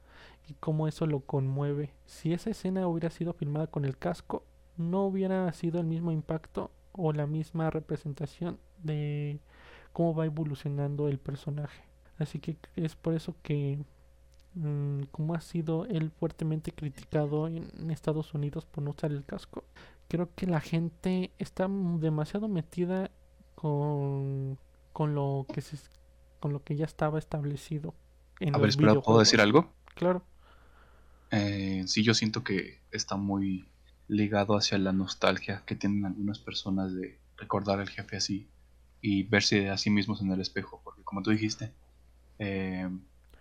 y 0.47 0.53
cómo 0.55 0.87
eso 0.87 1.07
lo 1.07 1.21
conmueve. 1.21 1.91
Si 2.05 2.33
esa 2.33 2.49
escena 2.49 2.87
hubiera 2.87 3.09
sido 3.09 3.33
filmada 3.33 3.67
con 3.67 3.85
el 3.85 3.97
casco, 3.97 4.43
no 4.77 5.05
hubiera 5.05 5.51
sido 5.53 5.79
el 5.79 5.87
mismo 5.87 6.11
impacto 6.11 6.69
o 6.91 7.13
la 7.13 7.25
misma 7.27 7.69
representación 7.69 8.59
de 8.83 9.39
cómo 9.93 10.13
va 10.13 10.25
evolucionando 10.25 11.07
el 11.07 11.17
personaje. 11.17 11.83
Así 12.17 12.39
que 12.39 12.57
es 12.75 12.95
por 12.95 13.13
eso 13.13 13.35
que 13.41 13.79
como 15.11 15.35
ha 15.35 15.41
sido 15.41 15.85
él 15.85 16.11
fuertemente 16.11 16.71
criticado 16.71 17.47
en, 17.47 17.91
Estados 17.91 18.33
Unidos 18.33 18.65
por 18.65 18.83
no 18.83 18.91
usar 18.91 19.11
el 19.11 19.25
casco, 19.25 19.65
creo 20.07 20.29
que 20.35 20.47
la 20.47 20.61
gente 20.61 21.31
está 21.39 21.67
demasiado 21.69 22.47
metida 22.47 23.11
con, 23.55 24.57
con 24.93 25.13
lo 25.13 25.45
que 25.53 25.61
se 25.61 25.77
con 26.39 26.53
lo 26.53 26.63
que 26.63 26.75
ya 26.75 26.85
estaba 26.85 27.17
establecido 27.17 27.95
en 28.39 28.53
A 28.53 28.59
ver, 28.59 28.69
espera, 28.69 29.01
¿puedo 29.01 29.19
decir 29.19 29.41
algo? 29.41 29.73
Claro. 29.95 30.23
Eh, 31.31 31.83
sí, 31.87 32.03
yo 32.03 32.13
siento 32.13 32.43
que 32.43 32.81
está 32.91 33.15
muy 33.15 33.67
ligado 34.07 34.55
hacia 34.55 34.77
la 34.77 34.91
nostalgia 34.91 35.63
que 35.65 35.75
tienen 35.75 36.05
algunas 36.05 36.39
personas 36.39 36.93
de 36.93 37.19
recordar 37.37 37.79
al 37.79 37.89
jefe 37.89 38.17
así 38.17 38.47
y 39.01 39.23
verse 39.23 39.69
a 39.69 39.77
sí 39.77 39.89
mismos 39.89 40.21
en 40.21 40.31
el 40.31 40.39
espejo, 40.39 40.81
porque 40.83 41.03
como 41.03 41.21
tú 41.23 41.31
dijiste, 41.31 41.73
eh, 42.39 42.89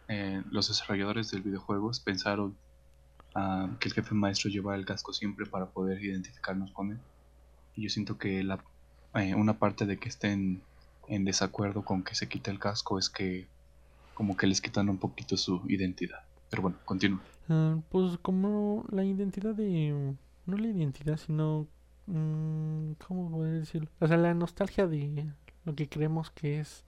eh, 0.09 0.43
los 0.51 0.69
desarrolladores 0.69 1.31
del 1.31 1.43
videojuegos 1.43 2.01
pensaron 2.01 2.57
ah, 3.35 3.69
que 3.81 3.89
el 3.89 3.95
jefe 3.95 4.15
maestro 4.15 4.51
llevaba 4.51 4.77
el 4.77 4.85
casco 4.85 5.13
siempre 5.13 5.47
para 5.47 5.67
poder 5.67 6.03
identificarnos 6.03 6.73
con 6.73 6.93
él. 6.93 6.99
Y 7.75 7.83
yo 7.83 7.91
siento 7.91 8.19
que 8.19 8.43
la, 8.43 8.63
eh, 9.15 9.35
una 9.35 9.59
parte 9.59 9.87
de 9.87 9.99
que 9.99 10.09
estén 10.09 10.63
en 11.09 11.25
desacuerdo 11.25 11.85
con 11.85 12.03
que 12.03 12.15
se 12.15 12.29
quite 12.29 12.51
el 12.51 12.59
casco 12.59 12.99
es 12.99 13.09
que 13.09 13.47
como 14.15 14.37
que 14.37 14.47
les 14.47 14.61
quitan 14.61 14.89
un 14.89 14.99
poquito 14.99 15.37
su 15.37 15.63
identidad. 15.69 16.21
Pero 16.51 16.63
bueno, 16.63 16.79
continúa. 16.85 17.21
Ah, 17.49 17.77
pues 17.91 18.19
como 18.19 18.85
la 18.91 19.05
identidad 19.05 19.55
de... 19.55 20.15
No 20.47 20.57
la 20.57 20.67
identidad, 20.69 21.17
sino... 21.17 21.67
mm, 22.07 22.93
¿Cómo 23.07 23.31
poder 23.31 23.61
decirlo? 23.61 23.89
O 24.01 24.07
sea, 24.07 24.17
la 24.17 24.35
nostalgia 24.35 24.87
de 24.87 25.33
lo 25.65 25.75
que 25.75 25.89
creemos 25.89 26.31
que 26.31 26.61
es 26.61 26.85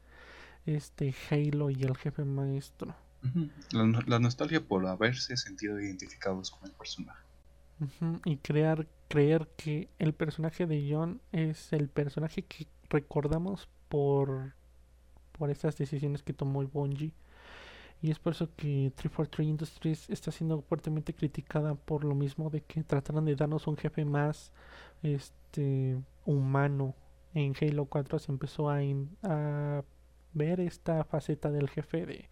este 0.67 1.14
Halo 1.31 1.71
y 1.71 1.83
el 1.83 1.97
jefe 1.97 2.25
maestro. 2.25 2.95
La, 3.72 3.85
no- 3.85 4.01
la 4.03 4.18
nostalgia 4.18 4.61
por 4.61 4.87
haberse 4.87 5.37
sentido 5.37 5.81
identificados 5.81 6.51
con 6.51 6.68
el 6.68 6.72
personaje. 6.74 7.22
Y 8.24 8.39
crear 8.39 8.87
creer 9.09 9.49
que 9.57 9.89
el 9.99 10.14
personaje 10.14 10.66
de 10.66 10.89
John 10.91 11.20
es 11.33 11.72
el 11.72 11.89
personaje 11.89 12.43
que 12.43 12.66
recordamos 12.91 13.68
por 13.89 14.55
por 15.33 15.51
estas 15.51 15.77
decisiones 15.77 16.22
que 16.22 16.33
tomó 16.33 16.62
Bungie. 16.66 17.12
Y 18.03 18.11
es 18.11 18.18
por 18.18 18.33
eso 18.35 18.49
que 18.57 18.93
343 18.97 19.49
Industries 19.49 20.11
está 20.11 20.31
siendo 20.31 20.62
fuertemente 20.62 21.14
criticada 21.14 21.74
por 21.74 22.05
lo 22.05 22.14
mismo 22.14 22.51
de 22.51 22.61
que 22.62 22.83
trataron 22.85 23.24
de 23.24 23.37
darnos 23.37 23.66
un 23.66 23.77
jefe 23.77 24.05
más 24.05 24.53
este 25.03 25.99
humano. 26.24 26.95
En 27.35 27.55
Halo 27.61 27.87
4 27.87 28.18
se 28.18 28.33
empezó 28.33 28.70
a, 28.70 28.79
a 29.22 29.83
ver 30.35 30.61
esta 30.61 31.05
faceta 31.05 31.51
del 31.51 31.68
jefe 31.68 32.07
de 32.07 32.29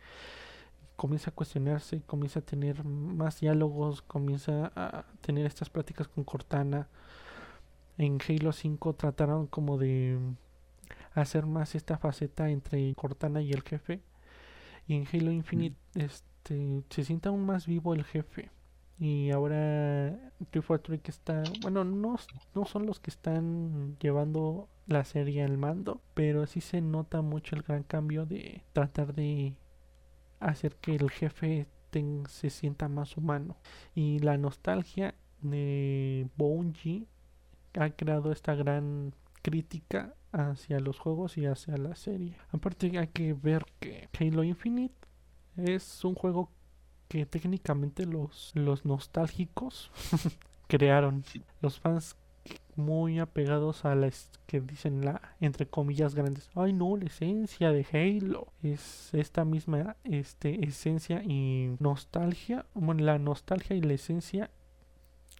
comienza 0.96 1.30
a 1.30 1.34
cuestionarse, 1.34 2.02
comienza 2.02 2.40
a 2.40 2.42
tener 2.42 2.84
más 2.84 3.40
diálogos, 3.40 4.02
comienza 4.02 4.72
a 4.76 5.04
tener 5.20 5.46
estas 5.46 5.70
prácticas 5.70 6.08
con 6.08 6.24
Cortana. 6.24 6.88
En 7.98 8.18
Halo 8.26 8.52
5 8.52 8.94
trataron 8.94 9.46
como 9.46 9.78
de 9.78 10.18
hacer 11.14 11.46
más 11.46 11.74
esta 11.74 11.98
faceta 11.98 12.50
entre 12.50 12.94
Cortana 12.94 13.40
y 13.42 13.52
el 13.52 13.62
jefe. 13.62 14.02
Y 14.86 14.94
en 14.94 15.06
Halo 15.12 15.32
Infinite 15.32 15.76
este, 15.94 16.82
se 16.90 17.04
siente 17.04 17.28
aún 17.28 17.44
más 17.46 17.66
vivo 17.66 17.94
el 17.94 18.04
jefe. 18.04 18.50
Y 18.98 19.30
ahora 19.30 20.16
343 20.50 21.00
que 21.00 21.10
está, 21.10 21.42
bueno, 21.62 21.84
no, 21.84 22.16
no 22.54 22.64
son 22.64 22.86
los 22.86 23.00
que 23.00 23.10
están 23.10 23.96
llevando 23.98 24.68
la 24.86 25.04
serie 25.04 25.42
al 25.42 25.58
mando, 25.58 26.00
pero 26.14 26.46
sí 26.46 26.60
se 26.60 26.80
nota 26.80 27.22
mucho 27.22 27.56
el 27.56 27.62
gran 27.62 27.82
cambio 27.82 28.26
de 28.26 28.62
tratar 28.72 29.14
de 29.14 29.54
hacer 30.48 30.76
que 30.76 30.94
el 30.94 31.10
jefe 31.10 31.66
se 32.28 32.50
sienta 32.50 32.88
más 32.88 33.16
humano. 33.16 33.56
Y 33.94 34.18
la 34.18 34.36
nostalgia 34.36 35.14
de 35.40 36.28
Bungie 36.36 37.06
ha 37.78 37.90
creado 37.90 38.32
esta 38.32 38.54
gran 38.54 39.14
crítica 39.42 40.14
hacia 40.32 40.80
los 40.80 40.98
juegos 40.98 41.38
y 41.38 41.46
hacia 41.46 41.76
la 41.76 41.94
serie. 41.94 42.36
Aparte 42.50 42.98
hay 42.98 43.08
que 43.08 43.34
ver 43.34 43.66
que 43.78 44.08
Halo 44.18 44.42
Infinite 44.42 44.94
es 45.56 46.04
un 46.04 46.14
juego 46.14 46.50
que 47.08 47.26
técnicamente 47.26 48.06
los, 48.06 48.52
los 48.54 48.84
nostálgicos 48.84 49.90
crearon. 50.66 51.24
Los 51.60 51.78
fans 51.78 52.16
muy 52.76 53.18
apegados 53.18 53.84
a 53.84 53.94
las 53.94 54.30
que 54.46 54.60
dicen 54.60 55.04
la 55.04 55.36
entre 55.40 55.66
comillas 55.66 56.14
grandes. 56.14 56.50
Ay 56.54 56.72
no 56.72 56.96
la 56.96 57.06
esencia 57.06 57.70
de 57.70 57.86
Halo. 57.92 58.48
Es 58.62 59.12
esta 59.14 59.44
misma 59.44 59.96
este 60.04 60.66
esencia 60.66 61.22
y 61.22 61.76
nostalgia. 61.78 62.66
Bueno 62.74 63.04
la 63.04 63.18
nostalgia 63.18 63.76
y 63.76 63.80
la 63.80 63.94
esencia 63.94 64.50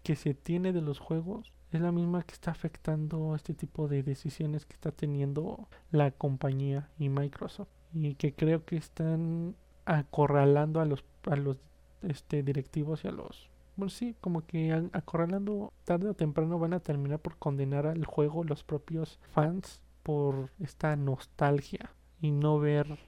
que 0.02 0.16
se 0.16 0.34
tiene 0.34 0.72
de 0.72 0.82
los 0.82 0.98
juegos 0.98 1.52
es 1.72 1.80
la 1.80 1.90
misma 1.90 2.22
que 2.22 2.34
está 2.34 2.52
afectando 2.52 3.34
este 3.34 3.52
tipo 3.52 3.88
de 3.88 4.02
decisiones 4.02 4.64
que 4.64 4.74
está 4.74 4.92
teniendo 4.92 5.68
la 5.90 6.12
compañía 6.12 6.88
y 6.98 7.09
Microsoft. 7.09 7.68
Y 7.92 8.14
que 8.14 8.32
creo 8.34 8.64
que 8.64 8.76
están 8.76 9.57
acorralando 9.84 10.80
a 10.80 10.84
los 10.84 11.05
a 11.26 11.36
los 11.36 11.59
este 12.02 12.42
directivos 12.42 13.05
y 13.05 13.09
a 13.09 13.12
los 13.12 13.48
bueno, 13.77 13.91
sí, 13.91 14.16
como 14.20 14.47
que 14.47 14.72
acorralando 14.93 15.72
tarde 15.85 16.09
o 16.09 16.14
temprano 16.14 16.59
van 16.59 16.75
a 16.75 16.81
terminar 16.81 17.20
por 17.20 17.37
condenar 17.39 17.87
al 17.87 18.05
juego 18.05 18.45
los 18.45 18.62
propios 18.64 19.18
fans 19.31 19.83
por 20.03 20.51
esta 20.61 20.97
nostalgia 20.97 21.91
y 22.20 22.31
no 22.31 22.59
ver 22.59 22.99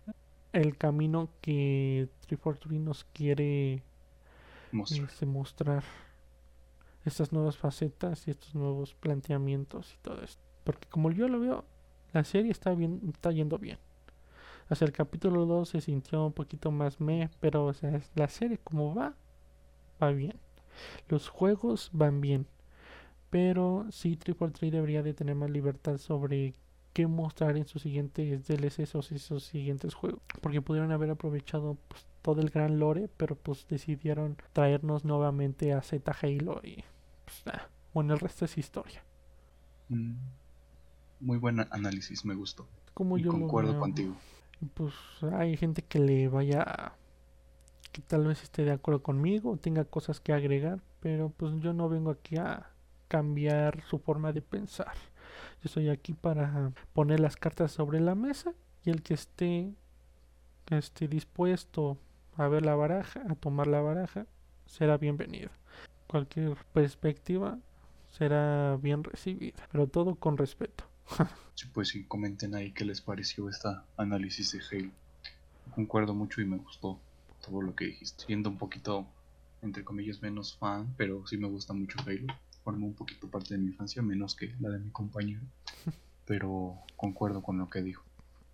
el 0.53 0.77
camino 0.77 1.29
que 1.41 2.09
343 2.27 2.81
nos 2.81 3.05
quiere 3.05 3.83
mostrar. 4.73 5.09
Este, 5.09 5.27
mostrar 5.27 5.85
estas 7.05 7.33
nuevas 7.33 7.57
facetas 7.57 8.27
y 8.27 8.33
estos 8.33 8.55
nuevos 8.55 8.95
planteamientos 8.95 9.95
y 9.95 9.99
todo 9.99 10.23
esto. 10.23 10.43
Porque 10.64 10.89
como 10.89 11.11
yo 11.12 11.29
lo 11.29 11.39
veo, 11.39 11.64
la 12.12 12.25
serie 12.25 12.51
está 12.51 12.75
bien, 12.75 13.01
está 13.12 13.31
yendo 13.31 13.59
bien. 13.59 13.79
Hasta 14.69 14.85
el 14.85 14.93
capítulo 14.93 15.47
2 15.47 15.69
se 15.69 15.81
sintió 15.81 16.27
un 16.27 16.33
poquito 16.33 16.73
más 16.73 17.01
me, 17.01 17.31
pero 17.41 17.67
o 17.67 17.73
sea, 17.73 18.01
la 18.14 18.29
serie 18.29 18.59
como 18.59 18.95
va, 18.95 19.14
va 20.03 20.11
bien. 20.11 20.41
Los 21.09 21.29
juegos 21.29 21.91
van 21.93 22.20
bien, 22.20 22.47
pero 23.31 23.87
sí 23.91 24.16
Triple 24.16 24.51
Trade 24.51 24.72
debería 24.72 25.03
de 25.03 25.14
tener 25.14 25.35
más 25.35 25.51
libertad 25.51 25.99
sobre 25.99 26.55
qué 26.93 27.07
mostrar 27.07 27.57
en 27.57 27.66
sus 27.66 27.83
siguientes 27.83 28.47
DLCs 28.47 28.95
o 28.95 29.03
sus 29.03 29.45
siguientes 29.45 29.95
juegos, 29.95 30.20
porque 30.41 30.62
pudieron 30.62 30.93
haber 30.93 31.11
aprovechado 31.11 31.77
pues, 31.89 32.07
todo 32.22 32.41
el 32.41 32.51
gran 32.51 32.79
lore, 32.79 33.09
pero 33.16 33.37
pues 33.37 33.66
decidieron 33.68 34.37
traernos 34.53 35.05
nuevamente 35.05 35.72
a 35.74 35.83
Z 35.83 36.11
Halo 36.22 36.61
y 36.64 36.83
pues, 37.24 37.57
bueno, 37.93 38.14
el 38.14 38.20
resto 38.20 38.47
es 38.47 38.57
historia. 38.57 39.05
Mm, 39.91 40.14
muy 41.20 41.39
buen 41.39 41.61
análisis, 41.70 42.24
me 42.24 42.35
gustó. 42.35 42.66
Como 42.95 43.18
yo 43.18 43.31
concuerdo 43.31 43.79
contigo. 43.79 44.16
Pues 44.72 44.95
hay 45.33 45.57
gente 45.57 45.83
que 45.83 45.99
le 45.99 46.29
vaya 46.29 46.95
que 47.97 48.03
tal 48.03 48.26
vez 48.26 48.42
esté 48.42 48.62
de 48.62 48.72
acuerdo 48.72 49.03
conmigo, 49.03 49.57
tenga 49.57 49.86
cosas 49.86 50.20
que 50.20 50.34
agregar, 50.34 50.80
pero 51.01 51.30
pues 51.30 51.55
yo 51.62 51.72
no 51.72 51.88
vengo 51.88 52.11
aquí 52.11 52.36
a 52.36 52.70
cambiar 53.09 53.82
su 53.88 53.99
forma 53.99 54.34
de 54.34 54.42
pensar. 54.42 54.92
Yo 55.62 55.64
estoy 55.64 55.88
aquí 55.88 56.12
para 56.12 56.72
poner 56.92 57.20
las 57.20 57.36
cartas 57.36 57.72
sobre 57.72 58.01
la 58.01 58.14
mesa 58.14 58.53
y 58.84 58.90
el 58.90 59.03
que 59.03 59.14
esté, 59.14 59.72
esté 60.66 61.09
dispuesto 61.09 61.97
a 62.36 62.47
ver 62.49 62.66
la 62.66 62.74
baraja, 62.74 63.22
a 63.30 63.34
tomar 63.34 63.66
la 63.66 63.80
baraja, 63.80 64.26
será 64.66 64.99
bienvenido. 64.99 65.49
Cualquier 66.07 66.55
perspectiva 66.74 67.59
será 68.11 68.76
bien 68.76 69.05
recibida, 69.05 69.66
pero 69.72 69.86
todo 69.86 70.16
con 70.16 70.36
respeto. 70.36 70.84
sí, 71.55 71.66
pues 71.72 71.88
sí, 71.88 72.05
comenten 72.05 72.55
ahí 72.55 72.72
qué 72.72 72.84
les 72.84 73.01
pareció 73.01 73.49
esta 73.49 73.86
análisis 73.97 74.53
de 74.53 74.61
Halo. 74.70 74.90
Concuerdo 75.74 76.12
mucho 76.12 76.42
y 76.42 76.44
me 76.44 76.59
gustó 76.59 77.01
todo 77.47 77.62
lo 77.62 77.74
que 77.74 77.86
dijiste. 77.86 78.24
Siendo 78.24 78.51
un 78.51 78.59
poquito, 78.59 79.07
entre 79.62 79.84
comillas, 79.84 80.20
menos 80.22 80.57
fan, 80.57 80.94
pero 80.97 81.26
sí 81.26 81.36
me 81.36 81.49
gusta 81.49 81.72
mucho 81.72 81.99
Halo. 82.07 82.34
Forma 82.64 82.86
un 82.86 82.94
poquito 82.94 83.28
parte 83.28 83.55
de 83.55 83.59
mi 83.59 83.68
infancia, 83.68 84.03
menos 84.03 84.34
que 84.34 84.55
la 84.61 84.70
de 84.70 84.78
mi 84.78 84.90
compañero. 84.90 85.42
Pero 86.26 86.78
concuerdo 86.97 87.40
con 87.40 87.59
lo 87.59 87.70
que 87.70 87.80
dijo. 87.80 88.03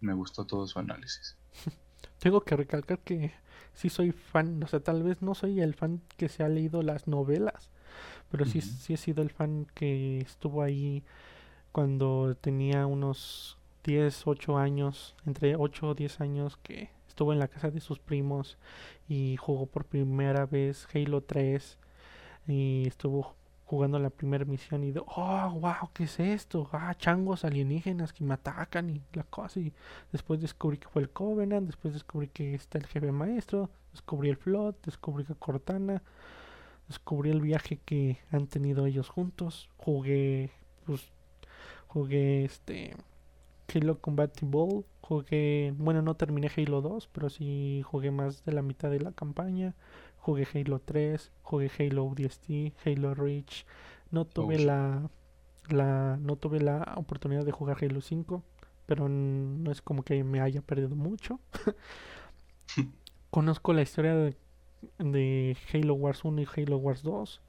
Me 0.01 0.13
gustó 0.13 0.45
todo 0.45 0.67
su 0.67 0.79
análisis. 0.79 1.37
Tengo 2.19 2.43
que 2.43 2.55
recalcar 2.55 2.99
que 2.99 3.33
sí 3.73 3.89
soy 3.89 4.13
fan, 4.13 4.63
o 4.63 4.67
sea, 4.67 4.81
tal 4.81 5.03
vez 5.03 5.23
no 5.23 5.35
soy 5.35 5.61
el 5.61 5.75
fan 5.75 6.03
que 6.19 6.29
se 6.29 6.43
ha 6.43 6.49
leído 6.49 6.83
las 6.83 7.09
novelas, 7.09 7.71
pero 8.31 8.45
sí, 8.45 8.61
sí 8.61 8.95
he 8.95 8.97
sido 8.97 9.23
el 9.23 9.31
fan 9.31 9.67
que 9.75 10.19
estuvo 10.21 10.63
ahí 10.63 11.03
cuando 11.73 12.37
tenía 12.41 12.87
unos 12.87 13.59
10, 13.85 14.27
8 14.27 14.59
años, 14.59 15.17
entre 15.27 15.57
8 15.57 15.89
o 15.89 15.95
10 15.95 16.21
años 16.21 16.59
que 16.63 16.91
estuvo 17.13 17.35
en 17.35 17.39
la 17.39 17.49
casa 17.49 17.71
de 17.71 17.81
sus 17.81 17.99
primos 17.99 18.57
y 19.07 19.37
jugó 19.37 19.67
por 19.67 19.85
primera 19.85 20.47
vez 20.47 20.89
Halo 20.95 21.21
3 21.21 21.79
y 22.49 22.89
estuvo 22.89 23.35
jugando 23.67 23.99
la 23.99 24.09
primera 24.09 24.47
misión 24.47 24.83
y 24.83 24.93
de, 24.93 25.03
oh, 25.07 25.59
wow, 25.61 25.91
¿qué 25.93 26.05
es 26.05 26.19
esto? 26.19 26.71
Ah, 26.73 26.95
changos 26.97 27.45
alienígenas 27.45 28.15
que 28.15 28.25
me 28.25 28.33
atacan 28.33 28.89
y 28.89 29.03
la 29.13 29.25
cosa. 29.25 29.61
Y 29.61 29.75
después 30.11 30.41
descubrí 30.41 30.79
que 30.79 30.89
fue 30.89 31.03
el 31.03 31.11
Covenant, 31.11 31.67
después 31.67 31.93
descubrí 31.93 32.29
que 32.29 32.55
está 32.55 32.79
el 32.79 32.87
jefe 32.87 33.13
maestro, 33.13 33.69
descubrí 33.93 34.31
el 34.31 34.39
Flot, 34.39 34.83
descubrí 34.83 35.25
que 35.27 35.35
Cortana, 35.35 36.03
descubrí 36.89 37.31
el 37.31 37.43
viaje 37.43 37.79
que 37.85 38.19
han 38.31 38.47
tenido 38.47 38.87
ellos 38.87 39.11
juntos. 39.11 39.69
Jugué, 39.77 40.51
pues, 40.87 41.11
jugué 41.89 42.47
este 42.47 42.97
Halo 43.75 43.99
Ball 44.43 44.85
Jugué, 45.03 45.75
bueno, 45.77 46.01
no 46.01 46.15
terminé 46.15 46.51
Halo 46.57 46.81
2, 46.81 47.09
pero 47.13 47.29
sí 47.29 47.83
jugué 47.85 48.11
más 48.11 48.45
de 48.45 48.53
la 48.53 48.63
mitad 48.63 48.91
de 48.91 49.01
la 49.01 49.13
campaña. 49.13 49.75
Jugué 50.17 50.47
Halo 50.55 50.79
3, 50.79 51.33
jugué 51.43 51.71
Halo 51.79 52.07
ODST, 52.07 52.73
Halo 52.87 53.15
Reach. 53.15 53.67
No 54.11 54.25
tuve 54.25 54.59
la, 54.59 55.11
la 55.69 56.17
no 56.21 56.37
tuve 56.37 56.61
la 56.61 56.95
oportunidad 56.97 57.45
de 57.45 57.53
jugar 57.53 57.79
Halo 57.83 58.01
5, 58.01 58.43
pero 58.87 59.09
no 59.09 59.71
es 59.71 59.83
como 59.83 60.05
que 60.05 60.23
me 60.25 60.41
haya 60.41 60.63
perdido 60.63 60.95
mucho. 60.95 61.41
Conozco 63.31 63.73
la 63.73 63.83
historia 63.83 64.15
de, 64.15 64.37
de 64.99 65.57
Halo 65.75 65.95
Wars 65.95 66.25
1 66.25 66.43
y 66.43 66.47
Halo 66.57 66.77
Wars 66.77 67.03
2 67.03 67.43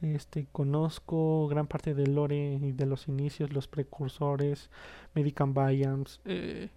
este, 0.00 0.46
conozco 0.52 1.48
gran 1.48 1.66
parte 1.66 1.94
del 1.94 2.14
lore 2.14 2.58
y 2.62 2.72
de 2.72 2.86
los 2.86 3.08
inicios, 3.08 3.52
los 3.52 3.66
precursores, 3.66 4.70
Medican 5.14 5.54
Bayams, 5.54 6.20
eh, 6.24 6.68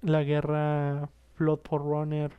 la 0.00 0.22
guerra 0.22 1.08
Flood 1.34 1.60
for 1.64 1.82
Runner. 1.82 2.32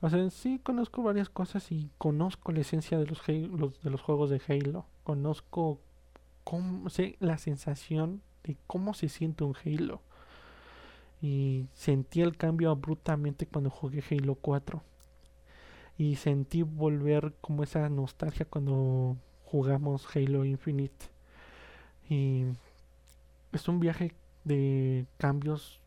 O 0.00 0.10
sea, 0.10 0.28
sí 0.30 0.60
conozco 0.62 1.02
varias 1.02 1.28
cosas 1.28 1.70
y 1.70 1.90
conozco 1.98 2.52
la 2.52 2.60
esencia 2.60 2.98
de 2.98 3.06
los, 3.06 3.24
de 3.26 3.90
los 3.90 4.02
juegos 4.02 4.30
de 4.30 4.40
Halo. 4.48 4.86
Conozco 5.04 5.80
cómo, 6.44 6.90
sé 6.90 7.16
la 7.20 7.38
sensación 7.38 8.20
de 8.44 8.56
cómo 8.66 8.94
se 8.94 9.08
siente 9.08 9.44
un 9.44 9.54
Halo. 9.64 10.00
Y 11.20 11.66
sentí 11.72 12.20
el 12.20 12.36
cambio 12.36 12.70
abruptamente 12.70 13.46
cuando 13.46 13.70
jugué 13.70 14.02
Halo 14.10 14.34
4 14.34 14.82
y 15.98 16.16
sentí 16.16 16.62
volver 16.62 17.34
como 17.40 17.62
esa 17.62 17.88
nostalgia 17.88 18.46
cuando 18.46 19.16
jugamos 19.44 20.06
Halo 20.14 20.44
Infinite. 20.44 21.06
Y 22.08 22.44
es 23.52 23.68
un 23.68 23.80
viaje 23.80 24.12
de 24.44 25.06
cambios 25.18 25.81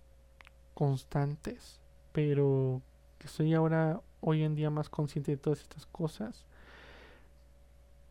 constantes, 0.75 1.79
pero 2.11 2.81
que 3.17 3.27
soy 3.27 3.55
ahora 3.55 4.01
hoy 4.21 4.43
en 4.43 4.53
día 4.53 4.69
más 4.69 4.89
consciente 4.89 5.31
de 5.31 5.37
todas 5.37 5.61
estas 5.61 5.87
cosas 5.87 6.45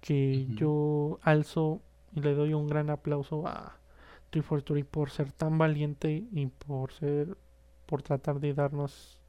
que 0.00 0.46
yo 0.56 1.18
alzo 1.22 1.80
y 2.14 2.20
le 2.20 2.34
doy 2.34 2.52
un 2.52 2.66
gran 2.66 2.90
aplauso 2.90 3.46
a 3.46 3.76
343 4.30 4.84
por 4.84 5.10
ser 5.10 5.32
tan 5.32 5.56
valiente 5.56 6.24
y 6.32 6.46
por 6.46 6.92
ser 6.92 7.36
por 7.86 8.02
tratar 8.02 8.40
de 8.40 8.54
darnos 8.54 9.20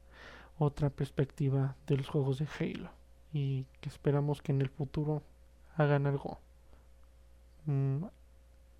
otra 0.58 0.90
perspectiva 0.90 1.76
de 1.86 1.96
los 1.98 2.08
juegos 2.08 2.38
de 2.38 2.48
Halo 2.58 2.90
y 3.32 3.64
que 3.80 3.88
esperamos 3.88 4.42
que 4.42 4.52
en 4.52 4.62
el 4.62 4.70
futuro 4.70 5.22
hagan 5.76 6.06
algo. 6.06 6.38
Mm, 7.66 8.04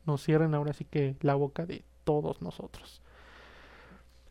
nos 0.07 0.22
cierren 0.22 0.54
ahora 0.54 0.72
sí 0.72 0.84
que 0.84 1.16
la 1.20 1.34
boca 1.34 1.66
de 1.66 1.84
todos 2.04 2.40
nosotros 2.40 3.02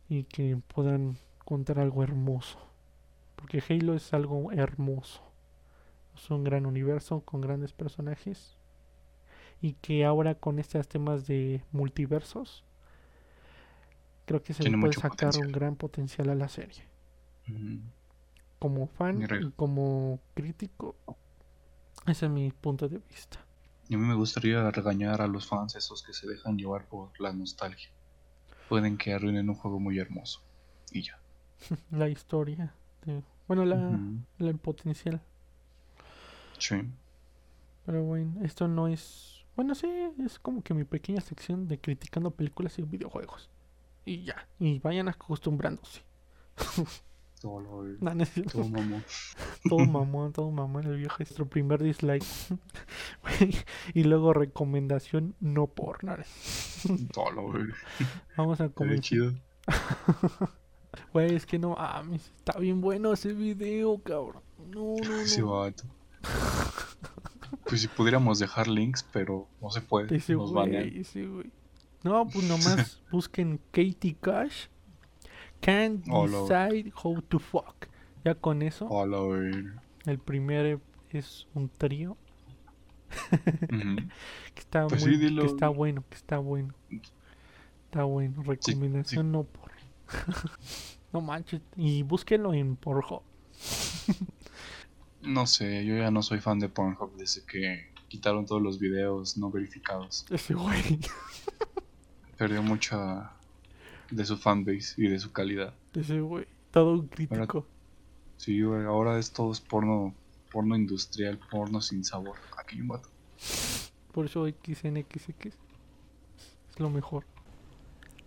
y 0.10 0.24
que 0.24 0.58
puedan 0.74 1.18
contar 1.44 1.80
algo 1.80 2.04
hermoso 2.04 2.66
porque 3.36 3.64
Halo 3.70 3.94
es 3.94 4.14
algo 4.14 4.52
hermoso. 4.52 5.22
Es 6.16 6.30
un 6.32 6.44
gran 6.44 6.66
universo 6.66 7.20
con 7.22 7.42
grandes 7.42 7.74
personajes 7.74 8.56
y 9.62 9.74
que 9.74 10.06
ahora 10.06 10.36
con 10.36 10.58
estos 10.60 10.88
temas 10.88 11.28
de 11.28 11.64
multiversos 11.72 12.64
creo 14.26 14.42
que 14.42 14.54
se 14.54 14.64
le 14.64 14.78
puede 14.78 14.94
sacar 14.94 15.32
un 15.38 15.52
gran 15.52 15.76
potencial 15.76 16.30
a 16.30 16.36
la 16.36 16.48
serie. 16.48 16.84
Como 18.58 18.88
fan 18.88 19.22
y 19.22 19.52
como 19.52 20.20
crítico 20.34 20.96
ese 22.08 22.26
es 22.26 22.32
mi 22.32 22.52
punto 22.52 22.88
de 22.88 23.00
vista. 23.10 23.40
Y 23.90 23.96
a 23.96 23.98
mí 23.98 24.06
me 24.06 24.16
gustaría 24.16 24.72
regañar 24.72 25.22
a 25.22 25.28
los 25.28 25.46
fans 25.48 25.76
esos 25.76 26.02
que 26.02 26.14
se 26.14 26.28
dejan 26.28 26.58
llevar 26.58 26.86
por 26.86 27.10
la 27.20 27.32
nostalgia. 27.34 27.90
Pueden 28.70 28.98
que 28.98 29.14
arruinen 29.14 29.50
un 29.50 29.56
juego 29.56 29.80
muy 29.80 30.00
hermoso. 30.00 30.42
Y 30.92 31.04
ya. 31.04 31.20
la 31.92 32.10
historia 32.10 32.74
de- 33.06 33.22
bueno 33.48 33.64
la, 33.66 34.00
el 34.40 34.58
potencial 34.58 35.22
Sí. 36.58 36.76
pero 37.86 38.04
bueno 38.04 38.44
esto 38.44 38.68
no 38.68 38.88
es 38.88 39.46
bueno 39.56 39.76
sí 39.76 39.88
es 40.26 40.40
como 40.40 40.64
que 40.64 40.74
mi 40.74 40.84
pequeña 40.84 41.22
sección 41.22 41.68
de 41.68 41.80
criticando 41.80 42.32
películas 42.32 42.78
y 42.80 42.82
videojuegos 42.84 43.50
y 44.06 44.24
ya 44.24 44.48
y 44.60 44.80
vayan 44.80 45.08
acostumbrándose 45.10 46.02
Todo 47.42 47.60
lo 47.60 47.84
no 48.16 48.24
es 48.24 48.34
todo 48.52 48.68
mamón. 48.70 49.04
todo 49.70 49.86
mamón 49.86 50.34
todo 50.34 50.50
mamón 50.52 50.86
el 50.86 50.98
viejo 50.98 51.18
nuestro 51.20 51.46
primer 51.48 51.84
dislike 51.84 52.24
y 53.94 54.04
luego 54.04 54.34
recomendación 54.34 55.36
no 55.40 55.68
porno 55.68 56.14
Todo 56.14 56.26
güey. 57.16 57.66
vamos 58.38 58.62
a 58.62 58.70
comenzar 58.70 59.02
chido. 59.02 59.34
Güey, 61.12 61.36
es 61.36 61.46
que 61.46 61.60
no 61.60 61.76
mames, 61.76 62.32
está 62.38 62.58
bien 62.58 62.80
bueno 62.82 63.12
ese 63.12 63.34
video, 63.34 63.98
cabrón. 64.02 64.44
No, 64.70 64.96
no, 65.04 65.20
Ese 65.20 65.42
no. 65.42 65.52
vato. 65.52 65.84
Pues 67.68 67.82
si 67.82 67.88
pudiéramos 67.88 68.40
dejar 68.40 68.68
links, 68.68 69.06
pero 69.12 69.48
no 69.62 69.70
se 69.72 69.82
puede. 69.82 70.16
Ese 70.16 70.36
Nos. 70.36 70.52
No, 72.04 72.28
pues 72.28 72.48
nomás 72.48 73.02
busquen 73.12 73.60
Katie 73.72 74.16
Cash. 74.22 74.68
Can't 75.62 76.06
decide 76.06 76.92
how 77.04 77.22
to 77.22 77.40
fuck. 77.40 77.88
Ya 78.24 78.36
con 78.36 78.62
eso, 78.62 78.88
Hola, 78.88 79.18
el 80.06 80.20
primer 80.20 80.80
es 81.10 81.48
un 81.54 81.70
trío 81.70 82.18
Que 84.54 84.62
está 84.62 84.88
Pues 84.88 85.06
muy, 85.06 85.16
sí, 85.16 85.20
dilo. 85.20 85.42
que 85.44 85.48
está 85.50 85.68
bueno, 85.70 86.04
que 86.10 86.16
está 86.16 86.38
bueno. 86.38 86.74
Está 87.86 88.04
bueno, 88.04 88.42
recomendación 88.44 89.32
no 89.32 89.44
por. 89.44 89.72
no 91.14 91.22
manches, 91.22 91.62
y 91.76 92.04
búsquenlo 92.04 92.54
en 92.54 92.76
Pornhub. 92.76 93.22
No 95.24 95.48
sé, 95.48 95.84
yo 95.86 95.98
ya 95.98 96.12
no 96.12 96.22
soy 96.22 96.40
fan 96.40 96.60
de 96.60 96.70
Pornhub 96.70 97.16
desde 97.18 97.44
que 97.46 97.88
quitaron 98.08 98.46
todos 98.46 98.62
los 98.62 98.80
videos 98.80 99.38
no 99.38 99.50
verificados. 99.50 100.26
Ese 100.30 100.54
güey, 100.54 101.00
Perdió 102.38 102.62
mucha 102.62 103.32
de 104.12 104.26
su 104.26 104.38
fanbase 104.38 104.94
y 105.02 105.08
de 105.08 105.20
su 105.20 105.32
calidad. 105.32 105.74
ese 105.94 106.20
güey, 106.20 106.46
todo 106.72 106.94
un 106.94 107.08
crítico. 107.08 107.66
Sí, 108.38 108.62
güey, 108.62 108.86
ahora 108.86 109.18
es 109.18 109.32
todo 109.32 109.52
es 109.52 109.62
porno, 109.62 110.14
porno 110.56 110.76
industrial, 110.78 111.38
porno 111.52 111.82
sin 111.82 112.06
sabor. 112.06 112.38
Aquí 112.58 112.76
hay 112.76 112.82
un 112.82 112.88
vato. 112.88 113.10
Por 114.14 114.26
eso 114.26 114.48
XNXX 114.48 115.46
es 115.48 116.80
lo 116.80 116.90
mejor. 116.90 117.26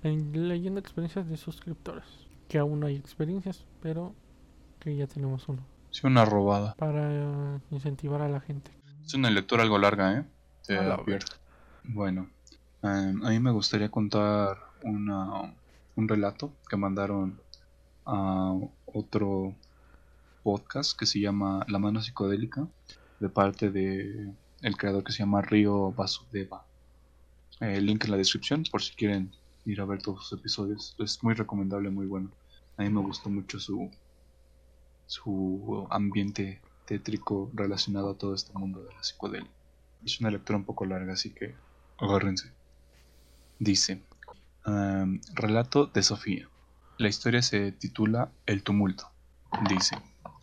En- 0.03 0.47
Leyendo 0.49 0.79
experiencias 0.79 1.27
de 1.27 1.39
suscriptores. 1.39 2.05
Que 2.51 2.59
aún 2.59 2.81
no 2.81 2.87
hay 2.87 2.97
experiencias, 2.97 3.65
pero 3.81 4.15
que 4.79 4.95
ya 4.95 5.07
tenemos 5.07 5.49
uno. 5.49 5.63
Sí, 5.91 6.07
una 6.07 6.27
robada. 6.27 6.75
Para 6.75 7.09
eh, 7.11 7.61
incentivar 7.71 8.21
a 8.21 8.29
la 8.29 8.41
gente. 8.41 8.71
Es 9.07 9.15
una 9.15 9.31
lectura 9.31 9.63
algo 9.63 9.79
larga, 9.79 10.19
¿eh? 10.19 10.25
Te 10.67 10.75
la 10.75 10.97
advierto. 10.97 11.37
Bueno, 11.85 12.29
em, 12.83 13.25
a 13.25 13.31
mí 13.31 13.41
me 13.41 13.51
gustaría 13.53 13.91
contar 13.91 14.59
una, 14.83 15.55
un 15.97 16.09
relato 16.09 16.53
que 16.69 16.77
mandaron 16.77 17.41
a 18.05 18.53
otro 18.87 19.55
podcast 20.49 20.99
que 20.99 21.05
se 21.05 21.21
llama 21.21 21.63
La 21.69 21.79
mano 21.79 22.01
psicodélica 22.01 22.67
de 23.21 23.29
parte 23.29 23.71
de 23.71 24.33
el 24.63 24.77
creador 24.79 25.05
que 25.05 25.13
se 25.13 25.19
llama 25.19 25.43
Río 25.43 25.93
Vasudeva. 25.93 26.65
El 27.61 27.85
link 27.85 28.07
en 28.07 28.13
la 28.13 28.17
descripción 28.17 28.63
por 28.71 28.81
si 28.81 28.95
quieren 28.95 29.31
ir 29.67 29.79
a 29.83 29.85
ver 29.85 30.01
todos 30.01 30.27
sus 30.27 30.39
episodios. 30.39 30.97
Es 31.01 31.23
muy 31.23 31.35
recomendable, 31.35 31.91
muy 31.91 32.07
bueno. 32.07 32.31
A 32.79 32.83
mí 32.83 32.89
me 32.89 33.03
gustó 33.03 33.29
mucho 33.29 33.61
su 33.61 33.91
su 35.07 35.87
ambiente 35.91 36.63
tétrico 36.87 37.51
relacionado 37.53 38.09
a 38.13 38.17
todo 38.17 38.35
este 38.35 38.55
mundo 38.59 38.83
de 38.83 38.95
la 38.95 39.03
psicodelia. 39.03 39.51
Es 40.03 40.19
una 40.19 40.31
lectura 40.31 40.57
un 40.57 40.65
poco 40.65 40.87
larga, 40.87 41.13
así 41.13 41.29
que 41.29 41.57
agárrense. 41.99 42.51
Dice, 43.59 44.03
em, 44.65 45.21
relato 45.35 45.85
de 45.89 46.03
Sofía. 46.03 46.49
La 46.97 47.09
historia 47.09 47.43
se 47.43 47.71
titula 47.73 48.33
El 48.47 48.63
tumulto. 48.63 49.11
Dice, 49.69 49.97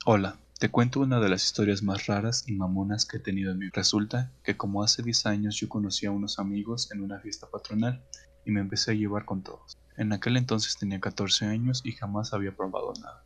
hola, 0.08 0.38
te 0.60 0.70
cuento 0.70 0.99
una 0.99 1.20
de 1.20 1.30
las 1.30 1.43
historias 1.43 1.82
más 1.82 2.06
raras 2.06 2.43
y 2.47 2.53
mamonas 2.53 3.06
que 3.06 3.18
he 3.18 3.20
tenido 3.20 3.51
en 3.51 3.58
mi 3.58 3.66
vida. 3.66 3.72
Resulta 3.74 4.32
que 4.43 4.56
como 4.56 4.84
hace 4.84 5.01
10 5.01 5.26
años 5.26 5.56
yo 5.56 5.68
conocí 5.68 6.06
a 6.06 6.12
unos 6.12 6.38
amigos 6.38 6.91
en 6.91 7.01
una 7.01 7.20
fiesta 7.20 7.47
patronal 7.49 8.03
y 8.45 8.51
me 8.51 8.60
empecé 8.60 8.91
a 8.91 8.93
llevar 8.93 9.26
con 9.26 9.41
todos. 9.41 9.80
En 9.97 10.14
aquel 10.14 10.38
entonces 10.38 10.78
tenía 10.78 10.99
14 10.99 11.47
años 11.47 11.82
y 11.84 11.93
jamás 11.93 12.34
había 12.34 12.56
probado 12.56 12.93
nada. 13.01 13.24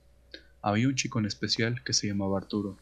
Había 0.62 0.88
un 0.88 0.96
chico 0.96 1.20
en 1.20 1.26
especial 1.26 1.84
que 1.84 1.92
se 1.92 2.08
llamaba 2.08 2.38
Arturo 2.38 2.78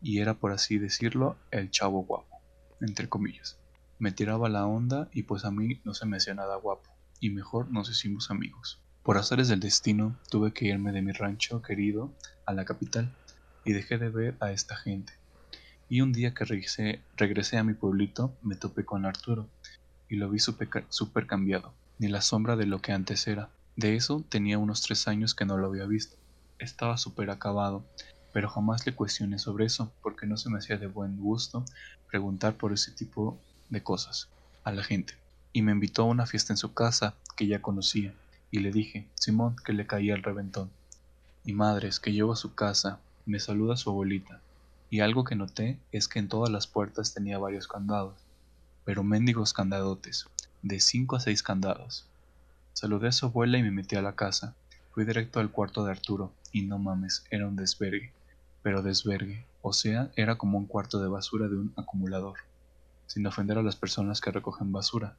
y 0.00 0.20
era 0.20 0.32
por 0.32 0.52
así 0.52 0.78
decirlo 0.78 1.36
el 1.50 1.70
chavo 1.70 2.04
guapo, 2.04 2.40
entre 2.80 3.10
comillas. 3.10 3.58
Me 3.98 4.12
tiraba 4.12 4.48
la 4.48 4.64
onda 4.64 5.10
y 5.12 5.24
pues 5.24 5.44
a 5.44 5.50
mí 5.50 5.82
no 5.84 5.92
se 5.92 6.06
me 6.06 6.16
hacía 6.16 6.32
nada 6.32 6.56
guapo 6.56 6.88
y 7.20 7.28
mejor 7.28 7.70
nos 7.70 7.90
hicimos 7.90 8.30
amigos. 8.30 8.80
Por 9.02 9.18
azares 9.18 9.48
del 9.48 9.60
destino 9.60 10.18
tuve 10.30 10.54
que 10.54 10.64
irme 10.64 10.90
de 10.90 11.02
mi 11.02 11.12
rancho 11.12 11.60
querido 11.60 12.14
a 12.46 12.54
la 12.54 12.64
capital 12.64 13.14
y 13.66 13.74
dejé 13.74 13.98
de 13.98 14.10
ver 14.10 14.38
a 14.40 14.52
esta 14.52 14.76
gente. 14.76 15.12
Y 15.88 16.00
un 16.02 16.12
día 16.12 16.34
que 16.34 16.44
regresé, 16.44 17.06
regresé 17.14 17.58
a 17.58 17.64
mi 17.64 17.74
pueblito 17.74 18.38
me 18.42 18.56
topé 18.56 18.84
con 18.84 19.06
Arturo 19.06 19.50
y 20.08 20.16
lo 20.16 20.30
vi 20.30 20.38
súper 20.38 20.68
ca- 20.70 20.86
súper 20.90 21.26
cambiado, 21.26 21.76
ni 21.98 22.08
la 22.08 22.22
sombra 22.22 22.56
de 22.56 22.66
lo 22.66 22.80
que 22.80 22.92
antes 22.92 23.26
era. 23.28 23.50
De 23.76 23.96
eso 23.96 24.24
tenía 24.30 24.58
unos 24.58 24.82
tres 24.82 25.08
años 25.08 25.34
que 25.34 25.46
no 25.46 25.58
lo 25.58 25.68
había 25.68 25.86
visto. 25.86 26.16
Estaba 26.58 26.98
súper 26.98 27.30
acabado, 27.30 27.90
pero 28.32 28.48
jamás 28.50 28.86
le 28.86 28.94
cuestioné 28.94 29.38
sobre 29.38 29.66
eso 29.66 29.96
porque 30.02 30.26
no 30.26 30.36
se 30.36 30.50
me 30.50 30.58
hacía 30.58 30.78
de 30.78 30.86
buen 30.88 31.16
gusto 31.18 31.64
preguntar 32.10 32.56
por 32.56 32.72
ese 32.72 32.92
tipo 32.92 33.44
de 33.68 33.82
cosas 33.82 34.30
a 34.64 34.72
la 34.72 34.84
gente. 34.84 35.14
Y 35.52 35.62
me 35.62 35.72
invitó 35.72 36.02
a 36.02 36.06
una 36.06 36.26
fiesta 36.26 36.52
en 36.52 36.58
su 36.58 36.74
casa 36.74 37.20
que 37.36 37.46
ya 37.48 37.62
conocía 37.62 38.14
y 38.50 38.60
le 38.60 38.72
dije, 38.72 39.10
Simón, 39.16 39.56
que 39.64 39.72
le 39.72 39.86
caía 39.86 40.14
el 40.14 40.22
reventón. 40.22 40.72
Y 41.44 41.54
madres, 41.54 42.00
que 42.00 42.12
llego 42.12 42.32
a 42.32 42.36
su 42.36 42.54
casa, 42.54 43.05
me 43.26 43.40
saluda 43.40 43.76
su 43.76 43.90
abuelita. 43.90 44.40
Y 44.88 45.00
algo 45.00 45.24
que 45.24 45.34
noté 45.34 45.78
es 45.90 46.06
que 46.06 46.20
en 46.20 46.28
todas 46.28 46.48
las 46.48 46.68
puertas 46.68 47.12
tenía 47.12 47.38
varios 47.38 47.66
candados, 47.66 48.14
pero 48.84 49.02
mendigos 49.02 49.52
candadotes, 49.52 50.26
de 50.62 50.78
5 50.78 51.16
a 51.16 51.20
6 51.20 51.42
candados. 51.42 52.06
Saludé 52.72 53.08
a 53.08 53.12
su 53.12 53.26
abuela 53.26 53.58
y 53.58 53.64
me 53.64 53.72
metí 53.72 53.96
a 53.96 54.02
la 54.02 54.14
casa. 54.14 54.54
Fui 54.92 55.04
directo 55.04 55.40
al 55.40 55.50
cuarto 55.50 55.84
de 55.84 55.90
Arturo, 55.90 56.32
y 56.52 56.62
no 56.62 56.78
mames, 56.78 57.24
era 57.30 57.48
un 57.48 57.56
desvergue. 57.56 58.12
Pero 58.62 58.82
desvergue, 58.82 59.44
o 59.60 59.72
sea, 59.72 60.10
era 60.14 60.38
como 60.38 60.56
un 60.56 60.66
cuarto 60.66 61.00
de 61.00 61.08
basura 61.08 61.48
de 61.48 61.56
un 61.56 61.72
acumulador. 61.76 62.38
Sin 63.08 63.26
ofender 63.26 63.58
a 63.58 63.62
las 63.62 63.76
personas 63.76 64.20
que 64.20 64.30
recogen 64.30 64.70
basura, 64.70 65.16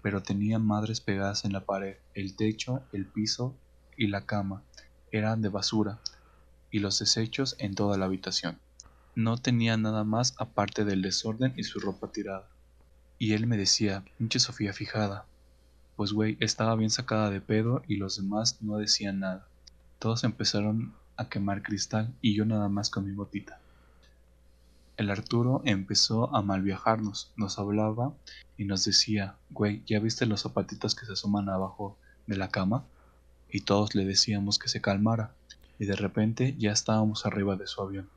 pero 0.00 0.22
tenía 0.22 0.58
madres 0.58 1.02
pegadas 1.02 1.44
en 1.44 1.52
la 1.52 1.60
pared, 1.60 1.96
el 2.14 2.34
techo, 2.34 2.82
el 2.92 3.04
piso 3.04 3.54
y 3.96 4.06
la 4.06 4.24
cama 4.24 4.62
eran 5.12 5.42
de 5.42 5.50
basura, 5.50 5.98
y 6.72 6.80
los 6.80 6.98
desechos 6.98 7.54
en 7.60 7.76
toda 7.76 7.96
la 7.96 8.06
habitación. 8.06 8.58
No 9.14 9.36
tenía 9.36 9.76
nada 9.76 10.02
más 10.02 10.34
aparte 10.38 10.84
del 10.84 11.02
desorden 11.02 11.52
y 11.56 11.62
su 11.62 11.78
ropa 11.78 12.10
tirada. 12.10 12.48
Y 13.18 13.34
él 13.34 13.46
me 13.46 13.56
decía, 13.56 14.02
pinche 14.18 14.40
Sofía 14.40 14.72
fijada. 14.72 15.26
Pues 15.94 16.12
güey, 16.12 16.36
estaba 16.40 16.74
bien 16.74 16.90
sacada 16.90 17.30
de 17.30 17.40
pedo 17.40 17.82
y 17.86 17.96
los 17.96 18.16
demás 18.16 18.60
no 18.62 18.78
decían 18.78 19.20
nada. 19.20 19.46
Todos 20.00 20.24
empezaron 20.24 20.94
a 21.16 21.28
quemar 21.28 21.62
cristal 21.62 22.12
y 22.22 22.34
yo 22.34 22.44
nada 22.46 22.68
más 22.68 22.90
con 22.90 23.04
mi 23.04 23.12
botita. 23.12 23.60
El 24.96 25.10
Arturo 25.10 25.62
empezó 25.64 26.34
a 26.34 26.42
mal 26.42 26.62
viajarnos, 26.62 27.32
nos 27.36 27.58
hablaba 27.58 28.12
y 28.56 28.64
nos 28.64 28.84
decía, 28.84 29.36
güey, 29.50 29.82
¿ya 29.86 30.00
viste 30.00 30.26
los 30.26 30.42
zapatitos 30.42 30.94
que 30.94 31.06
se 31.06 31.12
asoman 31.12 31.48
abajo 31.48 31.96
de 32.26 32.36
la 32.36 32.48
cama? 32.48 32.84
Y 33.50 33.60
todos 33.60 33.94
le 33.94 34.04
decíamos 34.04 34.58
que 34.58 34.68
se 34.68 34.80
calmara, 34.80 35.34
y 35.78 35.86
de 35.86 35.96
repente 35.96 36.54
ya 36.58 36.72
estábamos 36.72 37.26
arriba 37.26 37.56
de 37.56 37.66
su 37.66 37.82
avión. 37.82 38.08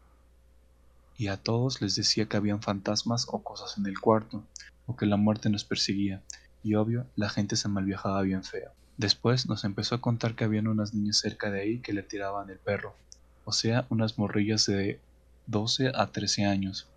Y 1.18 1.28
a 1.28 1.38
todos 1.38 1.82
les 1.82 1.96
decía 1.96 2.26
que 2.26 2.38
habían 2.38 2.62
fantasmas 2.62 3.28
o 3.30 3.42
cosas 3.42 3.78
en 3.78 3.86
el 3.86 4.00
cuarto, 4.00 4.44
o 4.86 4.96
que 4.96 5.06
la 5.06 5.18
muerte 5.18 5.50
nos 5.50 5.64
perseguía, 5.64 6.22
y 6.64 6.76
obvio, 6.76 7.06
la 7.16 7.30
gente 7.30 7.56
se 7.56 7.70
malviajaba 7.70 8.22
bien 8.22 8.44
feo. 8.44 8.72
Después 8.98 9.48
nos 9.48 9.64
empezó 9.64 9.96
a 9.96 10.02
contar 10.02 10.36
que 10.36 10.44
habían 10.44 10.68
unas 10.68 10.94
niñas 10.94 11.18
cerca 11.18 11.52
de 11.52 11.62
ahí 11.62 11.80
que 11.80 11.94
le 11.94 12.04
tiraban 12.04 12.50
el 12.50 12.60
perro, 12.60 12.96
o 13.46 13.52
sea, 13.52 13.86
unas 13.90 14.18
morrillas 14.18 14.66
de 14.66 15.00
12 15.48 15.92
a 15.94 16.08
13 16.08 16.46
años, 16.46 16.90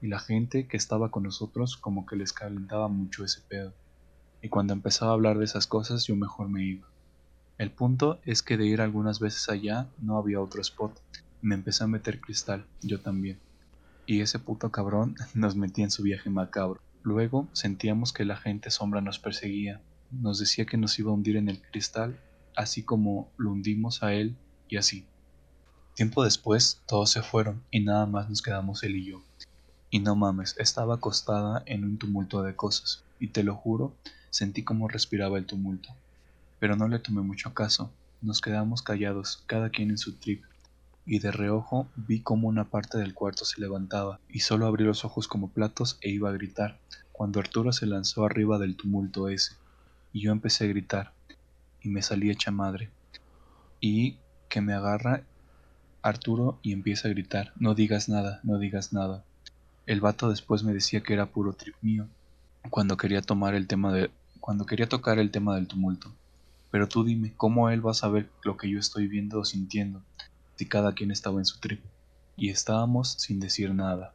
y 0.00 0.08
la 0.08 0.18
gente 0.18 0.66
que 0.66 0.76
estaba 0.76 1.10
con 1.10 1.22
nosotros 1.22 1.76
como 1.76 2.06
que 2.06 2.16
les 2.16 2.32
calentaba 2.32 2.88
mucho 2.88 3.24
ese 3.24 3.40
pedo. 3.42 3.72
Y 4.42 4.48
cuando 4.48 4.72
empezaba 4.72 5.12
a 5.12 5.14
hablar 5.14 5.38
de 5.38 5.44
esas 5.44 5.66
cosas 5.68 6.06
yo 6.06 6.16
mejor 6.16 6.48
me 6.48 6.64
iba. 6.64 6.91
El 7.62 7.70
punto 7.70 8.18
es 8.24 8.42
que 8.42 8.56
de 8.56 8.66
ir 8.66 8.80
algunas 8.80 9.20
veces 9.20 9.48
allá 9.48 9.86
no 10.00 10.18
había 10.18 10.40
otro 10.40 10.60
spot. 10.60 11.00
Me 11.42 11.54
empecé 11.54 11.84
a 11.84 11.86
meter 11.86 12.20
cristal, 12.20 12.66
yo 12.80 12.98
también. 12.98 13.38
Y 14.04 14.20
ese 14.20 14.40
puto 14.40 14.72
cabrón 14.72 15.14
nos 15.34 15.54
metía 15.54 15.84
en 15.84 15.92
su 15.92 16.02
viaje 16.02 16.28
macabro. 16.28 16.80
Luego 17.04 17.46
sentíamos 17.52 18.12
que 18.12 18.24
la 18.24 18.36
gente 18.36 18.72
sombra 18.72 19.00
nos 19.00 19.20
perseguía. 19.20 19.80
Nos 20.10 20.40
decía 20.40 20.66
que 20.66 20.76
nos 20.76 20.98
iba 20.98 21.12
a 21.12 21.14
hundir 21.14 21.36
en 21.36 21.48
el 21.48 21.62
cristal, 21.62 22.18
así 22.56 22.82
como 22.82 23.30
lo 23.36 23.52
hundimos 23.52 24.02
a 24.02 24.12
él 24.12 24.36
y 24.66 24.76
así. 24.76 25.06
Tiempo 25.94 26.24
después, 26.24 26.82
todos 26.88 27.12
se 27.12 27.22
fueron 27.22 27.62
y 27.70 27.78
nada 27.78 28.06
más 28.06 28.28
nos 28.28 28.42
quedamos 28.42 28.82
él 28.82 28.96
y 28.96 29.04
yo. 29.04 29.22
Y 29.88 30.00
no 30.00 30.16
mames, 30.16 30.56
estaba 30.58 30.96
acostada 30.96 31.62
en 31.66 31.84
un 31.84 31.96
tumulto 31.96 32.42
de 32.42 32.56
cosas, 32.56 33.04
y 33.20 33.28
te 33.28 33.44
lo 33.44 33.54
juro, 33.54 33.94
sentí 34.30 34.64
como 34.64 34.88
respiraba 34.88 35.38
el 35.38 35.46
tumulto. 35.46 35.94
Pero 36.62 36.76
no 36.76 36.86
le 36.86 37.00
tomé 37.00 37.22
mucho 37.22 37.54
caso, 37.54 37.90
nos 38.20 38.40
quedamos 38.40 38.82
callados, 38.82 39.42
cada 39.46 39.70
quien 39.70 39.90
en 39.90 39.98
su 39.98 40.14
trip, 40.14 40.44
y 41.04 41.18
de 41.18 41.32
reojo 41.32 41.88
vi 41.96 42.20
como 42.20 42.46
una 42.46 42.70
parte 42.70 42.98
del 42.98 43.14
cuarto 43.14 43.44
se 43.44 43.60
levantaba, 43.60 44.20
y 44.28 44.38
solo 44.38 44.68
abrí 44.68 44.84
los 44.84 45.04
ojos 45.04 45.26
como 45.26 45.50
platos 45.50 45.98
e 46.02 46.10
iba 46.10 46.30
a 46.30 46.32
gritar, 46.32 46.78
cuando 47.10 47.40
Arturo 47.40 47.72
se 47.72 47.86
lanzó 47.86 48.24
arriba 48.24 48.60
del 48.60 48.76
tumulto 48.76 49.28
ese, 49.28 49.56
y 50.12 50.20
yo 50.20 50.30
empecé 50.30 50.66
a 50.66 50.68
gritar, 50.68 51.12
y 51.80 51.88
me 51.88 52.00
salí 52.00 52.30
hecha 52.30 52.52
madre, 52.52 52.90
y 53.80 54.18
que 54.48 54.60
me 54.60 54.72
agarra 54.72 55.24
Arturo 56.00 56.60
y 56.62 56.70
empieza 56.70 57.08
a 57.08 57.10
gritar, 57.10 57.52
no 57.56 57.74
digas 57.74 58.08
nada, 58.08 58.38
no 58.44 58.60
digas 58.60 58.92
nada. 58.92 59.24
El 59.86 60.00
vato 60.00 60.30
después 60.30 60.62
me 60.62 60.72
decía 60.72 61.02
que 61.02 61.14
era 61.14 61.26
puro 61.26 61.54
trip 61.54 61.74
mío, 61.82 62.06
cuando 62.70 62.96
quería 62.96 63.20
tomar 63.20 63.56
el 63.56 63.66
tema 63.66 63.92
de, 63.92 64.12
cuando 64.38 64.64
quería 64.64 64.88
tocar 64.88 65.18
el 65.18 65.32
tema 65.32 65.56
del 65.56 65.66
tumulto. 65.66 66.12
Pero 66.72 66.88
tú 66.88 67.04
dime, 67.04 67.32
¿cómo 67.36 67.70
él 67.70 67.86
va 67.86 67.92
a 67.92 67.94
saber 67.94 68.28
lo 68.42 68.56
que 68.56 68.68
yo 68.68 68.80
estoy 68.80 69.06
viendo 69.06 69.38
o 69.38 69.44
sintiendo, 69.44 70.02
si 70.56 70.66
cada 70.66 70.92
quien 70.92 71.12
estaba 71.12 71.38
en 71.38 71.44
su 71.44 71.60
trip? 71.60 71.80
Y 72.36 72.48
estábamos 72.48 73.12
sin 73.12 73.38
decir 73.38 73.72
nada. 73.72 74.12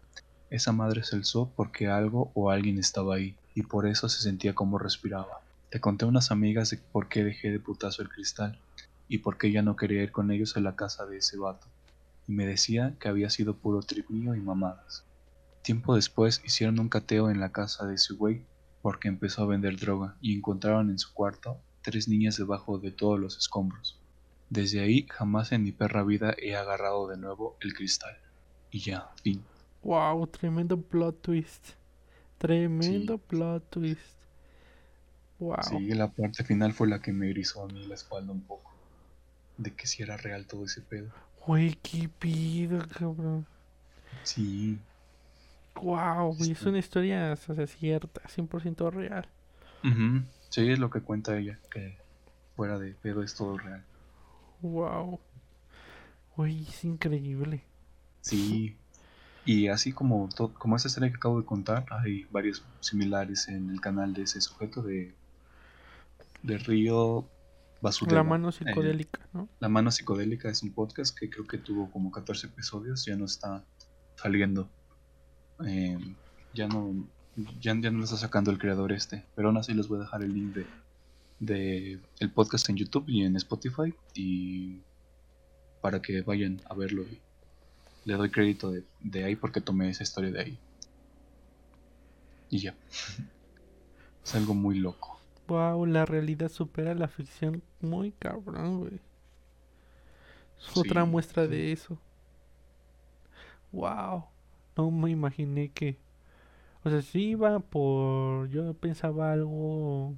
Esa 0.49 0.73
madre 0.73 1.05
se 1.05 1.15
alzó 1.15 1.49
porque 1.55 1.87
algo 1.87 2.31
o 2.33 2.51
alguien 2.51 2.77
estaba 2.77 3.15
ahí, 3.15 3.37
y 3.55 3.61
por 3.61 3.87
eso 3.87 4.09
se 4.09 4.21
sentía 4.21 4.53
como 4.53 4.77
respiraba. 4.77 5.39
Te 5.69 5.79
conté 5.79 6.03
a 6.03 6.09
unas 6.09 6.31
amigas 6.31 6.71
de 6.71 6.77
por 6.77 7.07
qué 7.07 7.23
dejé 7.23 7.49
de 7.49 7.61
putazo 7.61 8.01
el 8.01 8.09
cristal, 8.09 8.59
y 9.07 9.19
por 9.19 9.37
qué 9.37 9.53
ya 9.53 9.61
no 9.61 9.77
quería 9.77 10.03
ir 10.03 10.11
con 10.11 10.31
ellos 10.31 10.57
a 10.57 10.59
la 10.59 10.75
casa 10.75 11.05
de 11.05 11.19
ese 11.19 11.37
vato 11.37 11.67
y 12.27 12.33
me 12.33 12.45
decía 12.45 12.95
que 12.99 13.07
había 13.07 13.29
sido 13.29 13.55
puro 13.55 13.81
trip 13.81 14.09
mío 14.09 14.35
y 14.35 14.41
mamadas. 14.41 15.05
Tiempo 15.61 15.95
después 15.95 16.41
hicieron 16.45 16.79
un 16.79 16.89
cateo 16.89 17.29
en 17.29 17.39
la 17.39 17.51
casa 17.51 17.85
de 17.87 17.97
su 17.97 18.17
güey 18.17 18.45
porque 18.81 19.07
empezó 19.07 19.43
a 19.43 19.47
vender 19.47 19.77
droga 19.77 20.15
y 20.21 20.35
encontraron 20.35 20.89
en 20.89 20.99
su 20.99 21.13
cuarto 21.13 21.57
tres 21.87 22.09
niñas 22.09 22.35
debajo 22.35 22.79
de 22.79 22.91
todos 22.91 23.17
los 23.17 23.37
escombros. 23.37 23.97
Desde 24.49 24.81
ahí 24.81 25.07
jamás 25.09 25.53
en 25.53 25.63
mi 25.63 25.71
perra 25.71 26.03
vida 26.03 26.35
he 26.37 26.53
agarrado 26.53 27.07
de 27.07 27.15
nuevo 27.15 27.55
el 27.61 27.73
cristal. 27.73 28.17
Y 28.71 28.81
ya, 28.81 29.09
fin. 29.23 29.41
Wow, 29.83 30.27
tremendo 30.27 30.77
plot 30.81 31.21
twist. 31.21 31.69
Tremendo 32.39 33.17
plot 33.17 33.69
twist. 33.69 34.17
Wow. 35.39 35.63
Sí, 35.63 35.93
la 35.93 36.09
parte 36.09 36.43
final 36.43 36.73
fue 36.73 36.89
la 36.89 36.99
que 36.99 37.13
me 37.13 37.29
erizó 37.29 37.63
a 37.63 37.67
mí 37.67 37.87
la 37.87 37.95
espalda 37.95 38.33
un 38.33 38.41
poco. 38.41 38.69
De 39.57 39.73
que 39.73 39.87
si 39.87 40.03
era 40.03 40.17
real 40.17 40.45
todo 40.45 40.65
ese 40.65 40.81
pedo. 40.81 41.09
Güey, 41.45 41.77
qué 41.81 42.09
pido, 42.19 42.85
cabrón. 42.99 43.45
Sí. 44.23 44.77
Wow, 45.75 46.35
es 46.37 46.61
una 46.63 46.79
historia 46.79 47.31
o 47.31 47.55
sea, 47.55 47.65
cierta, 47.65 48.23
100% 48.23 48.91
real. 48.91 49.25
Sí, 50.57 50.71
es 50.71 50.79
lo 50.79 50.89
que 50.89 51.01
cuenta 51.01 51.37
ella, 51.37 51.59
que 51.69 51.95
fuera 52.55 52.79
de 52.79 52.95
pedo 52.95 53.21
es 53.21 53.35
todo 53.35 53.59
real. 53.59 53.83
Wow. 54.63 55.19
Güey, 56.35 56.63
es 56.63 56.83
increíble. 56.83 57.61
Sí. 58.21 58.75
Y 59.45 59.67
así 59.67 59.91
como, 59.91 60.27
como 60.57 60.75
esa 60.75 60.87
historia 60.87 61.11
que 61.11 61.17
acabo 61.17 61.39
de 61.39 61.45
contar, 61.45 61.85
hay 61.91 62.25
varios 62.31 62.65
similares 62.79 63.47
en 63.49 63.69
el 63.69 63.79
canal 63.81 64.15
de 64.15 64.23
ese 64.23 64.41
sujeto 64.41 64.81
de, 64.81 65.13
de 66.41 66.57
Río 66.57 67.29
la 68.09 68.23
mano 68.23 68.51
psicodélica, 68.51 69.29
¿no? 69.33 69.47
La 69.59 69.69
mano 69.69 69.91
psicodélica 69.91 70.49
es 70.49 70.63
un 70.63 70.71
podcast 70.71 71.15
que 71.15 71.29
creo 71.29 71.45
que 71.45 71.59
tuvo 71.59 71.91
como 71.91 72.11
14 72.11 72.47
episodios, 72.47 73.05
ya 73.05 73.15
no 73.15 73.25
está 73.25 73.63
saliendo. 74.15 74.67
Em, 75.59 76.15
ya 76.55 76.67
no 76.67 77.07
ya, 77.59 77.73
no 77.73 77.97
lo 77.97 78.03
está 78.03 78.17
sacando 78.17 78.51
el 78.51 78.57
creador 78.57 78.91
este, 78.91 79.23
pero 79.35 79.49
aún 79.49 79.57
así 79.57 79.73
les 79.73 79.87
voy 79.87 79.99
a 79.99 80.01
dejar 80.01 80.23
el 80.23 80.33
link 80.33 80.55
de, 80.55 80.65
de 81.39 81.99
el 82.19 82.31
podcast 82.31 82.69
en 82.69 82.77
YouTube 82.77 83.05
y 83.07 83.23
en 83.23 83.35
Spotify 83.35 83.93
y 84.13 84.79
para 85.81 86.01
que 86.01 86.21
vayan 86.21 86.61
a 86.69 86.73
verlo 86.73 87.05
le 88.07 88.13
doy 88.13 88.29
crédito 88.29 88.71
de, 88.71 88.83
de 89.01 89.25
ahí 89.25 89.35
porque 89.35 89.59
tomé 89.59 89.89
esa 89.89 90.03
historia 90.03 90.31
de 90.31 90.39
ahí. 90.39 90.57
Y 92.49 92.59
ya. 92.59 92.73
es 94.23 94.35
algo 94.35 94.53
muy 94.53 94.79
loco. 94.79 95.19
Wow, 95.47 95.85
la 95.85 96.05
realidad 96.05 96.49
supera 96.49 96.95
la 96.95 97.09
ficción 97.09 97.61
muy 97.81 98.11
cabrón, 98.13 98.79
güey. 98.79 98.99
Es 100.57 100.77
otra 100.77 101.03
muestra 101.03 101.47
de 101.47 101.73
eso. 101.73 101.97
Wow. 103.73 104.23
No 104.77 104.89
me 104.89 105.11
imaginé 105.11 105.69
que. 105.69 105.97
O 106.87 106.89
sea, 106.89 107.01
sí 107.01 107.31
iba 107.31 107.59
por. 107.59 108.47
Yo 108.47 108.73
pensaba 108.73 109.33
algo 109.33 110.15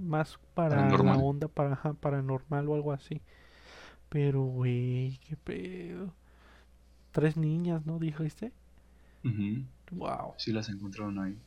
más 0.00 0.38
para 0.54 0.88
la 0.88 1.16
onda 1.18 1.48
para, 1.48 1.76
paranormal 1.76 2.66
o 2.66 2.74
algo 2.74 2.92
así. 2.92 3.20
Pero, 4.08 4.42
güey, 4.42 5.18
qué 5.18 5.36
pedo. 5.36 6.14
Tres 7.12 7.36
niñas, 7.36 7.84
¿no? 7.84 7.98
Dijiste. 7.98 8.54
Wow. 9.92 10.32
Sí, 10.38 10.50
las 10.50 10.70
encontraron 10.70 11.18
ahí. 11.18 11.38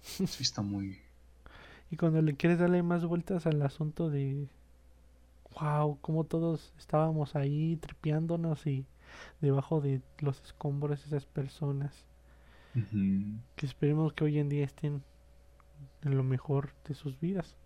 Sí, 0.00 0.42
está 0.42 0.62
muy. 0.62 0.98
Y 1.90 1.98
cuando 1.98 2.22
le 2.22 2.36
quieres 2.36 2.58
darle 2.58 2.82
más 2.82 3.04
vueltas 3.04 3.46
al 3.46 3.60
asunto 3.60 4.08
de. 4.08 4.48
Wow, 5.60 5.98
como 6.00 6.24
todos 6.24 6.72
estábamos 6.78 7.36
ahí 7.36 7.76
tripeándonos 7.76 8.66
y 8.66 8.86
debajo 9.40 9.80
de 9.80 10.02
los 10.18 10.40
escombros 10.42 11.04
esas 11.04 11.26
personas. 11.26 12.06
Que 13.56 13.66
esperemos 13.66 14.12
que 14.12 14.24
hoy 14.24 14.38
en 14.38 14.48
día 14.48 14.64
estén 14.64 15.02
en 16.02 16.16
lo 16.16 16.22
mejor 16.22 16.72
de 16.86 16.94
sus 16.94 17.18
vidas. 17.18 17.56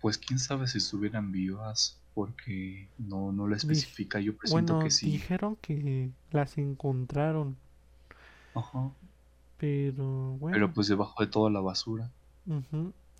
pues 0.00 0.18
quién 0.18 0.38
sabe 0.38 0.66
si 0.66 0.78
estuvieran 0.78 1.32
vivas, 1.32 2.00
porque 2.14 2.88
no, 2.98 3.32
no 3.32 3.46
lo 3.46 3.54
especifica. 3.54 4.20
Yo 4.20 4.36
presiento 4.36 4.80
que 4.80 4.90
sí. 4.90 5.10
Dijeron 5.10 5.56
que 5.56 6.10
las 6.30 6.58
encontraron. 6.58 7.56
Ajá. 8.54 8.90
Pero 9.58 10.36
bueno. 10.38 10.54
Pero 10.54 10.72
pues 10.72 10.88
debajo 10.88 11.22
de 11.22 11.30
toda 11.30 11.50
la 11.50 11.60
basura. 11.60 12.10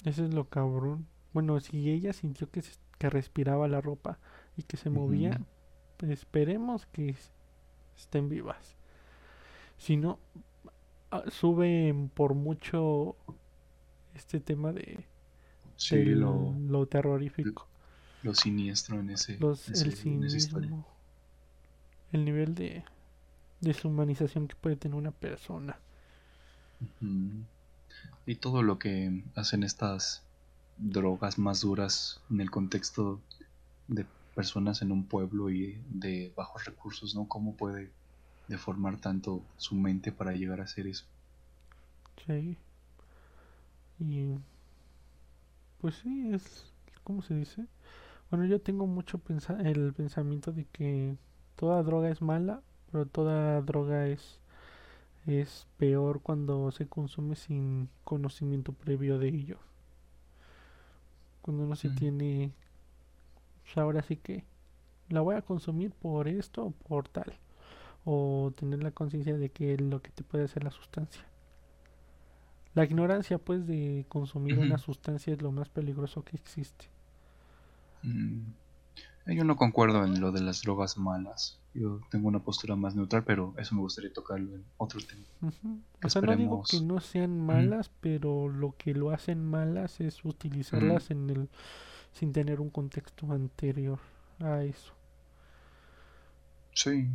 Eso 0.04 0.24
es 0.24 0.34
lo 0.34 0.48
cabrón. 0.48 1.06
Bueno, 1.32 1.60
si 1.60 1.90
ella 1.90 2.12
sintió 2.12 2.50
que, 2.50 2.62
que 2.98 3.10
respiraba 3.10 3.68
la 3.68 3.80
ropa 3.80 4.18
y 4.56 4.62
que 4.62 4.76
se 4.76 4.90
movía, 4.90 5.40
esperemos 6.02 6.86
que 6.86 7.14
estén 7.96 8.28
vivas. 8.28 8.74
Si 9.78 9.96
no, 9.96 10.18
ah, 11.10 11.24
suben 11.30 12.10
por 12.14 12.34
mucho 12.34 13.16
este 14.14 14.40
tema 14.40 14.72
de, 14.72 15.04
lo, 15.92 16.86
terrorífico. 16.86 17.66
Lo, 18.22 18.34
siniestro 18.34 18.98
en 18.98 19.10
ese, 19.10 19.38
el 19.38 19.94
cinismo. 19.94 20.86
el 22.12 22.24
nivel 22.24 22.54
de 22.54 22.84
deshumanización 23.60 24.48
que 24.48 24.56
puede 24.56 24.76
tener 24.76 24.96
una 24.96 25.12
persona. 25.12 25.78
Y 28.26 28.34
todo 28.36 28.62
lo 28.62 28.78
que 28.78 29.22
hacen 29.34 29.62
estas 29.62 30.22
drogas 30.78 31.38
más 31.38 31.60
duras 31.60 32.20
en 32.30 32.40
el 32.40 32.50
contexto 32.50 33.20
de 33.88 34.04
personas 34.38 34.82
en 34.82 34.92
un 34.92 35.08
pueblo 35.08 35.50
y 35.50 35.82
de 35.90 36.32
bajos 36.36 36.64
recursos, 36.64 37.14
¿no? 37.16 37.28
¿Cómo 37.28 37.56
puede 37.56 37.92
deformar 38.48 39.00
tanto 39.00 39.42
su 39.56 39.74
mente 39.76 40.12
para 40.12 40.32
llegar 40.34 40.60
a 40.60 40.64
hacer 40.64 40.86
eso? 40.88 41.06
Sí. 42.26 42.58
Y 44.00 44.38
pues 45.80 45.96
sí, 45.96 46.30
es, 46.32 46.72
¿cómo 47.04 47.22
se 47.22 47.34
dice? 47.34 47.66
Bueno, 48.30 48.46
yo 48.46 48.60
tengo 48.60 48.86
mucho 48.86 49.18
pensa 49.18 49.58
el 49.62 49.94
pensamiento 49.94 50.52
de 50.52 50.66
que 50.66 51.16
toda 51.56 51.82
droga 51.82 52.10
es 52.10 52.22
mala, 52.22 52.62
pero 52.92 53.06
toda 53.06 53.62
droga 53.62 54.08
es 54.08 54.40
es 55.26 55.66
peor 55.78 56.22
cuando 56.22 56.72
se 56.72 56.88
consume 56.88 57.36
sin 57.36 57.88
conocimiento 58.04 58.72
previo 58.72 59.18
de 59.18 59.28
ello. 59.28 59.58
Cuando 61.42 61.66
no 61.66 61.76
se 61.76 61.88
Mm. 61.88 61.90
tiene, 61.90 62.52
pues 63.68 63.76
ahora 63.76 64.02
sí 64.02 64.16
que 64.16 64.44
la 65.10 65.20
voy 65.20 65.36
a 65.36 65.42
consumir 65.42 65.92
por 65.92 66.26
esto 66.26 66.64
o 66.64 66.70
por 66.70 67.08
tal. 67.08 67.34
O 68.06 68.50
tener 68.56 68.82
la 68.82 68.92
conciencia 68.92 69.36
de 69.36 69.50
que 69.50 69.76
lo 69.76 70.00
que 70.00 70.10
te 70.10 70.24
puede 70.24 70.44
hacer 70.44 70.64
la 70.64 70.70
sustancia. 70.70 71.22
La 72.74 72.84
ignorancia, 72.84 73.38
pues, 73.38 73.66
de 73.66 74.06
consumir 74.08 74.58
una 74.58 74.78
sustancia 74.78 75.34
es 75.34 75.42
lo 75.42 75.52
más 75.52 75.68
peligroso 75.68 76.24
que 76.24 76.36
existe. 76.36 76.86
Mm, 78.02 78.40
Yo 79.26 79.44
no 79.44 79.56
concuerdo 79.56 80.04
en 80.04 80.18
lo 80.20 80.32
de 80.32 80.40
las 80.40 80.62
drogas 80.62 80.96
malas. 80.96 81.60
Yo 81.74 82.00
tengo 82.10 82.28
una 82.28 82.38
postura 82.38 82.76
más 82.76 82.94
neutral, 82.96 83.24
pero 83.24 83.52
eso 83.58 83.74
me 83.74 83.82
gustaría 83.82 84.12
tocarlo 84.12 84.54
en 84.54 84.64
otro 84.78 85.00
tema. 85.00 85.52
O 86.02 86.08
sea, 86.08 86.22
no 86.22 86.34
digo 86.36 86.62
que 86.62 86.80
no 86.80 87.00
sean 87.00 87.38
malas, 87.38 87.90
pero 88.00 88.48
lo 88.48 88.74
que 88.78 88.94
lo 88.94 89.10
hacen 89.10 89.44
malas 89.44 90.00
es 90.00 90.24
utilizarlas 90.24 91.10
en 91.10 91.28
el 91.28 91.48
sin 92.18 92.32
tener 92.32 92.60
un 92.60 92.70
contexto 92.70 93.30
anterior 93.30 94.00
a 94.40 94.64
eso. 94.64 94.92
Sí. 96.74 97.08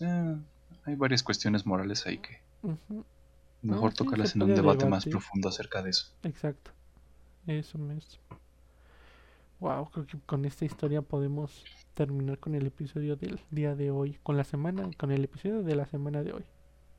Eh, 0.00 0.36
hay 0.84 0.94
varias 0.96 1.22
cuestiones 1.22 1.64
morales 1.64 2.06
ahí 2.06 2.18
que 2.18 2.40
mejor 3.62 3.92
sí, 3.92 3.96
tocarlas 3.96 4.34
en 4.34 4.42
un 4.42 4.54
debate 4.54 4.86
más 4.86 5.06
profundo 5.06 5.48
acerca 5.48 5.82
de 5.82 5.90
eso. 5.90 6.12
Exacto. 6.24 6.72
Eso 7.46 7.78
mismo. 7.78 8.22
Wow, 9.60 9.90
creo 9.90 10.06
que 10.06 10.18
con 10.20 10.44
esta 10.44 10.64
historia 10.64 11.02
podemos 11.02 11.64
terminar 11.94 12.38
con 12.38 12.54
el 12.54 12.66
episodio 12.66 13.16
del 13.16 13.40
día 13.50 13.74
de 13.74 13.90
hoy, 13.90 14.18
con 14.22 14.36
la 14.36 14.44
semana, 14.44 14.90
con 14.98 15.10
el 15.10 15.24
episodio 15.24 15.62
de 15.62 15.76
la 15.76 15.86
semana 15.86 16.22
de 16.22 16.32
hoy. 16.32 16.44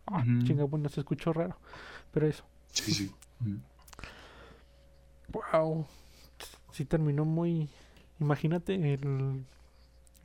Ah, 0.08 0.22
Ujú. 0.22 0.44
chinga, 0.46 0.64
bueno, 0.64 0.90
se 0.90 1.02
escuchó 1.02 1.32
raro, 1.34 1.58
pero 2.12 2.28
eso. 2.28 2.44
Sí, 2.72 2.92
sí. 2.92 3.12
Wow. 5.34 5.88
Sí 6.74 6.84
terminó 6.86 7.24
muy... 7.24 7.70
Imagínate 8.20 8.94
el, 8.94 9.46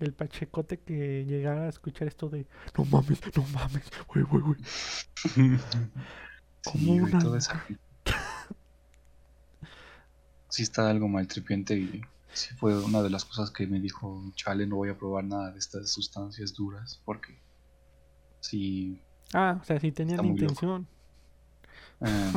el 0.00 0.12
pachecote 0.12 0.78
que 0.80 1.24
llegara 1.24 1.66
a 1.66 1.68
escuchar 1.68 2.08
esto 2.08 2.28
de... 2.28 2.46
No 2.76 2.84
mames, 2.84 3.20
no 3.36 3.44
mames, 3.52 3.84
güey, 4.08 4.24
güey, 4.24 4.42
güey. 4.42 4.60
Como 6.64 6.78
Sí, 6.78 7.00
una 7.00 7.18
toda 7.18 7.38
esa. 7.38 7.64
Sí 10.48 10.62
está 10.62 10.90
algo 10.90 11.08
maltripiente 11.08 11.78
y 11.78 12.02
sí 12.32 12.54
fue 12.54 12.82
una 12.82 13.02
de 13.02 13.10
las 13.10 13.24
cosas 13.24 13.50
que 13.50 13.66
me 13.66 13.80
dijo, 13.80 14.22
chale, 14.34 14.66
no 14.66 14.76
voy 14.76 14.88
a 14.88 14.98
probar 14.98 15.24
nada 15.24 15.52
de 15.52 15.58
estas 15.58 15.90
sustancias 15.92 16.54
duras 16.54 17.00
porque 17.04 17.38
sí, 18.40 19.00
Ah, 19.34 19.58
o 19.60 19.64
sea, 19.64 19.78
sí 19.78 19.92
tenían 19.92 20.24
muy 20.24 20.38
loco. 20.38 20.84
Eh, 22.00 22.32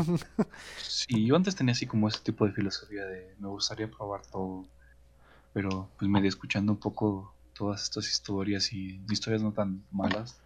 sí, 0.82 1.26
yo 1.26 1.36
antes 1.36 1.56
tenía 1.56 1.74
así 1.74 1.86
como 1.86 2.08
ese 2.08 2.20
tipo 2.20 2.46
de 2.46 2.52
filosofía 2.54 3.06
de 3.06 3.36
me 3.40 3.48
gustaría 3.48 3.90
probar 3.90 4.26
todo, 4.26 4.66
pero 5.54 5.90
pues 5.98 6.10
medio 6.10 6.30
escuchando 6.30 6.72
un 6.72 6.80
poco 6.80 7.34
todas 7.54 7.84
estas 7.84 8.10
historias 8.10 8.74
y 8.74 9.02
historias 9.10 9.42
no 9.42 9.52
tan 9.52 9.84
malas, 9.92 10.40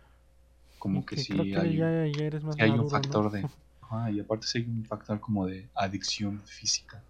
como 0.80 1.06
que 1.06 1.16
Que 1.16 1.22
sí 1.24 1.34
que 1.34 1.58
hay, 1.58 1.78
ya, 1.78 2.06
ya 2.06 2.26
eres 2.26 2.44
más 2.44 2.56
sí 2.56 2.62
hay 2.62 2.72
un 2.72 2.90
factor 2.90 3.32
de, 3.32 3.48
y 4.12 4.20
aparte 4.20 4.48
sí 4.48 4.60
hay 4.60 4.66
un 4.66 4.86
factor 4.86 5.20
como 5.20 5.46
de 5.46 5.68
adicción 5.76 6.42
física. 6.46 7.02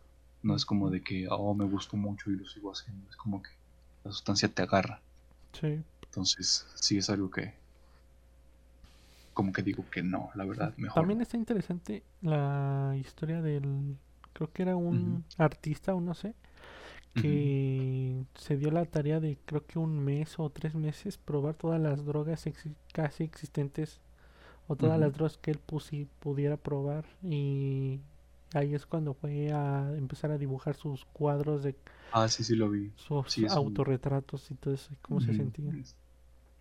No 0.43 0.55
es 0.55 0.65
como 0.65 0.91
de 0.91 1.01
que, 1.01 1.27
oh, 1.29 1.55
me 1.55 1.65
gustó 1.65 1.97
mucho 1.97 2.29
y 2.29 2.35
lo 2.35 2.45
sigo 2.45 2.71
haciendo. 2.71 3.09
Es 3.09 3.15
como 3.15 3.41
que 3.41 3.49
la 4.03 4.11
sustancia 4.11 4.47
te 4.47 4.61
agarra. 4.61 5.01
Sí. 5.59 5.81
Entonces, 6.03 6.67
sí 6.75 6.97
es 6.97 7.09
algo 7.09 7.31
que, 7.31 7.55
como 9.35 9.53
que 9.53 9.61
digo 9.61 9.85
que 9.91 10.01
no, 10.01 10.31
la 10.33 10.45
verdad, 10.45 10.73
mejor. 10.77 11.01
También 11.01 11.21
está 11.21 11.37
interesante 11.37 12.03
la 12.23 12.95
historia 12.99 13.41
del... 13.43 13.97
Creo 14.33 14.51
que 14.51 14.63
era 14.63 14.75
un 14.75 15.23
artista 15.37 15.93
o 15.95 16.01
no 16.01 16.13
sé, 16.15 16.33
que 17.15 18.23
se 18.35 18.57
dio 18.57 18.71
la 18.71 18.85
tarea 18.85 19.19
de 19.19 19.37
creo 19.45 19.65
que 19.65 19.79
un 19.79 19.99
mes 19.99 20.39
o 20.39 20.49
tres 20.49 20.75
meses 20.75 21.17
probar 21.17 21.55
todas 21.55 21.79
las 21.81 22.05
drogas 22.05 22.45
casi 22.93 23.23
existentes 23.23 23.99
o 24.67 24.75
todas 24.75 24.99
las 24.99 25.13
drogas 25.13 25.37
que 25.37 25.51
él 25.51 25.59
pusi- 25.65 26.07
pudiera 26.19 26.57
probar 26.57 27.05
y 27.23 27.99
ahí 28.53 28.75
es 28.75 28.85
cuando 28.85 29.13
fue 29.13 29.51
a 29.53 29.91
empezar 29.97 30.31
a 30.31 30.37
dibujar 30.37 30.75
sus 30.75 31.05
cuadros 31.05 31.63
de 31.63 31.75
Ah, 32.11 32.27
sí, 32.29 32.43
sí 32.43 32.55
lo 32.55 32.69
vi. 32.69 32.91
sus 32.95 33.31
Sí, 33.33 33.45
autorretratos 33.49 34.49
y 34.51 34.55
todo 34.55 34.73
eso, 34.73 34.91
cómo 35.01 35.21
se 35.21 35.33
sentía. 35.33 35.71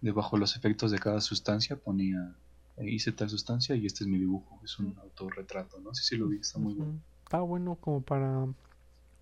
Debajo 0.01 0.37
los 0.37 0.57
efectos 0.57 0.91
de 0.91 0.99
cada 0.99 1.21
sustancia 1.21 1.77
ponía, 1.77 2.35
hice 2.83 3.13
tal 3.13 3.31
sustancia 3.31 3.75
y 3.77 3.87
este 3.87 4.05
es 4.05 4.09
mi 4.09 4.19
dibujo. 4.19 4.61
Es 4.65 4.79
un 4.79 4.97
autorretrato, 4.99 5.79
¿no? 5.81 5.95
Sí, 5.95 6.03
sí 6.05 6.17
lo 6.17 6.29
vi, 6.29 6.39
está 6.39 6.59
muy 6.59 6.75
bueno. 6.75 6.99
Está 7.25 7.41
bueno 7.41 7.77
como 7.77 8.03
para 8.03 8.47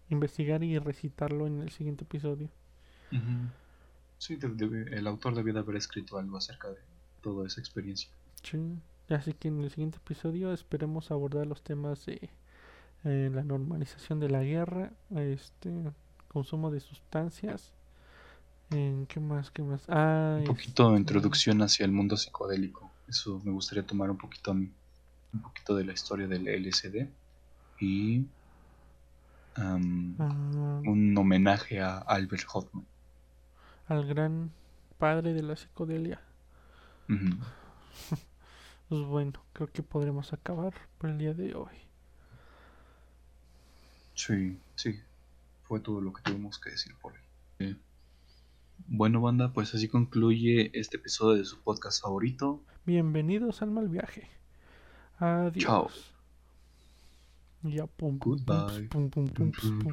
investigar 0.08 0.62
y 0.64 0.78
recitarlo 0.78 1.46
en 1.46 1.60
el 1.60 1.70
siguiente 1.70 2.04
episodio. 2.04 2.48
Ujú. 3.12 3.48
Sí, 4.18 4.36
de- 4.36 4.96
el 4.96 5.06
autor 5.06 5.34
debió 5.34 5.52
de 5.52 5.60
haber 5.60 5.76
escrito 5.76 6.18
algo 6.18 6.36
acerca 6.36 6.68
de 6.68 6.78
toda 7.22 7.46
esa 7.46 7.60
experiencia. 7.60 8.10
Sí. 8.42 8.58
Así 9.08 9.32
que 9.34 9.48
en 9.48 9.60
el 9.62 9.70
siguiente 9.70 9.98
episodio 9.98 10.52
esperemos 10.52 11.10
abordar 11.10 11.46
los 11.46 11.62
temas 11.62 12.06
de 12.06 12.30
eh, 13.04 13.30
la 13.34 13.42
normalización 13.42 14.20
de 14.20 14.30
la 14.30 14.42
guerra, 14.44 14.92
este 15.14 15.72
consumo 16.28 16.70
de 16.70 16.78
sustancias. 16.80 17.72
¿En 18.70 19.06
qué 19.06 19.18
más? 19.20 19.50
¿Qué 19.50 19.62
más? 19.62 19.82
Ah, 19.88 20.36
Un 20.38 20.44
poquito 20.44 20.84
de 20.84 20.88
este, 20.90 21.00
introducción 21.00 21.60
hacia 21.62 21.84
el 21.84 21.90
mundo 21.92 22.16
psicodélico. 22.16 22.91
Eso 23.08 23.40
me 23.44 23.52
gustaría 23.52 23.86
tomar 23.86 24.10
un 24.10 24.18
poquito 24.18 24.50
a 24.50 24.54
mí. 24.54 24.70
Un 25.32 25.42
poquito 25.42 25.74
de 25.76 25.84
la 25.84 25.92
historia 25.92 26.26
del 26.26 26.46
LSD. 26.46 27.08
Y 27.80 28.26
ah, 29.56 29.74
un 29.74 31.14
homenaje 31.16 31.80
a 31.80 31.98
Albert 31.98 32.46
Hoffman. 32.52 32.86
al 33.88 34.06
gran 34.06 34.50
padre 34.98 35.34
de 35.34 35.42
la 35.42 35.56
psicodelia. 35.56 36.20
Pues 38.88 39.06
bueno, 39.06 39.32
creo 39.54 39.72
que 39.72 39.82
podremos 39.82 40.34
acabar 40.34 40.74
por 40.98 41.08
el 41.08 41.16
día 41.16 41.32
de 41.32 41.54
hoy. 41.54 41.72
Sí, 44.14 44.58
sí. 44.74 45.00
Fue 45.62 45.80
todo 45.80 46.02
lo 46.02 46.12
que 46.12 46.20
tuvimos 46.20 46.58
que 46.58 46.72
decir 46.72 46.94
por 47.00 47.14
hoy. 47.14 47.18
Eh, 47.60 47.76
Bueno, 48.78 49.20
banda, 49.20 49.52
pues 49.52 49.74
así 49.74 49.88
concluye 49.88 50.70
este 50.78 50.96
episodio 50.96 51.38
de 51.38 51.44
su 51.44 51.60
podcast 51.62 52.02
favorito. 52.02 52.62
Bienvenidos 52.84 53.62
al 53.62 53.70
mal 53.70 53.88
viaje. 53.88 54.28
Adiós. 55.18 55.64
Chao. 55.64 55.90
Ya, 57.62 57.86
pum, 57.86 58.18
pum, 58.18 58.36
pum, 58.44 58.56
Goodbye. 58.56 58.88
pum, 58.88 59.08
pum, 59.08 59.28
pum, 59.28 59.52
pum, 59.52 59.78
pum. 59.78 59.92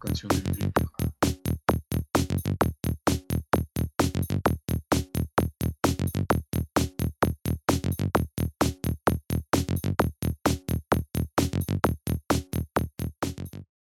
Canción 0.00 0.28
de 0.28 0.70